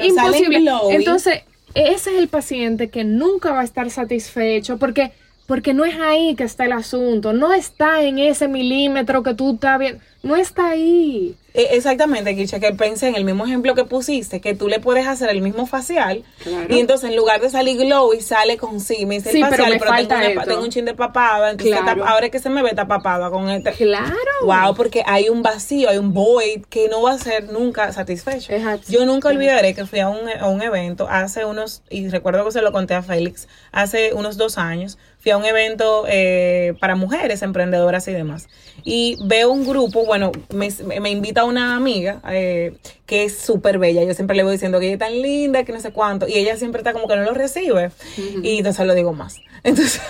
imposibles. 0.07 0.63
Entonces, 0.91 1.41
ese 1.73 2.11
es 2.11 2.17
el 2.17 2.29
paciente 2.29 2.89
que 2.89 3.03
nunca 3.03 3.51
va 3.51 3.59
a 3.59 3.65
estar 3.65 3.89
satisfecho 3.89 4.77
porque, 4.77 5.11
porque 5.47 5.73
no 5.73 5.83
es 5.83 5.99
ahí 5.99 6.33
que 6.35 6.45
está 6.45 6.63
el 6.63 6.71
asunto, 6.71 7.33
no 7.33 7.51
está 7.51 8.03
en 8.03 8.19
ese 8.19 8.47
milímetro 8.47 9.21
que 9.21 9.33
tú 9.33 9.55
estás 9.55 9.77
viendo, 9.77 10.01
no 10.21 10.37
está 10.37 10.69
ahí. 10.69 11.35
Eh, 11.55 11.69
Exactamente, 11.75 12.35
Kisha, 12.35 12.59
que 12.59 12.73
pensé 12.73 13.07
en 13.09 13.15
el 13.15 13.25
mismo 13.25 13.45
ejemplo 13.45 13.75
que 13.75 13.83
pusiste, 13.85 14.41
que 14.41 14.55
tú 14.55 14.67
le 14.67 14.79
puedes 14.79 15.05
hacer 15.05 15.29
el 15.29 15.41
mismo 15.41 15.65
facial 15.67 16.23
Claro. 16.43 16.65
y 16.75 16.79
entonces 16.79 17.09
en 17.11 17.15
lugar 17.15 17.41
de 17.41 17.49
salir 17.51 17.77
glow 17.77 18.13
y 18.13 18.21
sale 18.21 18.57
con 18.57 18.79
sí, 18.79 19.05
me 19.05 19.15
hice 19.17 19.31
Sí, 19.31 19.37
el 19.41 19.49
pero 19.49 19.63
facial, 19.63 19.69
me 19.73 19.79
pero, 19.79 19.91
tengo, 19.91 19.97
falta 20.09 20.15
una- 20.15 20.27
esto. 20.27 20.49
tengo 20.49 20.63
un 20.63 20.69
chin 20.69 20.85
de 20.85 20.93
papada, 20.95 21.51
entonces 21.51 21.79
Claro. 21.79 22.05
ahora 22.07 22.25
es 22.25 22.31
que 22.31 22.39
se 22.39 22.49
me 22.49 22.63
ve 22.63 22.69
está 22.69 22.87
papada 22.87 23.29
con 23.29 23.49
este. 23.49 23.71
Claro. 23.73 24.15
Wow, 24.43 24.73
porque 24.75 25.03
hay 25.05 25.29
un 25.29 25.43
vacío, 25.43 25.89
hay 25.89 25.97
un 25.99 26.11
void 26.13 26.63
que 26.69 26.89
no 26.89 27.03
va 27.03 27.11
a 27.11 27.17
ser 27.19 27.51
nunca 27.51 27.91
satisfecho. 27.93 28.51
Abs- 28.53 28.87
Yo 28.89 29.05
nunca 29.05 29.29
olvidaré 29.29 29.75
que 29.75 29.85
fui 29.85 29.99
a 29.99 30.09
un, 30.09 30.27
a 30.29 30.47
un 30.47 30.61
evento 30.63 31.07
hace 31.09 31.45
unos, 31.45 31.83
y 31.89 32.07
recuerdo 32.09 32.43
que 32.45 32.51
se 32.51 32.61
lo 32.61 32.71
conté 32.71 32.95
a 32.95 33.03
Félix, 33.03 33.47
hace 33.71 34.13
unos 34.13 34.37
dos 34.37 34.57
años, 34.57 34.97
fui 35.19 35.31
a 35.31 35.37
un 35.37 35.45
evento 35.45 36.03
eh, 36.09 36.73
para 36.81 36.95
mujeres 36.95 37.41
emprendedoras 37.43 38.07
y 38.09 38.11
demás. 38.11 38.47
Y 38.83 39.17
veo 39.25 39.51
un 39.51 39.65
grupo, 39.65 40.03
bueno, 40.05 40.31
me, 40.53 40.67
me 40.99 41.09
invita 41.11 41.42
una 41.43 41.75
amiga 41.75 42.21
eh, 42.29 42.77
que 43.05 43.25
es 43.25 43.37
súper 43.37 43.77
bella, 43.77 44.03
yo 44.03 44.13
siempre 44.13 44.35
le 44.35 44.43
voy 44.43 44.53
diciendo 44.53 44.79
que 44.79 44.85
ella 44.85 44.93
es 44.93 44.99
tan 44.99 45.21
linda, 45.21 45.63
que 45.63 45.73
no 45.73 45.79
sé 45.79 45.91
cuánto, 45.91 46.27
y 46.27 46.33
ella 46.33 46.57
siempre 46.57 46.79
está 46.79 46.93
como 46.93 47.07
que 47.07 47.15
no 47.15 47.23
lo 47.23 47.33
recibe, 47.33 47.91
y 48.17 48.57
entonces 48.57 48.85
lo 48.85 48.93
digo 48.93 49.13
más. 49.13 49.39
Entonces, 49.63 50.01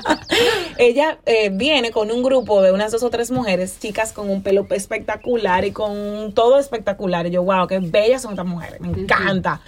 ella 0.78 1.18
eh, 1.26 1.50
viene 1.50 1.90
con 1.90 2.10
un 2.10 2.22
grupo 2.22 2.60
de 2.62 2.72
unas 2.72 2.92
dos 2.92 3.02
o 3.02 3.10
tres 3.10 3.30
mujeres, 3.30 3.78
chicas 3.80 4.12
con 4.12 4.28
un 4.28 4.42
pelo 4.42 4.66
espectacular 4.70 5.64
y 5.64 5.72
con 5.72 6.32
todo 6.34 6.58
espectacular. 6.58 7.26
Y 7.26 7.30
yo, 7.30 7.42
wow, 7.42 7.66
qué 7.66 7.78
bellas 7.78 8.22
son 8.22 8.32
estas 8.32 8.46
mujeres, 8.46 8.80
me 8.80 8.88
encanta. 8.88 9.62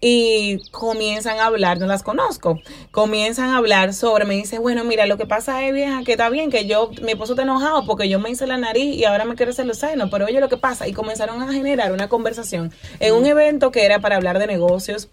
Y 0.00 0.58
comienzan 0.70 1.38
a 1.38 1.46
hablar, 1.46 1.78
no 1.78 1.86
las 1.86 2.02
conozco, 2.02 2.60
comienzan 2.90 3.50
a 3.50 3.58
hablar 3.58 3.94
sobre, 3.94 4.24
me 4.24 4.34
dice, 4.34 4.58
bueno, 4.58 4.84
mira, 4.84 5.06
lo 5.06 5.16
que 5.16 5.26
pasa 5.26 5.64
es, 5.64 5.72
vieja, 5.72 6.02
que 6.04 6.12
está 6.12 6.28
bien, 6.28 6.50
que 6.50 6.66
yo, 6.66 6.90
mi 7.02 7.12
esposo 7.12 7.32
está 7.32 7.42
enojado 7.42 7.86
porque 7.86 8.08
yo 8.08 8.18
me 8.18 8.30
hice 8.30 8.46
la 8.46 8.58
nariz 8.58 8.94
y 8.96 9.04
ahora 9.04 9.24
me 9.24 9.36
quiero 9.36 9.52
hacer 9.52 9.66
los 9.66 9.78
senos, 9.78 10.08
pero 10.10 10.26
oye 10.26 10.40
lo 10.40 10.48
que 10.48 10.56
pasa. 10.58 10.86
Y 10.86 10.92
comenzaron 10.92 11.42
a 11.42 11.52
generar 11.52 11.92
una 11.92 12.08
conversación 12.08 12.72
en 13.00 13.14
un 13.14 13.26
evento 13.26 13.70
que 13.70 13.84
era 13.84 14.00
para 14.00 14.16
hablar 14.16 14.38
de 14.38 14.46
negocios 14.46 15.08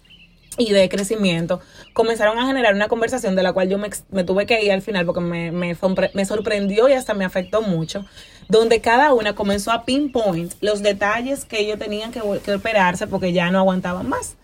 y 0.58 0.72
de 0.72 0.88
crecimiento, 0.89 1.60
comenzaron 1.93 2.38
a 2.39 2.45
generar 2.47 2.74
una 2.76 2.88
conversación 2.88 3.36
de 3.36 3.43
la 3.43 3.54
cual 3.54 3.70
yo 3.70 3.78
me, 3.78 3.89
me 4.12 4.24
tuve 4.24 4.45
que 4.45 4.64
ir 4.64 4.72
al 4.72 4.82
final 4.82 5.06
porque 5.06 5.22
me, 5.22 5.51
me, 5.51 5.76
sorpre- 5.76 6.12
me 6.14 6.26
sorprendió 6.26 6.88
y 6.89 6.93
hasta 6.93 7.14
me 7.14 7.26
afectó 7.26 7.62
mucho, 7.62 8.06
donde 8.49 8.82
cada 8.82 9.14
una 9.14 9.36
comenzó 9.36 9.72
a 9.72 9.86
pinpoint 9.86 10.54
los 10.62 10.82
detalles 10.84 11.45
que 11.45 11.60
ellos 11.60 11.80
tenían 11.80 12.12
que, 12.12 12.22
operarse 12.22 13.08
porque 13.08 13.34
ya 13.34 13.49
no 13.51 13.60
aguantaban 13.60 14.08
más. 14.10 14.36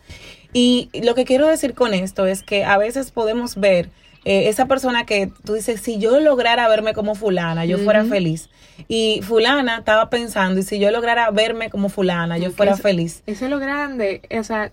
Y 0.54 0.90
lo 1.04 1.14
que 1.16 1.26
quiero 1.26 1.48
decir 1.48 1.74
con 1.76 1.94
esto 1.94 2.26
es 2.26 2.42
que 2.42 2.64
a 2.66 2.78
veces 2.78 3.12
podemos 3.12 3.56
ver 3.56 3.90
eh, 4.26 4.50
esa 4.50 4.66
persona 4.66 5.06
que 5.06 5.32
tú 5.46 5.54
dices, 5.54 5.80
si 5.82 5.98
yo 6.00 6.20
lograra 6.20 6.68
verme 6.68 6.94
como 6.94 7.14
fulana, 7.16 7.66
yo 7.66 7.78
fuera 7.78 8.04
feliz. 8.04 8.50
Y 8.88 9.22
fulana 9.24 9.78
estaba 9.78 10.10
pensando, 10.10 10.60
y 10.60 10.64
si 10.64 10.80
yo 10.80 10.90
lograra 10.92 11.30
verme 11.32 11.70
como 11.70 11.90
fulana, 11.90 12.38
yo 12.38 12.52
fuera 12.52 12.74
Eso- 12.74 12.82
feliz. 12.82 13.24
Eso 13.28 13.46
es 13.46 13.52
lo 13.52 13.60
grande. 13.60 14.22
O 14.38 14.44
sea, 14.44 14.72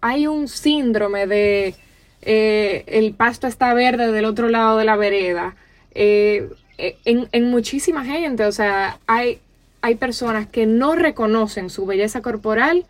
hay 0.00 0.26
un 0.26 0.48
síndrome 0.48 1.26
de 1.26 1.74
eh, 2.22 2.84
el 2.86 3.14
pasto 3.14 3.46
está 3.46 3.74
verde 3.74 4.12
del 4.12 4.24
otro 4.24 4.48
lado 4.48 4.78
de 4.78 4.84
la 4.84 4.96
vereda. 4.96 5.56
Eh, 5.92 6.48
eh, 6.76 6.96
en, 7.04 7.28
en 7.32 7.50
muchísima 7.50 8.04
gente, 8.04 8.44
o 8.44 8.52
sea, 8.52 8.98
hay, 9.06 9.40
hay 9.80 9.94
personas 9.96 10.46
que 10.46 10.66
no 10.66 10.94
reconocen 10.94 11.70
su 11.70 11.86
belleza 11.86 12.20
corporal, 12.20 12.86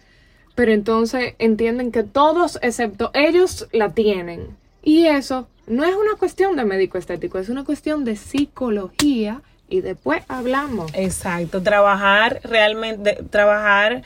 pero 0.55 0.73
entonces 0.73 1.35
entienden 1.39 1.93
que 1.93 2.03
todos, 2.03 2.59
excepto 2.63 3.11
ellos, 3.15 3.69
la 3.73 3.91
tienen. 3.91 4.57
Y 4.83 5.07
eso 5.07 5.49
no 5.67 5.85
es 5.85 5.95
una 5.95 6.15
cuestión 6.19 6.57
de 6.57 6.65
médico 6.65 6.99
estético, 6.99 7.39
es 7.39 7.49
una 7.49 7.65
cuestión 7.65 8.05
de 8.05 8.17
psicología 8.17 9.43
y 9.69 9.83
después 9.83 10.23
hablamos. 10.29 10.91
Exacto, 10.95 11.63
trabajar 11.63 12.41
realmente, 12.43 13.19
trabajar 13.31 14.03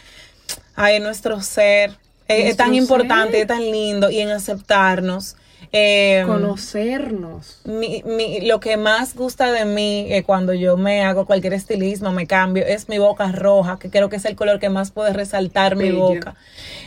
en 0.77 1.03
nuestro 1.03 1.41
ser 1.41 1.97
eh, 2.33 2.49
es 2.49 2.57
tan 2.57 2.75
importante, 2.75 3.41
es 3.41 3.47
tan 3.47 3.63
lindo 3.63 4.11
y 4.11 4.21
en 4.21 4.31
aceptarnos. 4.31 5.37
Eh, 5.75 6.25
Conocernos. 6.27 7.61
mi, 7.65 8.03
mi- 8.05 8.43
lo 8.43 8.61
que 8.61 8.77
más 8.77 9.15
gusta 9.15 9.53
de 9.53 9.65
mí 9.65 10.07
eh, 10.11 10.23
cuando 10.23 10.53
yo 10.53 10.77
me 10.77 11.03
hago 11.03 11.25
cualquier 11.25 11.55
estilismo, 11.55 12.13
me 12.13 12.27
cambio, 12.27 12.65
es 12.67 12.89
mi 12.91 12.99
boca 12.99 13.33
roja, 13.33 13.79
que 13.79 13.89
creo 13.89 14.11
que 14.11 14.17
es 14.17 14.25
el 14.27 14.37
color 14.37 14.59
que 14.61 14.69
más 14.69 14.91
puede 14.91 15.13
resaltar 15.15 15.77
mi 15.77 15.85
boca. 15.93 16.35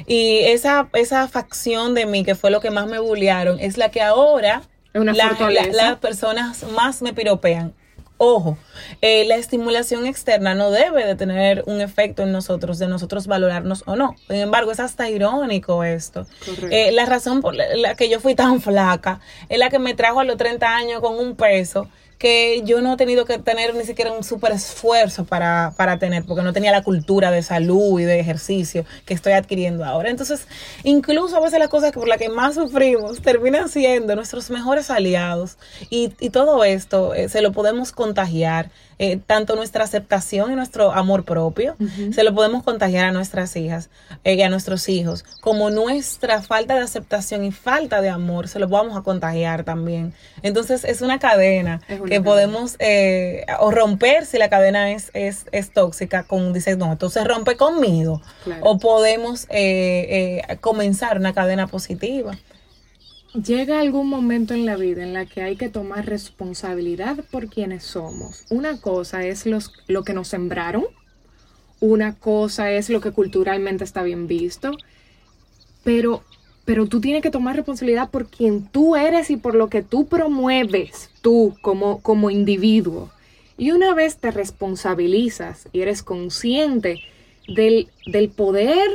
Y 0.06 0.39
esa, 0.43 0.88
esa 0.93 1.28
facción 1.28 1.96
de 1.96 2.06
mí, 2.06 2.24
que 2.24 2.36
fue 2.36 2.52
lo 2.52 2.60
que 2.62 2.70
más 2.70 2.88
me 2.88 3.00
bullearon, 3.00 3.60
es 3.60 3.78
la 3.78 3.89
que 3.89 4.02
ahora 4.02 4.62
la- 5.18 5.30
las 5.74 5.98
personas 5.98 6.64
más 6.72 7.02
me 7.02 7.14
piropean. 7.14 7.74
Ojo, 8.18 8.57
eh, 9.01 9.26
la 9.26 9.36
estimulación 9.36 10.05
externa 10.05 10.55
no 10.55 10.72
debe 10.72 11.05
de 11.05 11.16
tener 11.16 11.63
un 11.68 11.82
efecto 11.82 12.24
en 12.24 12.32
nosotros, 12.32 12.80
de 12.80 12.88
nosotros 12.88 13.28
valorarnos 13.28 13.84
o 13.88 13.97
no. 13.97 14.16
Sin 14.28 14.38
embargo, 14.38 14.72
es 14.72 14.80
hasta 14.80 15.09
irónico 15.09 15.84
esto. 15.84 16.26
Eh, 16.72 16.93
la 16.93 17.05
razón 17.05 17.41
por 17.41 17.55
la, 17.55 17.66
la 17.76 17.95
que 17.95 18.07
yo 18.07 18.22
fui 18.22 18.34
tan 18.34 18.61
flaca 18.61 19.20
es 19.49 19.59
la 19.59 19.70
que 19.70 19.80
me 19.80 19.95
trajo 19.95 20.22
a 20.22 20.24
los 20.24 20.38
30 20.38 20.66
años 20.66 21.01
con 21.01 21.18
un 21.20 21.36
peso 21.36 21.89
que 22.18 22.61
yo 22.63 22.82
no 22.82 22.93
he 22.93 22.97
tenido 22.97 23.26
que 23.26 23.38
tener 23.39 23.76
ni 23.76 23.84
siquiera 23.84 24.11
un 24.11 24.24
súper 24.24 24.53
esfuerzo 24.53 25.26
para, 25.26 25.74
para 25.78 25.99
tener, 25.99 26.24
porque 26.26 26.43
no 26.43 26.53
tenía 26.53 26.72
la 26.72 26.84
cultura 26.84 27.32
de 27.32 27.43
salud 27.43 27.99
y 27.99 28.03
de 28.03 28.20
ejercicio 28.20 28.86
que 29.05 29.13
estoy 29.13 29.34
adquiriendo 29.34 29.84
ahora. 29.84 30.09
Entonces, 30.09 30.47
incluso 30.84 31.36
a 31.36 31.41
veces 31.41 31.59
las 31.59 31.70
cosas 31.70 31.91
por 31.91 32.07
las 32.07 32.18
que 32.18 32.30
más 32.30 32.55
sufrimos 32.55 33.22
terminan 33.22 33.70
siendo 33.70 34.16
nuestros 34.16 34.49
mejores 34.49 34.89
aliados. 34.89 35.57
Y, 35.89 36.13
y 36.20 36.30
todo 36.30 36.63
esto 36.63 37.13
eh, 37.13 37.30
se 37.30 37.41
lo 37.41 37.51
podemos 37.51 37.91
contagiar, 37.91 38.72
eh, 39.00 39.18
tanto 39.26 39.56
nuestra 39.56 39.84
aceptación 39.84 40.52
y 40.52 40.56
nuestro 40.56 40.91
amor 40.91 41.26
propio, 41.26 41.76
se 42.14 42.24
lo 42.24 42.34
podemos 42.34 42.64
contagiar 42.64 43.06
a 43.06 43.12
nuestras 43.12 43.56
hijas 43.56 43.89
eh, 44.24 44.36
y 44.36 44.41
a 44.41 44.50
nuestros 44.50 44.88
hijos, 44.89 45.24
como 45.41 45.70
nuestra 45.70 46.41
falta 46.41 46.76
de 46.76 46.82
aceptación 46.82 47.43
y 47.43 47.52
falta 47.52 48.02
de 48.02 48.10
amor, 48.10 48.48
se 48.48 48.60
lo 48.60 48.68
vamos 48.68 48.98
a 48.98 49.02
contagiar 49.02 49.64
también. 49.64 50.14
Entonces, 50.43 50.84
es 50.86 51.02
una 51.02 51.20
cadena 51.20 51.82
Es 51.88 52.00
una 52.00 52.10
que 52.10 52.16
cadena. 52.16 52.24
podemos 52.24 52.76
eh, 52.80 53.46
o 53.60 53.72
romper 53.72 54.26
si 54.26 54.38
la 54.38 54.50
cadena 54.50 54.91
es, 54.91 55.12
es, 55.14 55.46
es 55.52 55.72
tóxica 55.74 56.24
con 56.24 56.54
dices 56.54 56.78
no 56.78 56.91
entonces 56.91 57.24
rompe 57.26 57.56
conmigo 57.58 58.22
Claro. 58.43 58.62
o 58.64 58.78
podemos 58.80 59.46
eh, 59.50 60.41
eh, 60.50 60.58
comenzar 60.62 61.18
una 61.18 61.34
cadena 61.34 61.68
positiva 61.68 62.38
Llega 63.44 63.82
algún 63.82 64.08
momento 64.08 64.54
en 64.54 64.66
la 64.66 64.78
vida 64.78 65.04
en 65.04 65.12
la 65.12 65.26
que 65.26 65.42
hay 65.42 65.58
que 65.58 65.68
tomar 65.68 66.06
responsabilidad 66.06 67.18
por 67.32 67.48
quienes 67.50 67.84
somos. 67.84 68.46
Una 68.50 68.80
cosa 68.80 69.26
es 69.26 69.46
los, 69.46 69.74
lo 69.88 70.06
que 70.06 70.14
nos 70.14 70.30
sembraron, 70.30 70.86
una 71.82 72.16
cosa 72.16 72.72
es 72.72 72.90
lo 72.90 73.02
que 73.02 73.12
culturalmente 73.12 73.84
está 73.84 74.04
bien 74.04 74.28
visto, 74.28 74.72
pero, 75.84 76.24
pero 76.64 76.88
tú 76.88 77.02
tienes 77.02 77.22
que 77.22 77.30
tomar 77.30 77.58
responsabilidad 77.58 78.10
por 78.10 78.30
quien 78.30 78.68
tú 78.70 78.96
eres 78.96 79.30
y 79.30 79.36
por 79.36 79.54
lo 79.54 79.70
que 79.70 79.82
tú 79.82 80.08
promueves, 80.08 81.10
tú 81.22 81.58
como, 81.62 82.02
como 82.02 82.30
individuo. 82.30 83.12
Y 83.58 83.72
una 83.72 83.94
vez 83.94 84.16
te 84.16 84.32
responsabilizas 84.32 85.68
y 85.74 85.82
eres 85.82 86.04
consciente 86.04 87.02
del, 87.54 87.90
del 88.06 88.30
poder 88.30 88.88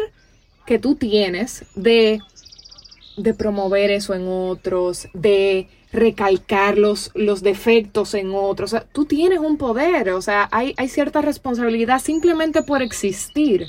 que 0.64 0.78
tú 0.78 0.94
tienes 0.94 1.66
de 1.74 2.20
de 3.16 3.34
promover 3.34 3.90
eso 3.90 4.14
en 4.14 4.26
otros, 4.28 5.08
de 5.12 5.68
recalcar 5.92 6.78
los, 6.78 7.10
los 7.14 7.42
defectos 7.42 8.14
en 8.14 8.30
otros. 8.32 8.72
O 8.72 8.76
sea, 8.78 8.86
tú 8.92 9.04
tienes 9.04 9.38
un 9.40 9.56
poder, 9.56 10.10
o 10.10 10.22
sea, 10.22 10.48
hay, 10.52 10.74
hay 10.76 10.88
cierta 10.88 11.20
responsabilidad 11.20 12.00
simplemente 12.00 12.62
por 12.62 12.82
existir. 12.82 13.66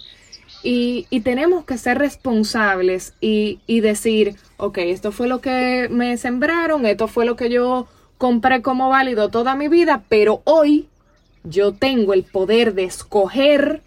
Y, 0.63 1.07
y 1.09 1.21
tenemos 1.21 1.65
que 1.65 1.79
ser 1.79 1.97
responsables 1.97 3.15
y, 3.19 3.59
y 3.65 3.79
decir, 3.79 4.35
ok, 4.57 4.77
esto 4.77 5.11
fue 5.11 5.27
lo 5.27 5.41
que 5.41 5.87
me 5.89 6.17
sembraron, 6.17 6.85
esto 6.85 7.07
fue 7.07 7.25
lo 7.25 7.35
que 7.35 7.49
yo 7.49 7.87
compré 8.19 8.61
como 8.61 8.89
válido 8.89 9.29
toda 9.29 9.55
mi 9.55 9.67
vida, 9.67 10.03
pero 10.07 10.41
hoy 10.43 10.87
yo 11.43 11.73
tengo 11.73 12.13
el 12.13 12.23
poder 12.23 12.75
de 12.75 12.83
escoger 12.83 13.81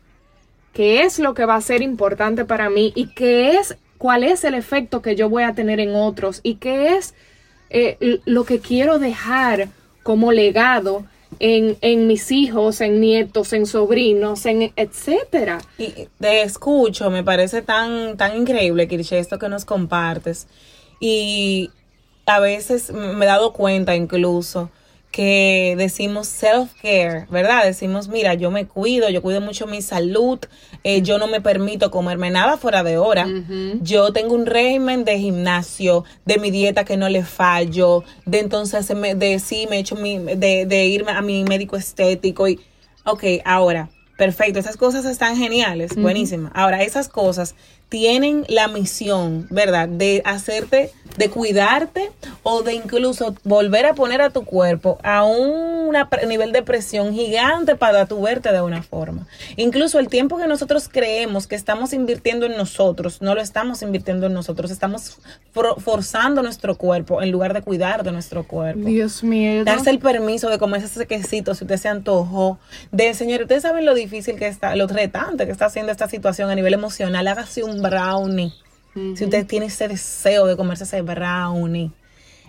qué 0.73 1.03
es 1.03 1.21
lo 1.21 1.35
que 1.35 1.47
va 1.47 1.55
a 1.55 1.61
ser 1.61 1.83
importante 1.83 2.45
para 2.45 2.69
mí 2.69 2.93
y 2.97 3.07
qué 3.15 3.53
es 3.53 3.77
cuál 4.05 4.23
es 4.23 4.45
el 4.45 4.53
efecto 4.53 5.01
que 5.01 5.17
yo 5.17 5.31
voy 5.31 5.45
a 5.45 5.55
tener 5.55 5.81
en 5.81 5.95
otros 5.95 6.41
y 6.43 6.57
qué 6.57 6.95
es 6.95 7.15
eh, 7.71 8.21
lo 8.27 8.45
que 8.45 8.61
quiero 8.61 8.99
dejar 8.99 9.71
como 10.03 10.31
legado 10.31 11.07
en, 11.39 11.79
en 11.81 12.07
mis 12.07 12.31
hijos, 12.31 12.83
en 12.83 13.01
nietos, 13.01 13.55
en 13.55 13.65
sobrinos, 13.65 14.45
en 14.45 14.75
etcétera. 14.77 15.63
Y 15.79 16.09
te 16.21 16.43
escucho, 16.43 17.09
me 17.09 17.25
parece 17.25 17.63
tan, 17.63 18.19
tan 18.19 18.37
increíble, 18.37 18.89
Kirshe, 18.89 19.19
esto 19.19 19.39
que 19.39 19.49
nos 19.49 19.65
compartes. 19.65 20.49
Y 21.01 21.71
a 22.27 22.41
veces 22.41 22.93
me 22.93 23.25
he 23.25 23.29
dado 23.29 23.55
cuenta 23.55 23.97
incluso 23.97 24.69
que 25.15 25.77
decimos 25.79 26.27
self-care, 26.27 27.27
¿verdad? 27.31 27.63
Decimos, 27.65 28.09
mira, 28.09 28.35
yo 28.35 28.51
me 28.51 28.67
cuido, 28.67 29.09
yo 29.11 29.23
cuido 29.23 29.41
mucho 29.41 29.69
mi 29.69 29.81
salud, 29.81 30.41
eh, 30.83 31.03
yo 31.03 31.19
no 31.19 31.29
me 31.29 31.41
permito 31.41 31.93
comerme 31.93 32.31
nada 32.31 32.57
fuera 32.57 32.83
de 32.83 32.99
hora. 32.99 33.27
Yo 33.81 34.13
tengo 34.13 34.35
un 34.35 34.45
régimen 34.45 35.05
de 35.05 35.17
gimnasio, 35.21 36.05
de 36.25 36.39
mi 36.39 36.51
dieta 36.51 36.85
que 36.85 36.97
no 36.97 37.09
le 37.09 37.23
fallo, 37.23 38.03
de 38.27 38.41
entonces 38.41 38.93
me- 38.97 39.15
de 39.15 39.39
sí 39.39 39.69
me 39.71 39.79
echo 39.79 39.95
mi, 39.95 40.19
de, 40.19 40.67
de 40.67 40.87
irme 40.87 41.13
a 41.13 41.21
mi 41.23 41.45
médico 41.45 41.77
estético 41.77 42.49
y, 42.49 42.59
ok, 43.05 43.23
ahora, 43.45 43.91
Perfecto, 44.17 44.61
esas 44.61 44.77
cosas 44.77 45.05
están 45.07 45.37
geniales, 45.37 45.97
buenísimas. 45.97 46.53
Ahora, 46.55 46.85
esas 46.85 47.09
cosas 47.09 47.57
tienen 47.95 48.45
la 48.49 48.67
misión, 48.67 49.47
¿verdad?, 49.51 49.89
de 49.89 50.21
hacerte, 50.25 50.91
de 51.17 51.31
cuidarte 51.31 52.11
o 52.43 52.63
de 52.63 52.75
incluso 52.75 53.37
volver 53.45 53.87
a 53.87 53.95
poner 53.95 54.21
a 54.21 54.31
tu 54.31 54.45
cuerpo 54.45 54.99
a 55.05 55.23
un 55.23 55.75
nivel 56.27 56.51
de 56.51 56.63
presión 56.63 57.15
gigante 57.15 57.77
para 57.77 58.07
tu 58.07 58.21
verte 58.21 58.51
de 58.51 58.61
una 58.61 58.83
forma. 58.83 59.29
Incluso 59.57 60.01
el 60.01 60.09
tiempo 60.09 60.39
que 60.39 60.49
nosotros 60.49 60.89
creemos 60.91 61.47
que 61.47 61.55
estamos 61.55 61.93
invirtiendo 61.93 62.47
en 62.47 62.57
nosotros, 62.57 63.23
no 63.23 63.37
lo 63.37 63.41
estamos 63.41 63.81
invirtiendo 63.83 64.27
en 64.27 64.35
nosotros, 64.35 64.73
estamos 64.73 65.19
forzando 65.53 66.43
nuestro 66.43 66.77
cuerpo 66.77 67.23
en 67.23 67.31
lugar 67.31 67.55
de 67.55 67.63
cuidar 67.63 68.03
de 68.03 68.11
nuestro 68.11 68.43
cuerpo. 68.43 68.89
Dios 68.89 69.23
mío. 69.23 69.65
Darse 69.65 69.91
el 69.91 70.01
permiso 70.01 70.51
de 70.51 70.59
comerse 70.59 70.87
ese 70.87 71.07
quesito 71.07 71.55
si 71.55 71.63
usted 71.63 71.77
se 71.77 71.89
antojó. 71.89 72.59
De, 72.91 73.15
señor, 73.15 73.43
ustedes 73.43 73.63
saben 73.63 73.85
lo 73.85 73.95
difícil 73.95 74.35
que 74.35 74.49
está, 74.49 74.75
lo 74.75 74.89
retante 74.89 75.47
que 75.47 75.53
está 75.53 75.67
haciendo 75.67 75.93
esta 75.93 76.09
situación 76.09 76.51
a 76.51 76.57
nivel 76.57 76.75
emocional. 76.75 77.29
Hágase 77.29 77.63
un 77.63 77.84
brownie. 77.89 78.53
Si 78.95 79.25
usted 79.25 79.45
tiene 79.47 79.67
ese 79.67 79.89
deseo 79.89 80.47
de 80.47 80.57
comerse 80.57 80.85
ese 80.85 81.03
brownie. 81.03 81.91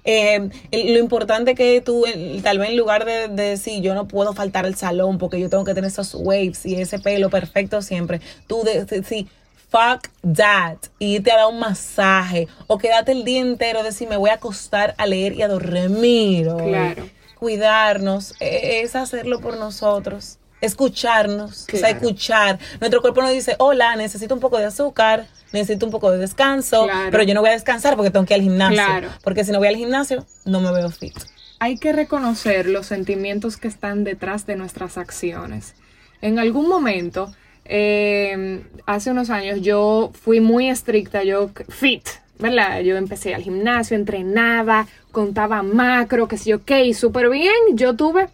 Eh, 0.03 0.49
lo 0.71 0.99
importante 0.99 1.55
que 1.55 1.81
tú, 1.81 2.05
tal 2.43 2.59
vez 2.59 2.69
en 2.69 2.77
lugar 2.77 3.05
de, 3.05 3.27
decir 3.27 3.81
yo 3.81 3.95
no 3.95 4.07
puedo 4.07 4.33
faltar 4.33 4.65
al 4.65 4.75
salón 4.75 5.17
porque 5.17 5.39
yo 5.39 5.49
tengo 5.49 5.63
que 5.63 5.73
tener 5.73 5.87
esos 5.87 6.13
waves 6.13 6.63
y 6.63 6.75
ese 6.75 6.99
pelo 6.99 7.31
perfecto 7.31 7.81
siempre, 7.81 8.21
tú 8.45 8.61
decir 8.63 9.25
fuck 9.71 10.07
that 10.21 10.77
y 10.99 11.15
irte 11.15 11.31
a 11.31 11.37
dar 11.37 11.47
un 11.47 11.57
masaje 11.57 12.47
o 12.67 12.77
quédate 12.77 13.13
el 13.13 13.23
día 13.23 13.41
entero 13.41 13.81
decir 13.81 14.07
me 14.07 14.17
voy 14.17 14.29
a 14.29 14.35
acostar 14.35 14.93
a 14.99 15.07
leer 15.07 15.33
y 15.33 15.41
a 15.41 15.47
dormir. 15.47 16.49
Claro. 16.55 17.09
Cuidarnos 17.39 18.35
e, 18.39 18.81
es 18.81 18.95
hacerlo 18.95 19.41
por 19.41 19.57
nosotros 19.57 20.37
escucharnos, 20.65 21.67
o 21.71 21.77
sea, 21.77 21.89
escuchar. 21.89 22.59
Nuestro 22.79 23.01
cuerpo 23.01 23.21
nos 23.21 23.31
dice, 23.31 23.55
hola, 23.59 23.95
necesito 23.95 24.33
un 24.33 24.39
poco 24.39 24.57
de 24.57 24.65
azúcar, 24.65 25.27
necesito 25.51 25.85
un 25.85 25.91
poco 25.91 26.11
de 26.11 26.17
descanso, 26.17 26.87
pero 27.11 27.23
yo 27.23 27.33
no 27.33 27.41
voy 27.41 27.49
a 27.49 27.53
descansar 27.53 27.95
porque 27.95 28.11
tengo 28.11 28.25
que 28.25 28.33
ir 28.33 28.39
al 28.39 28.43
gimnasio. 28.43 29.09
Porque 29.23 29.43
si 29.43 29.51
no 29.51 29.59
voy 29.59 29.67
al 29.67 29.75
gimnasio, 29.75 30.25
no 30.45 30.59
me 30.61 30.71
veo 30.71 30.89
fit. 30.89 31.15
Hay 31.59 31.77
que 31.77 31.93
reconocer 31.93 32.67
los 32.67 32.87
sentimientos 32.87 33.57
que 33.57 33.67
están 33.67 34.03
detrás 34.03 34.45
de 34.45 34.55
nuestras 34.55 34.97
acciones. 34.97 35.75
En 36.21 36.37
algún 36.37 36.67
momento, 36.67 37.33
em, 37.63 38.63
hace 38.85 39.11
unos 39.11 39.29
años, 39.29 39.61
yo 39.61 40.11
fui 40.13 40.41
muy 40.41 40.69
estricta, 40.69 41.23
yo 41.23 41.51
fit, 41.69 42.07
¿verdad? 42.39 42.81
Yo 42.81 42.97
empecé 42.97 43.33
al 43.33 43.41
gimnasio, 43.41 43.95
entrenaba, 43.95 44.87
contaba 45.11 45.63
macro, 45.63 46.27
que 46.27 46.37
sé 46.37 46.49
yo, 46.49 46.57
ok, 46.57 46.93
súper 46.93 47.29
bien. 47.29 47.53
Yo 47.73 47.95
tuve 47.95 48.27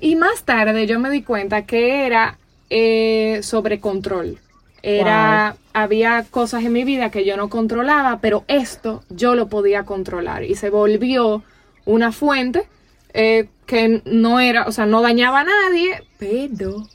y 0.00 0.16
más 0.16 0.44
tarde 0.44 0.86
yo 0.86 0.98
me 0.98 1.10
di 1.10 1.22
cuenta 1.22 1.66
que 1.66 2.06
era 2.06 2.38
eh, 2.70 3.40
sobre 3.42 3.80
control. 3.80 4.38
Era, 4.82 5.56
había 5.72 6.24
cosas 6.30 6.62
en 6.64 6.72
mi 6.72 6.84
vida 6.84 7.10
que 7.10 7.24
yo 7.24 7.36
no 7.36 7.48
controlaba, 7.48 8.20
pero 8.20 8.44
esto 8.46 9.02
yo 9.10 9.34
lo 9.34 9.48
podía 9.48 9.82
controlar 9.82 10.44
y 10.44 10.54
se 10.54 10.70
volvió 10.70 11.42
una 11.86 12.12
fuente 12.12 12.68
eh, 13.12 13.48
que 13.66 14.02
no 14.04 14.38
era, 14.38 14.66
o 14.66 14.72
sea, 14.72 14.86
no 14.86 15.02
dañaba 15.02 15.40
a 15.40 15.44
nadie, 15.44 16.04
pero 16.18 16.86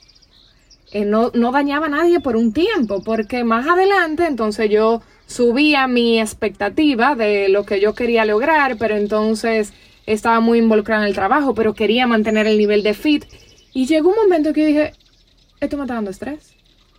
eh, 0.94 1.04
no, 1.04 1.32
no 1.34 1.52
dañaba 1.52 1.88
a 1.88 1.90
nadie 1.90 2.20
por 2.22 2.36
un 2.36 2.54
tiempo, 2.54 3.04
porque 3.04 3.44
más 3.44 3.68
adelante 3.68 4.26
entonces 4.26 4.70
yo 4.70 5.02
subía 5.26 5.88
mi 5.88 6.20
expectativa 6.20 7.16
de 7.16 7.50
lo 7.50 7.66
que 7.66 7.80
yo 7.80 7.94
quería 7.94 8.24
lograr, 8.24 8.78
pero 8.78 8.96
entonces 8.96 9.74
estaba 10.14 10.40
muy 10.40 10.60
involucrada 10.60 11.04
en 11.04 11.08
el 11.08 11.16
trabajo, 11.16 11.54
pero 11.54 11.74
quería 11.74 12.08
mantener 12.08 12.48
el 12.48 12.58
nivel 12.58 12.84
de 12.84 12.94
fit. 12.94 13.26
Y 13.74 13.86
llegó 13.86 14.10
un 14.10 14.16
momento 14.16 14.54
que 14.54 14.66
dije, 14.66 14.94
esto 15.60 15.78
me 15.78 15.84
está 15.84 15.96
dando 15.96 16.12
estrés. 16.12 16.54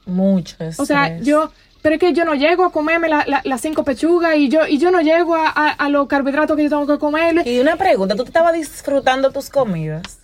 Mucho 0.07 0.53
estrés. 0.53 0.81
O 0.81 0.87
sea, 0.87 1.19
yo, 1.19 1.53
pero 1.83 1.97
es 1.97 2.01
que 2.01 2.13
yo 2.13 2.25
no 2.25 2.35
llego 2.35 2.65
a 2.65 2.73
comerme 2.73 3.09
las 3.09 3.61
cinco 3.61 3.85
pechugas 3.85 4.37
y 4.37 4.49
yo, 4.49 4.67
y 4.67 4.79
yo 4.79 4.91
no 4.91 5.01
llego 5.01 5.35
a, 5.37 5.89
los 5.89 6.07
carbohidratos 6.07 6.57
que 6.57 6.63
yo 6.63 6.71
tengo 6.71 6.87
que 6.87 6.99
comer. 6.99 7.47
Y 7.47 7.59
una 7.59 7.77
pregunta, 7.77 8.15
¿tú 8.15 8.23
te 8.23 8.31
estabas 8.31 8.55
disfrutando 8.55 9.33
tus 9.33 9.51
comidas? 9.51 10.21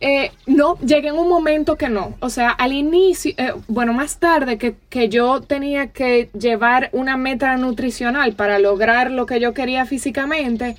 Eh, 0.00 0.32
no, 0.46 0.78
llegué 0.80 1.08
en 1.08 1.16
un 1.16 1.28
momento 1.28 1.76
que 1.76 1.88
no. 1.88 2.16
O 2.20 2.28
sea, 2.28 2.50
al 2.50 2.72
inicio, 2.72 3.32
eh, 3.36 3.54
bueno, 3.68 3.92
más 3.92 4.18
tarde 4.18 4.58
que, 4.58 4.74
que, 4.90 5.08
yo 5.08 5.40
tenía 5.40 5.86
que 5.88 6.28
llevar 6.38 6.90
una 6.92 7.16
meta 7.16 7.56
nutricional 7.56 8.34
para 8.34 8.58
lograr 8.58 9.10
lo 9.10 9.24
que 9.24 9.40
yo 9.40 9.54
quería 9.54 9.86
físicamente, 9.86 10.76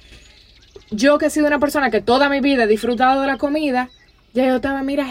yo 0.91 1.17
que 1.17 1.27
he 1.27 1.29
sido 1.29 1.47
una 1.47 1.59
persona 1.59 1.89
que 1.89 2.01
toda 2.01 2.29
mi 2.29 2.39
vida 2.39 2.63
he 2.63 2.67
disfrutado 2.67 3.21
de 3.21 3.27
la 3.27 3.37
comida, 3.37 3.89
ya 4.33 4.45
yo 4.45 4.57
estaba, 4.57 4.83
mira, 4.83 5.07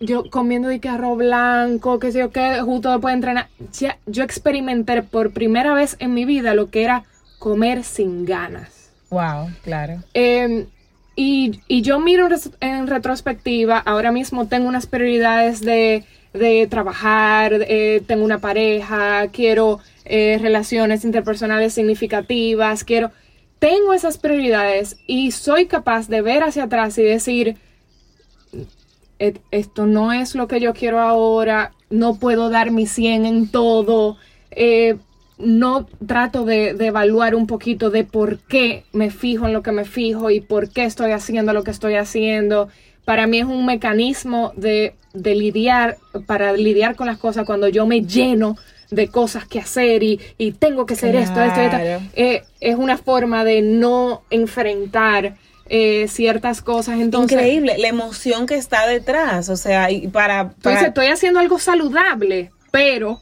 yo 0.00 0.30
comiendo 0.30 0.68
de 0.68 0.80
que 0.80 0.88
arroz 0.88 1.18
blanco, 1.18 1.98
que 1.98 2.12
sé 2.12 2.18
yo 2.18 2.30
qué, 2.30 2.60
justo 2.60 2.90
después 2.90 3.12
de 3.12 3.16
entrenar. 3.16 3.48
Ya, 3.78 3.98
yo 4.06 4.24
experimenté 4.24 5.02
por 5.02 5.32
primera 5.32 5.74
vez 5.74 5.96
en 5.98 6.14
mi 6.14 6.24
vida 6.24 6.54
lo 6.54 6.70
que 6.70 6.84
era 6.84 7.04
comer 7.38 7.84
sin 7.84 8.24
ganas. 8.24 8.90
Wow, 9.10 9.50
claro. 9.62 10.02
Em, 10.12 10.66
y, 11.16 11.60
yo 11.82 12.00
miro 12.00 12.28
en 12.60 12.86
retrospectiva, 12.86 13.78
ahora 13.78 14.10
mismo 14.10 14.48
tengo 14.48 14.68
unas 14.68 14.86
prioridades 14.86 15.60
de, 15.60 16.04
trabajar, 16.68 17.52
eh, 17.68 18.02
tengo 18.06 18.24
una 18.24 18.38
pareja, 18.38 19.28
quiero 19.28 19.78
eh, 20.04 20.38
relaciones 20.40 21.04
interpersonales 21.04 21.74
significativas, 21.74 22.82
quiero 22.82 23.12
tengo 23.64 23.94
esas 23.94 24.18
prioridades 24.18 24.98
y 25.06 25.30
soy 25.30 25.64
capaz 25.64 26.06
de 26.08 26.20
ver 26.20 26.42
hacia 26.42 26.64
atrás 26.64 26.98
y 26.98 27.02
decir, 27.02 27.56
esto 29.50 29.86
no 29.86 30.12
es 30.12 30.34
lo 30.34 30.48
que 30.48 30.60
yo 30.60 30.74
quiero 30.74 31.00
ahora, 31.00 31.72
no 31.88 32.16
puedo 32.16 32.50
dar 32.50 32.70
mi 32.70 32.86
100 32.86 33.24
en 33.24 33.48
todo, 33.48 34.18
eh, 34.50 34.96
no 35.38 35.86
trato 36.06 36.44
de, 36.44 36.76
evaluar 36.78 37.34
un 37.34 37.46
poquito 37.46 37.88
de 37.88 38.04
por 38.04 38.36
qué 38.40 38.84
me 38.92 39.10
fijo 39.10 39.46
en 39.46 39.54
lo 39.54 39.62
que 39.62 39.72
me 39.72 39.86
fijo 39.86 40.28
y 40.28 40.42
por 40.42 40.68
qué 40.68 40.84
estoy 40.84 41.12
haciendo 41.12 41.54
lo 41.54 41.64
que 41.64 41.70
estoy 41.70 41.94
haciendo. 41.94 42.68
Para 43.06 43.26
mí 43.26 43.38
es 43.38 43.46
un 43.46 43.64
mecanismo 43.64 44.52
de, 44.56 44.94
de 45.14 45.34
lidiar, 45.36 45.96
para 46.26 46.52
lidiar 46.52 46.96
con 46.96 47.06
las 47.06 47.16
cosas 47.16 47.46
cuando 47.46 47.68
yo 47.68 47.86
me 47.86 48.02
lleno 48.02 48.56
de 48.90 49.08
cosas 49.08 49.46
que 49.46 49.58
hacer 49.60 50.02
y, 50.02 50.18
tengo 50.58 50.86
que 50.86 50.94
hacer 50.94 51.16
esto, 51.16 51.42
esto, 51.42 51.60
esto. 51.60 51.76
Eh, 52.14 52.42
es 52.60 52.76
una 52.76 52.96
forma 52.96 53.44
de 53.44 53.62
no 53.62 54.22
enfrentar 54.30 55.36
eh, 55.68 56.06
ciertas 56.08 56.62
cosas. 56.62 57.00
Entonces, 57.00 57.32
Increíble, 57.32 57.76
la 57.78 57.88
emoción 57.88 58.46
que 58.46 58.56
está 58.56 58.86
detrás, 58.86 59.48
o 59.48 59.56
sea, 59.56 59.90
y 59.90 60.08
para, 60.08 60.50
para... 60.50 60.54
Entonces 60.56 60.88
estoy 60.88 61.06
haciendo 61.06 61.40
algo 61.40 61.58
saludable, 61.58 62.50
pero 62.70 63.20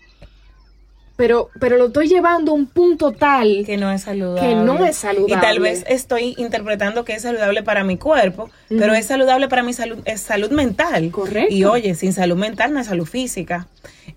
pero, 1.23 1.51
pero 1.61 1.79
lo 1.79 1.87
estoy 1.87 2.09
llevando 2.09 2.51
a 2.51 2.55
un 2.57 2.67
punto 2.67 3.13
tal 3.13 3.63
que 3.65 3.77
no 3.77 3.93
es 3.93 4.03
saludable. 4.03 4.41
Que 4.41 4.57
no 4.57 4.85
es 4.85 4.97
saludable. 4.97 5.37
Y 5.37 5.41
tal 5.41 5.61
vez 5.61 5.85
estoy 5.87 6.35
interpretando 6.37 7.05
que 7.05 7.13
es 7.13 7.23
saludable 7.23 7.63
para 7.63 7.85
mi 7.85 7.97
cuerpo, 7.97 8.51
pero 8.69 8.93
es 8.93 9.07
saludable 9.07 9.47
para 9.47 9.63
mi 9.63 9.73
salud, 9.73 9.99
es 10.05 10.21
salud 10.21 10.51
mental. 10.51 11.13
Correcto. 11.13 11.55
Y 11.55 11.63
oye, 11.65 11.95
sin 11.95 12.13
salud 12.13 12.35
mental 12.35 12.73
no 12.73 12.81
hay 12.81 12.85
salud 12.85 13.07
física. 13.07 13.69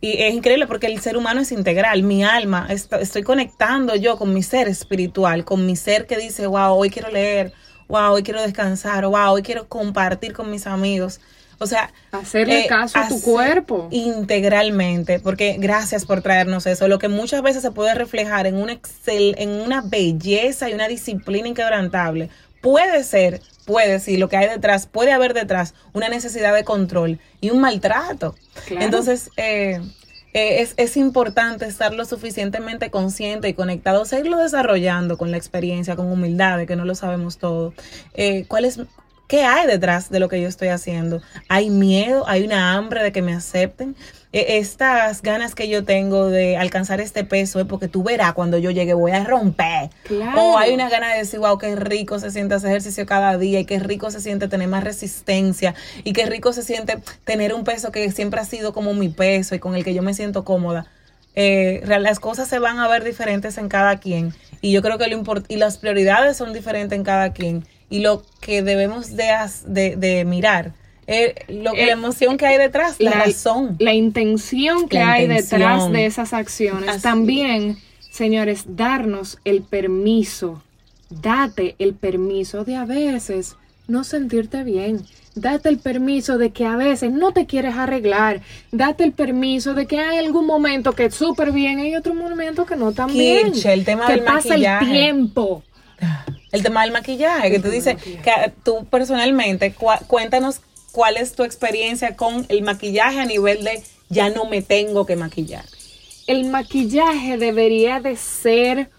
Y 0.02 0.14
es 0.24 0.34
increíble 0.34 0.66
porque 0.66 0.88
el 0.88 1.00
ser 1.00 1.16
humano 1.16 1.42
es 1.42 1.52
integral, 1.52 2.02
mi 2.02 2.24
alma, 2.24 2.68
estoy 2.72 3.22
conectando 3.22 3.96
yo 3.96 4.18
con 4.18 4.34
mi 4.34 4.42
ser 4.42 4.68
espiritual, 4.68 5.46
con 5.46 5.64
mi 5.64 5.76
ser 5.76 6.08
que 6.08 6.18
dice, 6.18 6.48
wow, 6.48 6.74
hoy 6.74 6.90
quiero 6.90 7.12
leer, 7.12 7.54
wow, 7.88 8.14
hoy 8.14 8.24
quiero 8.24 8.42
descansar, 8.42 9.06
wow, 9.06 9.30
hoy 9.30 9.44
quiero 9.44 9.68
compartir 9.68 10.34
con 10.34 10.50
mis 10.50 10.66
amigos. 10.66 11.20
O 11.60 11.68
sea, 11.68 11.92
hacerle 12.12 12.66
eh, 12.66 12.68
caso 12.68 12.98
a 12.98 13.08
tu 13.08 13.22
cuerpo 13.22 13.88
integralmente, 13.92 15.20
porque 15.20 15.56
gracias 15.60 16.06
por 16.06 16.22
traernos 16.22 16.66
eso, 16.66 16.88
lo 16.88 17.00
que 17.00 17.08
muchas 17.08 17.42
veces 17.42 17.62
se 17.62 17.72
puede 17.72 17.94
reflejar 17.94 18.48
en 18.48 18.56
un 18.56 18.70
excel, 18.70 19.36
en 19.38 19.50
una 19.50 19.82
belleza 19.82 20.70
y 20.70 20.74
una 20.74 20.88
disciplina 20.88 21.48
inquebrantable. 21.48 22.30
Puede 22.62 23.04
ser, 23.04 23.42
puede 23.66 24.00
sí, 24.00 24.18
lo 24.18 24.28
que 24.28 24.38
hay 24.38 24.50
detrás, 24.50 24.88
puede 24.88 25.12
haber 25.12 25.34
detrás 25.34 25.74
una 25.94 26.10
necesidad 26.10 26.54
de 26.54 26.64
control 26.64 27.20
y 27.40 27.52
un 27.52 27.62
maltrato. 27.62 28.36
Entonces, 28.70 29.30
eh, 29.38 29.80
eh, 30.34 30.62
es, 30.62 30.74
es, 30.78 30.98
importante 30.98 31.66
estar 31.66 31.94
lo 31.94 32.04
suficientemente 32.04 32.90
consciente 32.90 33.48
y 33.48 33.54
conectado, 33.54 34.04
seguirlo 34.04 34.40
desarrollando 34.40 35.18
con 35.18 35.32
la 35.32 35.38
experiencia, 35.38 35.96
con 35.96 36.12
humildad, 36.12 36.58
de 36.58 36.66
que 36.66 36.76
no 36.76 36.84
lo 36.84 36.96
sabemos 36.96 37.38
todo. 37.38 37.74
¿Cuál 38.48 38.66
es 38.66 38.80
¿Qué 39.28 39.44
hay 39.44 39.66
detrás 39.66 40.12
de 40.12 40.20
lo 40.20 40.30
que 40.30 40.40
yo 40.40 40.48
estoy 40.48 40.68
haciendo? 40.68 41.22
¿Hay 41.50 41.72
miedo? 41.72 42.26
¿Hay 42.28 42.44
una 42.44 42.74
hambre 42.74 43.02
de 43.02 43.12
que 43.12 43.24
me 43.24 43.34
acepten? 43.34 43.96
E, 44.32 44.58
estas 44.58 45.24
ganas 45.24 45.56
que 45.56 45.68
yo 45.68 45.84
tengo 45.84 46.30
de 46.30 46.58
alcanzar 46.58 47.02
este 47.02 47.24
peso 47.24 47.60
es 47.60 47.66
porque 47.66 47.88
tú 47.88 48.04
verás 48.04 48.34
cuando 48.34 48.60
yo 48.60 48.70
llegue 48.70 48.94
voy 48.94 49.14
a 49.14 49.24
romper. 49.24 49.90
O 50.38 50.60
hay 50.60 50.76
una 50.76 50.90
gana 50.90 51.12
de 51.14 51.20
decir, 51.20 51.40
wow, 51.40 51.58
qué 51.58 51.76
rico 51.76 52.20
se 52.20 52.30
siente 52.30 52.54
hacer 52.54 52.70
ejercicio 52.70 53.08
cada 53.08 53.38
día 53.40 53.60
y 53.60 53.66
qué 53.66 53.80
rico 53.80 54.12
se 54.12 54.22
siente 54.22 54.48
tener 54.48 54.68
más 54.68 54.84
resistencia 54.84 55.74
y 56.04 56.14
qué 56.14 56.28
rico 56.28 56.54
se 56.54 56.62
siente 56.62 57.00
tener 57.24 57.54
un 57.54 57.64
peso 57.64 57.92
que 57.92 58.12
siempre 58.12 58.40
ha 58.40 58.46
sido 58.46 58.74
como 58.74 58.94
mi 58.94 59.10
peso 59.10 59.56
y 59.56 59.60
con 59.60 59.76
el 59.76 59.84
que 59.84 59.96
yo 59.96 60.04
me 60.04 60.14
siento 60.14 60.44
cómoda. 60.44 60.86
Eh, 61.34 61.84
las 61.86 62.20
cosas 62.20 62.48
se 62.48 62.60
van 62.60 62.78
a 62.78 62.88
ver 62.88 63.04
diferentes 63.04 63.58
en 63.58 63.70
cada 63.70 63.98
quien 63.98 64.34
y 64.62 64.72
yo 64.72 64.82
creo 64.82 64.98
que 64.98 65.08
lo 65.08 65.22
y 65.50 65.58
las 65.58 65.78
prioridades 65.80 66.38
son 66.38 66.54
diferentes 66.54 66.98
en 66.98 67.04
cada 67.04 67.34
quien 67.34 67.66
y 67.90 68.00
lo 68.00 68.24
que 68.42 68.62
debemos 68.62 69.16
de, 69.16 69.96
de, 69.96 70.26
mirar 70.26 70.74
eh, 71.08 71.36
lo, 71.50 71.74
la 71.74 71.92
emoción 71.92 72.38
que 72.38 72.48
hay 72.48 72.58
detrás, 72.58 72.96
la, 73.00 73.12
razón. 73.12 73.76
La 73.80 73.94
intención 73.94 74.90
que 74.90 75.00
hay 75.00 75.28
detrás 75.28 75.92
de 75.92 76.06
esas 76.06 76.34
acciones. 76.34 77.02
También, 77.02 77.78
señores, 78.12 78.64
darnos 78.68 79.38
el 79.46 79.62
permiso, 79.62 80.64
date 81.10 81.76
el 81.78 81.94
permiso 81.94 82.64
de 82.64 82.76
a 82.76 82.86
veces 82.86 83.56
no 83.88 84.04
sentirte 84.04 84.64
bien. 84.64 85.06
Date 85.36 85.68
el 85.68 85.80
permiso 85.80 86.38
de 86.38 86.52
que 86.52 86.66
a 86.66 86.78
veces 86.78 87.12
no 87.12 87.34
te 87.34 87.46
quieres 87.46 87.76
arreglar. 87.76 88.40
Date 88.72 89.04
el 89.04 89.12
permiso 89.12 89.74
de 89.74 89.86
que 89.86 90.00
hay 90.00 90.18
algún 90.18 90.46
momento 90.46 90.94
que 90.94 91.06
es 91.06 91.16
súper 91.16 91.52
bien 91.52 91.80
y 91.80 91.94
otro 91.94 92.16
momento 92.16 92.66
que 92.66 92.78
no 92.78 92.94
tan 92.94 93.12
bien. 93.12 93.52
el 93.66 93.84
tema 93.84 94.08
que 94.08 94.20
pasa 94.20 94.56
el 94.56 94.66
tiempo. 94.88 95.62
El 96.52 96.64
tema 96.64 96.84
del 96.84 96.92
maquillaje, 96.92 97.52
que 97.52 97.60
tú 97.60 97.70
dices 97.70 97.96
que 98.02 98.54
tú 98.64 98.86
personalmente, 98.86 99.76
cuéntanos 100.08 100.62
cuál 100.92 101.18
es 101.18 101.34
tu 101.34 101.44
experiencia 101.44 102.16
con 102.16 102.46
el 102.50 102.62
maquillaje 102.62 103.20
a 103.20 103.26
nivel 103.26 103.64
de 103.64 103.84
ya 104.10 104.30
no 104.30 104.46
me 104.46 104.62
tengo 104.62 105.06
que 105.06 105.16
maquillar. 105.16 105.66
El 106.28 106.46
maquillaje 106.50 107.38
debería 107.38 108.00
de 108.00 108.16
ser 108.16 108.90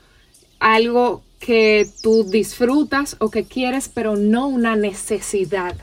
algo 0.58 1.22
que 1.38 1.88
tú 2.02 2.24
disfrutas 2.24 3.16
o 3.18 3.30
que 3.30 3.44
quieres, 3.44 3.88
pero 3.92 4.16
no 4.16 4.48
una 4.48 4.76
necesidad. 4.76 5.74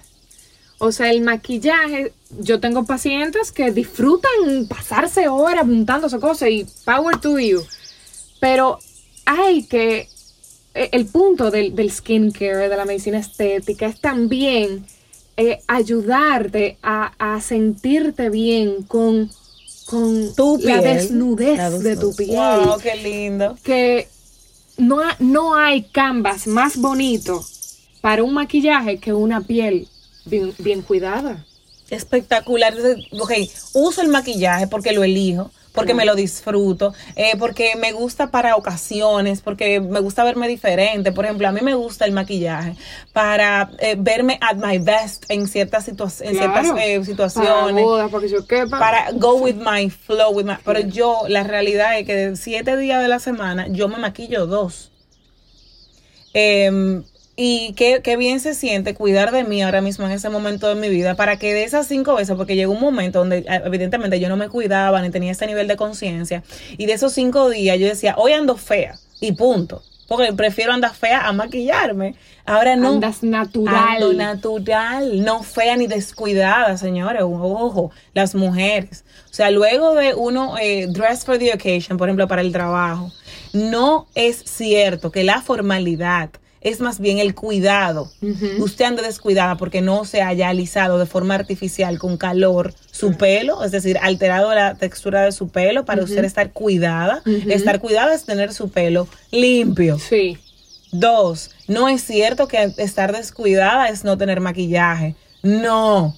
O 0.80 0.92
sea, 0.92 1.12
el 1.12 1.22
maquillaje, 1.22 2.14
yo 2.40 2.60
tengo 2.60 2.86
pacientes 2.86 3.52
que 3.52 3.72
disfrutan 3.72 4.68
pasarse 4.68 5.28
horas 5.30 5.66
montándose 5.66 6.20
cosas 6.20 6.50
y 6.50 6.66
power 6.86 7.18
to 7.18 7.40
you. 7.40 7.64
Pero 8.40 8.80
hay 9.26 9.64
que, 9.64 10.10
el 10.74 11.06
punto 11.06 11.52
del, 11.52 11.76
del 11.76 11.92
skincare, 11.92 12.70
de 12.70 12.78
la 12.78 12.86
medicina 12.86 13.20
estética, 13.20 13.86
es 13.88 14.00
también 14.00 14.86
eh, 15.36 15.62
ayudarte 15.68 16.78
a, 16.84 17.40
sentirte 17.42 18.30
bien 18.30 18.84
con, 18.84 19.32
con 19.86 20.34
tu 20.36 20.60
la 20.60 20.82
desnudez 20.82 21.80
de 21.82 21.98
tu 21.98 22.16
piel. 22.16 22.38
¡Wow, 22.38 22.78
qué 22.80 22.96
lindo! 22.96 23.58
Que 23.64 24.08
no, 24.78 25.02
no 25.20 25.56
hay 25.56 25.84
canvas 25.84 26.46
más 26.46 26.78
bonito 26.78 27.44
para 28.02 28.24
un 28.24 28.34
maquillaje 28.34 28.98
que 28.98 29.14
una 29.14 29.42
piel 29.42 29.88
bien, 30.26 30.54
bien 30.60 30.82
cuidada. 30.82 31.46
Espectacular. 31.90 32.74
Ok, 33.12 33.32
uso 33.74 34.02
el 34.02 34.10
maquillaje 34.10 34.68
porque 34.68 34.94
lo 34.94 35.04
elijo 35.04 35.52
porque 35.74 35.94
me 35.94 36.06
lo 36.06 36.16
disfruto, 36.16 36.94
eh, 37.16 37.34
porque 37.38 37.76
me 37.76 37.92
gusta 37.92 38.30
para 38.32 38.56
ocasiones, 38.56 39.42
porque 39.42 39.80
me 39.80 40.00
gusta 40.00 40.24
verme 40.24 40.48
diferente. 40.48 41.12
Por 41.12 41.26
ejemplo, 41.26 41.48
a 41.48 41.52
mí 41.52 41.62
me 41.62 41.74
gusta 41.74 42.06
el 42.06 42.12
maquillaje 42.12 42.76
para 43.12 43.72
eh, 43.80 43.96
verme 43.98 44.38
at 44.42 44.56
my 44.56 44.78
best 44.78 45.26
en 45.30 45.48
ciertas, 45.48 45.88
en 45.88 45.98
ciertas 45.98 46.68
eh, 46.78 47.04
situaciones. 47.04 47.86
Para, 48.70 48.80
para 48.80 49.12
go 49.14 49.36
with 49.36 49.56
my 49.56 49.90
flow. 49.90 50.32
With 50.32 50.46
my, 50.46 50.58
pero 50.64 50.80
yo, 50.80 51.24
la 51.28 51.44
realidad 51.44 52.00
es 52.00 52.06
que 52.06 52.16
de 52.16 52.36
siete 52.36 52.78
días 52.78 53.02
de 53.02 53.08
la 53.08 53.20
semana, 53.20 53.68
yo 53.68 53.88
me 53.88 53.98
maquillo 53.98 54.46
dos. 54.46 54.92
Eh, 56.36 57.04
y 57.36 57.74
qué, 57.74 58.02
qué, 58.04 58.16
bien 58.16 58.40
se 58.40 58.54
siente 58.54 58.94
cuidar 58.94 59.32
de 59.32 59.44
mí 59.44 59.64
ahora 59.64 59.82
mismo 59.82 60.06
en 60.06 60.12
ese 60.12 60.30
momento 60.30 60.68
de 60.68 60.76
mi 60.76 60.90
vida 60.90 61.16
para 61.16 61.38
que 61.38 61.54
de 61.54 61.64
esas 61.64 61.88
cinco 61.88 62.16
veces, 62.16 62.36
porque 62.36 62.56
llegó 62.56 62.74
un 62.74 62.82
momento 62.82 63.20
donde 63.20 63.40
eh, 63.40 63.62
evidentemente 63.66 64.20
yo 64.20 64.30
no 64.30 64.38
me 64.38 64.50
cuidaba 64.50 65.02
ni 65.02 65.10
tenía 65.10 65.32
ese 65.32 65.48
nivel 65.48 65.68
de 65.68 65.76
conciencia, 65.76 66.44
y 66.78 66.86
de 66.86 66.94
esos 66.94 67.14
cinco 67.14 67.50
días 67.50 67.80
yo 67.80 67.88
decía, 67.88 68.16
hoy 68.18 68.34
ando 68.34 68.56
fea 68.56 69.00
y 69.20 69.32
punto. 69.32 69.82
Porque 70.08 70.34
prefiero 70.34 70.74
andar 70.74 70.94
fea 70.94 71.28
a 71.28 71.32
maquillarme. 71.32 72.16
Ahora 72.46 72.76
no. 72.76 72.90
Andas 72.90 73.24
natural. 73.24 73.96
Ando 73.96 74.14
natural, 74.14 75.24
no 75.24 75.42
fea 75.44 75.78
ni 75.78 75.88
descuidada, 75.88 76.78
señores. 76.78 77.24
Ojo, 77.24 77.90
las 78.14 78.36
mujeres. 78.36 79.06
O 79.32 79.34
sea, 79.34 79.50
luego 79.50 79.96
de 79.96 80.14
uno 80.14 80.58
eh, 80.60 80.88
dress 80.90 81.24
for 81.24 81.40
the 81.40 81.54
occasion, 81.54 81.98
por 81.98 82.10
ejemplo, 82.10 82.28
para 82.28 82.42
el 82.42 82.52
trabajo, 82.52 83.12
no 83.54 84.08
es 84.14 84.44
cierto 84.46 85.10
que 85.10 85.24
la 85.24 85.42
formalidad 85.42 86.30
es 86.64 86.80
más 86.80 87.00
bien 87.00 87.20
el 87.20 87.36
cuidado. 87.36 88.12
Usted 88.60 88.86
anda 88.86 89.04
descuidada 89.04 89.58
porque 89.58 89.82
no 89.82 90.06
se 90.06 90.22
haya 90.22 90.50
alisado 90.50 90.98
de 90.98 91.06
forma 91.06 91.36
artificial 91.36 92.00
con 92.00 92.18
calor 92.18 92.74
su 92.92 93.18
pelo, 93.18 93.64
es 93.64 93.72
decir, 93.72 93.98
alterado 94.02 94.54
la 94.56 94.76
textura 94.76 95.24
de 95.24 95.32
su 95.32 95.50
pelo 95.50 95.86
para 95.86 96.04
usted 96.04 96.24
estar 96.24 96.52
cuidada. 96.52 97.22
Estar 97.48 97.80
cuidada 97.80 98.14
es 98.14 98.24
tener 98.26 98.54
su 98.54 98.70
pelo 98.70 99.08
limpio. 99.32 100.00
Sí. 100.00 100.38
Dos, 100.92 101.52
no 101.68 101.90
es 101.90 102.04
cierto 102.04 102.48
que 102.48 102.72
estar 102.78 103.16
descuidada 103.16 103.90
es 103.90 104.04
no 104.04 104.18
tener 104.18 104.40
maquillaje. 104.40 105.16
No. 105.42 106.16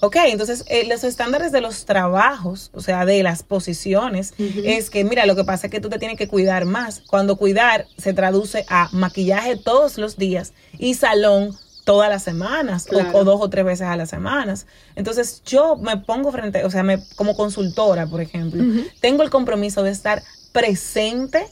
Ok, 0.00 0.16
entonces 0.26 0.64
eh, 0.68 0.86
los 0.88 1.02
estándares 1.02 1.50
de 1.50 1.60
los 1.60 1.84
trabajos, 1.84 2.70
o 2.72 2.80
sea, 2.80 3.04
de 3.04 3.22
las 3.22 3.42
posiciones, 3.42 4.32
es 4.38 4.90
que, 4.90 5.02
mira, 5.02 5.26
lo 5.26 5.34
que 5.34 5.44
pasa 5.44 5.66
es 5.66 5.72
que 5.72 5.80
tú 5.80 5.88
te 5.88 5.98
tienes 5.98 6.16
que 6.16 6.28
cuidar 6.28 6.64
más. 6.66 7.02
Cuando 7.06 7.36
cuidar 7.36 7.86
se 7.96 8.12
traduce 8.12 8.64
a 8.68 8.88
maquillaje 8.92 9.56
todos 9.56 9.98
los 9.98 10.16
días 10.16 10.52
y 10.78 10.94
salón 10.94 11.56
todas 11.84 12.10
las 12.10 12.22
semanas 12.22 12.86
o, 13.14 13.24
dos 13.24 13.40
o 13.40 13.48
tres 13.48 13.64
veces 13.64 13.86
a 13.86 13.96
las 13.96 14.10
semanas. 14.10 14.66
Entonces 14.94 15.42
yo 15.44 15.74
me 15.76 15.96
pongo 15.96 16.30
frente, 16.30 16.64
o 16.64 16.70
sea, 16.70 16.82
me, 16.82 17.02
como 17.16 17.34
consultora, 17.34 18.06
por 18.06 18.20
ejemplo, 18.20 18.62
tengo 19.00 19.22
el 19.22 19.30
compromiso 19.30 19.82
de 19.82 19.90
estar 19.90 20.22
presente 20.52 21.46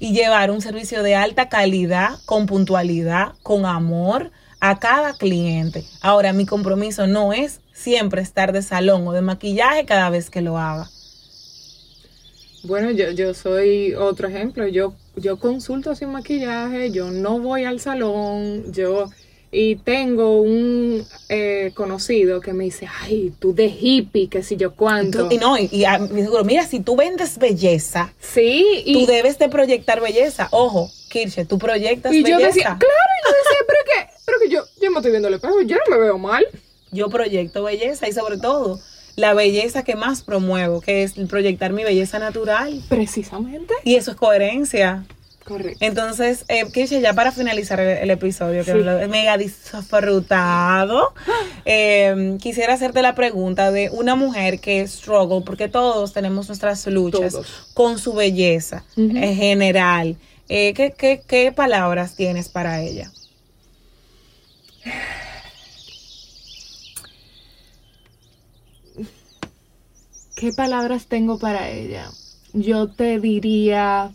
y 0.00 0.12
llevar 0.12 0.50
un 0.50 0.60
servicio 0.60 1.02
de 1.02 1.14
alta 1.14 1.48
calidad, 1.48 2.18
con 2.24 2.46
puntualidad, 2.46 3.34
con 3.42 3.66
amor 3.66 4.30
a 4.60 4.78
cada 4.78 5.12
cliente. 5.12 5.84
Ahora, 6.00 6.32
mi 6.32 6.46
compromiso 6.46 7.06
no 7.06 7.32
es 7.32 7.60
siempre 7.82 8.22
estar 8.22 8.52
de 8.52 8.62
salón 8.62 9.06
o 9.06 9.12
de 9.12 9.22
maquillaje 9.22 9.84
cada 9.84 10.10
vez 10.10 10.30
que 10.30 10.40
lo 10.40 10.58
haga. 10.58 10.88
Bueno, 12.64 12.90
yo, 12.92 13.10
yo 13.10 13.34
soy 13.34 13.94
otro 13.94 14.28
ejemplo. 14.28 14.66
Yo, 14.68 14.94
yo 15.16 15.38
consulto 15.38 15.94
sin 15.94 16.10
maquillaje, 16.10 16.92
yo 16.92 17.10
no 17.10 17.40
voy 17.40 17.64
al 17.64 17.80
salón, 17.80 18.72
yo 18.72 19.08
y 19.54 19.76
tengo 19.76 20.40
un 20.40 21.06
eh, 21.28 21.72
conocido 21.74 22.40
que 22.40 22.54
me 22.54 22.64
dice, 22.64 22.88
ay, 23.02 23.34
tú 23.38 23.54
de 23.54 23.66
hippie, 23.66 24.28
que 24.28 24.42
si 24.42 24.56
yo 24.56 24.74
cuánto. 24.74 25.28
Y, 25.30 25.36
no, 25.36 25.58
y, 25.58 25.68
y 25.70 25.84
seguro, 26.22 26.42
mira, 26.44 26.66
si 26.66 26.80
tú 26.80 26.96
vendes 26.96 27.36
belleza, 27.36 28.14
sí, 28.18 28.64
y, 28.86 28.94
tú 28.94 29.12
debes 29.12 29.38
de 29.38 29.50
proyectar 29.50 30.00
belleza. 30.00 30.48
Ojo, 30.52 30.90
Kirche, 31.10 31.44
tú 31.44 31.58
proyectas 31.58 32.12
belleza. 32.12 32.28
Y 32.28 32.32
yo 32.32 32.38
decía, 32.38 32.76
claro, 32.80 32.80
y 32.80 33.28
yo 33.28 33.34
decía, 33.36 33.58
pero 33.66 33.78
que, 33.84 34.12
pero 34.24 34.38
que 34.38 34.48
yo, 34.48 34.64
yo 34.80 34.90
me 34.90 34.96
estoy 34.96 35.10
viendo 35.10 35.28
el 35.28 35.34
espejo, 35.34 35.60
yo 35.60 35.76
no 35.86 35.96
me 35.96 36.02
veo 36.02 36.16
mal 36.16 36.46
yo 36.92 37.08
proyecto 37.08 37.64
belleza 37.64 38.08
y 38.08 38.12
sobre 38.12 38.38
todo 38.38 38.78
la 39.16 39.34
belleza 39.34 39.82
que 39.82 39.96
más 39.96 40.22
promuevo, 40.22 40.80
que 40.80 41.02
es 41.02 41.14
proyectar 41.28 41.72
mi 41.72 41.84
belleza 41.84 42.18
natural. 42.18 42.82
Precisamente. 42.88 43.74
Y 43.84 43.96
eso 43.96 44.12
es 44.12 44.16
coherencia. 44.16 45.04
Correcto. 45.44 45.84
Entonces, 45.84 46.44
eh, 46.48 46.64
ya 47.00 47.14
para 47.14 47.32
finalizar 47.32 47.80
el, 47.80 48.10
episodio, 48.10 48.64
que 48.64 48.74
lo 48.74 49.00
he 49.00 49.08
mega 49.08 49.36
disfrutado, 49.36 51.12
eh, 51.64 52.38
quisiera 52.40 52.74
hacerte 52.74 53.02
la 53.02 53.16
pregunta 53.16 53.72
de 53.72 53.90
una 53.90 54.14
mujer 54.14 54.60
que 54.60 54.86
struggle, 54.86 55.42
porque 55.44 55.68
todos 55.68 56.12
tenemos 56.12 56.46
nuestras 56.48 56.86
luchas 56.86 57.36
con 57.74 57.98
su 57.98 58.12
belleza 58.14 58.84
en 58.96 59.34
general. 59.34 60.16
Eh, 60.48 60.74
¿qué, 60.74 60.94
qué, 60.96 61.22
qué 61.26 61.50
palabras 61.50 62.14
tienes 62.14 62.48
para 62.48 62.80
ella? 62.80 63.10
¿Qué 70.42 70.52
palabras 70.52 71.06
tengo 71.06 71.38
para 71.38 71.70
ella? 71.70 72.10
Yo 72.52 72.88
te 72.88 73.20
diría 73.20 74.10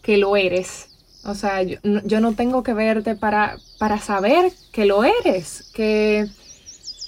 que 0.00 0.16
lo 0.16 0.36
eres. 0.36 0.90
O 1.24 1.34
sea, 1.34 1.64
yo, 1.64 2.20
no 2.20 2.34
tengo 2.34 2.62
que 2.62 2.72
verte 2.72 3.16
para, 3.16 3.56
para 3.76 3.98
saber 3.98 4.52
que 4.70 4.84
lo 4.84 5.02
eres, 5.02 5.68
que 5.74 6.20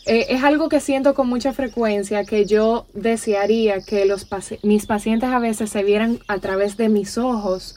eh, 0.07 0.27
es 0.29 0.43
algo 0.43 0.69
que 0.69 0.81
siento 0.81 1.15
con 1.15 1.29
mucha 1.29 1.53
frecuencia, 1.53 2.25
que 2.25 2.45
yo 2.45 2.87
desearía 2.95 3.81
que 3.81 4.07
los 4.07 4.27
mis 4.65 4.87
pacientes 4.87 5.31
a 5.31 5.39
veces 5.39 5.71
se 5.71 5.85
vieran 5.85 6.19
a 6.27 6.39
través 6.39 6.77
de 6.77 6.89
mis 6.89 7.19
ojos, 7.19 7.77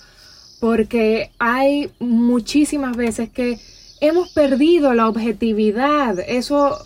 porque 0.59 1.29
hay 1.37 1.91
muchísimas 1.99 2.97
veces 2.97 3.29
que 3.29 3.59
hemos 4.01 4.29
perdido 4.29 4.95
la 4.95 5.09
objetividad. 5.09 6.17
Eso 6.21 6.83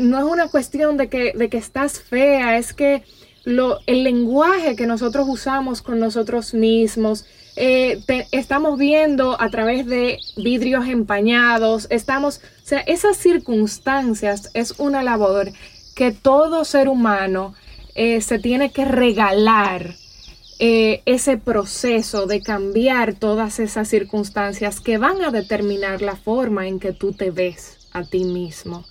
no 0.00 0.18
es 0.18 0.24
una 0.24 0.48
cuestión 0.48 0.96
de 0.96 1.08
que, 1.08 1.32
de 1.34 1.48
que 1.48 1.58
estás 1.58 2.00
fea, 2.00 2.58
es 2.58 2.72
que 2.72 3.02
el 3.44 4.04
lenguaje 4.04 4.76
que 4.76 4.86
nosotros 4.86 5.26
usamos 5.28 5.82
con 5.82 5.98
nosotros 5.98 6.54
mismos, 6.54 7.24
eh, 7.56 8.00
estamos 8.30 8.78
viendo 8.78 9.40
a 9.40 9.50
través 9.50 9.86
de 9.86 10.18
vidrios 10.36 10.86
empañados, 10.86 11.86
estamos, 11.90 12.40
o 12.62 12.66
sea, 12.66 12.80
esas 12.80 13.16
circunstancias 13.16 14.50
es 14.54 14.74
una 14.78 15.02
labor 15.02 15.50
que 15.94 16.12
todo 16.12 16.64
ser 16.64 16.88
humano 16.88 17.54
eh, 17.94 18.20
se 18.20 18.38
tiene 18.38 18.70
que 18.70 18.84
regalar 18.84 19.94
eh, 20.58 21.02
ese 21.06 21.38
proceso 21.38 22.26
de 22.26 22.40
cambiar 22.40 23.14
todas 23.14 23.58
esas 23.58 23.88
circunstancias 23.88 24.80
que 24.80 24.98
van 24.98 25.22
a 25.22 25.30
determinar 25.30 26.02
la 26.02 26.16
forma 26.16 26.68
en 26.68 26.78
que 26.78 26.92
tú 26.92 27.12
te 27.12 27.30
ves 27.30 27.88
a 27.92 28.04
ti 28.04 28.24
mismo. 28.24 28.84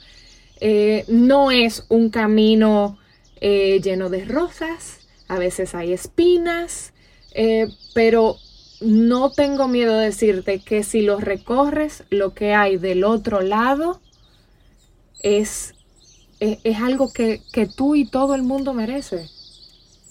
Eh, 0.61 1.05
no 1.07 1.51
es 1.51 1.85
un 1.89 2.09
camino 2.09 2.97
eh, 3.39 3.79
lleno 3.81 4.09
de 4.09 4.25
rosas, 4.25 5.07
a 5.27 5.37
veces 5.37 5.73
hay 5.73 5.93
espinas, 5.93 6.93
eh, 7.33 7.67
pero 7.93 8.37
no 8.81 9.31
tengo 9.31 9.67
miedo 9.67 9.97
de 9.97 10.05
decirte 10.05 10.59
que 10.59 10.83
si 10.83 11.01
lo 11.01 11.19
recorres, 11.19 12.03
lo 12.09 12.33
que 12.33 12.53
hay 12.53 12.77
del 12.77 13.03
otro 13.03 13.41
lado 13.41 14.01
es, 15.21 15.75
es, 16.39 16.77
algo 16.77 17.13
que, 17.13 17.41
que 17.53 17.65
tú 17.65 17.95
y 17.95 18.05
todo 18.05 18.35
el 18.35 18.43
mundo 18.43 18.73
merece. 18.73 19.29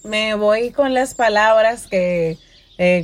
Me 0.05 0.35
voy 0.35 0.71
con 0.71 0.95
las 0.95 1.15
palabras 1.15 1.87
que, 1.89 2.39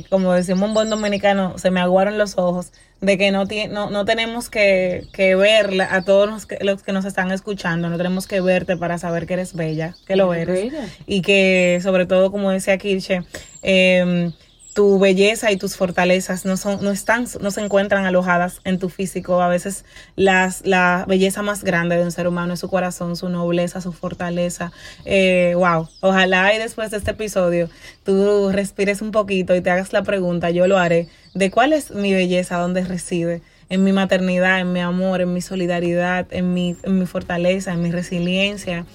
como 0.09 0.33
decimos 0.33 0.69
un 0.69 0.73
buen 0.73 0.89
dominicano, 0.89 1.57
se 1.57 1.71
me 1.71 1.81
aguaron 1.81 2.17
los 2.17 2.37
ojos, 2.37 2.71
de 3.01 3.17
que 3.17 3.31
no, 3.31 3.45
no, 3.69 3.89
no 3.89 4.05
tenemos 4.05 4.49
que, 4.49 5.07
que 5.13 5.35
ver 5.35 5.81
a 5.81 6.03
todos 6.03 6.29
los 6.29 6.45
que, 6.45 6.57
los 6.61 6.81
que, 6.81 6.91
nos 6.91 7.05
están 7.05 7.31
escuchando, 7.31 7.89
no 7.89 7.97
tenemos 7.97 8.27
que 8.27 8.41
verte 8.41 8.77
para 8.77 8.97
saber 8.97 9.27
que 9.27 9.33
eres 9.33 9.53
bella, 9.53 9.95
que 10.07 10.15
lo 10.15 10.33
eres. 10.33 10.73
Y 11.05 11.21
que 11.21 11.79
sobre 11.83 12.05
todo, 12.05 12.31
como 12.31 12.51
decía 12.51 12.77
Kirche, 12.77 13.23
eh, 13.61 14.31
tu 14.75 14.99
belleza 14.99 15.53
y 15.53 15.57
tus 15.57 15.77
fortalezas 15.77 16.43
no 16.43 16.57
son, 16.57 16.83
no 16.83 16.91
están, 16.91 17.25
no 17.39 17.49
se 17.49 17.61
encuentran 17.61 18.05
alojadas 18.05 18.59
en 18.65 18.77
tu 18.77 18.89
físico. 18.89 19.41
A 19.41 19.47
veces 19.47 19.85
las, 20.17 20.65
la 20.65 21.05
belleza 21.07 21.41
más 21.41 21.63
grande 21.63 21.95
de 21.95 22.03
un 22.03 22.11
ser 22.11 22.27
humano 22.27 22.53
es 22.53 22.59
su 22.59 22.69
corazón, 22.69 23.15
su 23.15 23.29
nobleza, 23.29 23.79
su 23.79 23.93
fortaleza. 23.93 24.73
Eh, 25.05 25.53
wow. 25.55 25.87
Ojalá 26.01 26.53
y 26.53 26.59
después 26.59 26.91
de 26.91 26.97
este 26.97 27.11
episodio 27.11 27.69
tú 28.03 28.51
respires 28.51 29.01
un 29.01 29.11
poquito 29.11 29.55
y 29.55 29.61
te 29.61 29.69
hagas 29.69 29.93
la 29.93 30.03
pregunta, 30.03 30.49
yo 30.49 30.67
lo 30.67 30.77
haré, 30.77 31.07
de 31.33 31.51
cuál 31.51 31.71
es 31.71 31.91
mi 31.91 32.13
belleza, 32.13 32.57
dónde 32.57 32.83
reside 32.83 33.41
en 33.69 33.81
mi 33.81 33.93
maternidad, 33.93 34.59
en 34.59 34.73
mi 34.73 34.81
amor, 34.81 35.21
en 35.21 35.33
mi 35.33 35.39
solidaridad, 35.39 36.27
en 36.31 36.53
mi, 36.53 36.75
en 36.83 36.99
mi 36.99 37.05
fortaleza, 37.05 37.71
en 37.71 37.81
mi 37.81 37.91
resiliencia. 37.91 38.85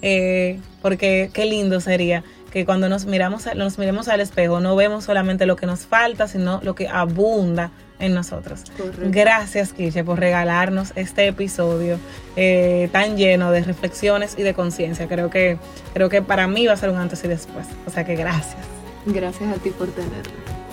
Eh, 0.00 0.60
porque 0.82 1.30
qué 1.32 1.46
lindo 1.46 1.80
sería 1.80 2.22
que 2.50 2.64
cuando 2.64 2.88
nos 2.88 3.06
miramos, 3.06 3.46
nos 3.54 3.78
miremos 3.78 4.08
al 4.08 4.20
espejo 4.20 4.60
no 4.60 4.76
vemos 4.76 5.04
solamente 5.04 5.46
lo 5.46 5.56
que 5.56 5.66
nos 5.66 5.86
falta, 5.86 6.28
sino 6.28 6.60
lo 6.62 6.74
que 6.74 6.88
abunda 6.88 7.70
en 7.98 8.14
nosotros. 8.14 8.64
Gracias, 8.98 9.72
Kiche, 9.72 10.04
por 10.04 10.18
regalarnos 10.18 10.92
este 10.96 11.26
episodio 11.26 11.98
eh, 12.36 12.88
tan 12.92 13.16
lleno 13.16 13.50
de 13.50 13.62
reflexiones 13.62 14.34
y 14.38 14.42
de 14.42 14.54
conciencia. 14.54 15.08
Creo 15.08 15.30
que, 15.30 15.58
creo 15.94 16.08
que 16.08 16.22
para 16.22 16.46
mí 16.46 16.66
va 16.66 16.74
a 16.74 16.76
ser 16.76 16.90
un 16.90 16.96
antes 16.96 17.24
y 17.24 17.28
después. 17.28 17.66
O 17.86 17.90
sea 17.90 18.04
que 18.04 18.16
gracias. 18.16 18.62
Gracias 19.06 19.56
a 19.56 19.60
ti 19.60 19.70
por 19.70 19.88
tenerme. 19.88 20.65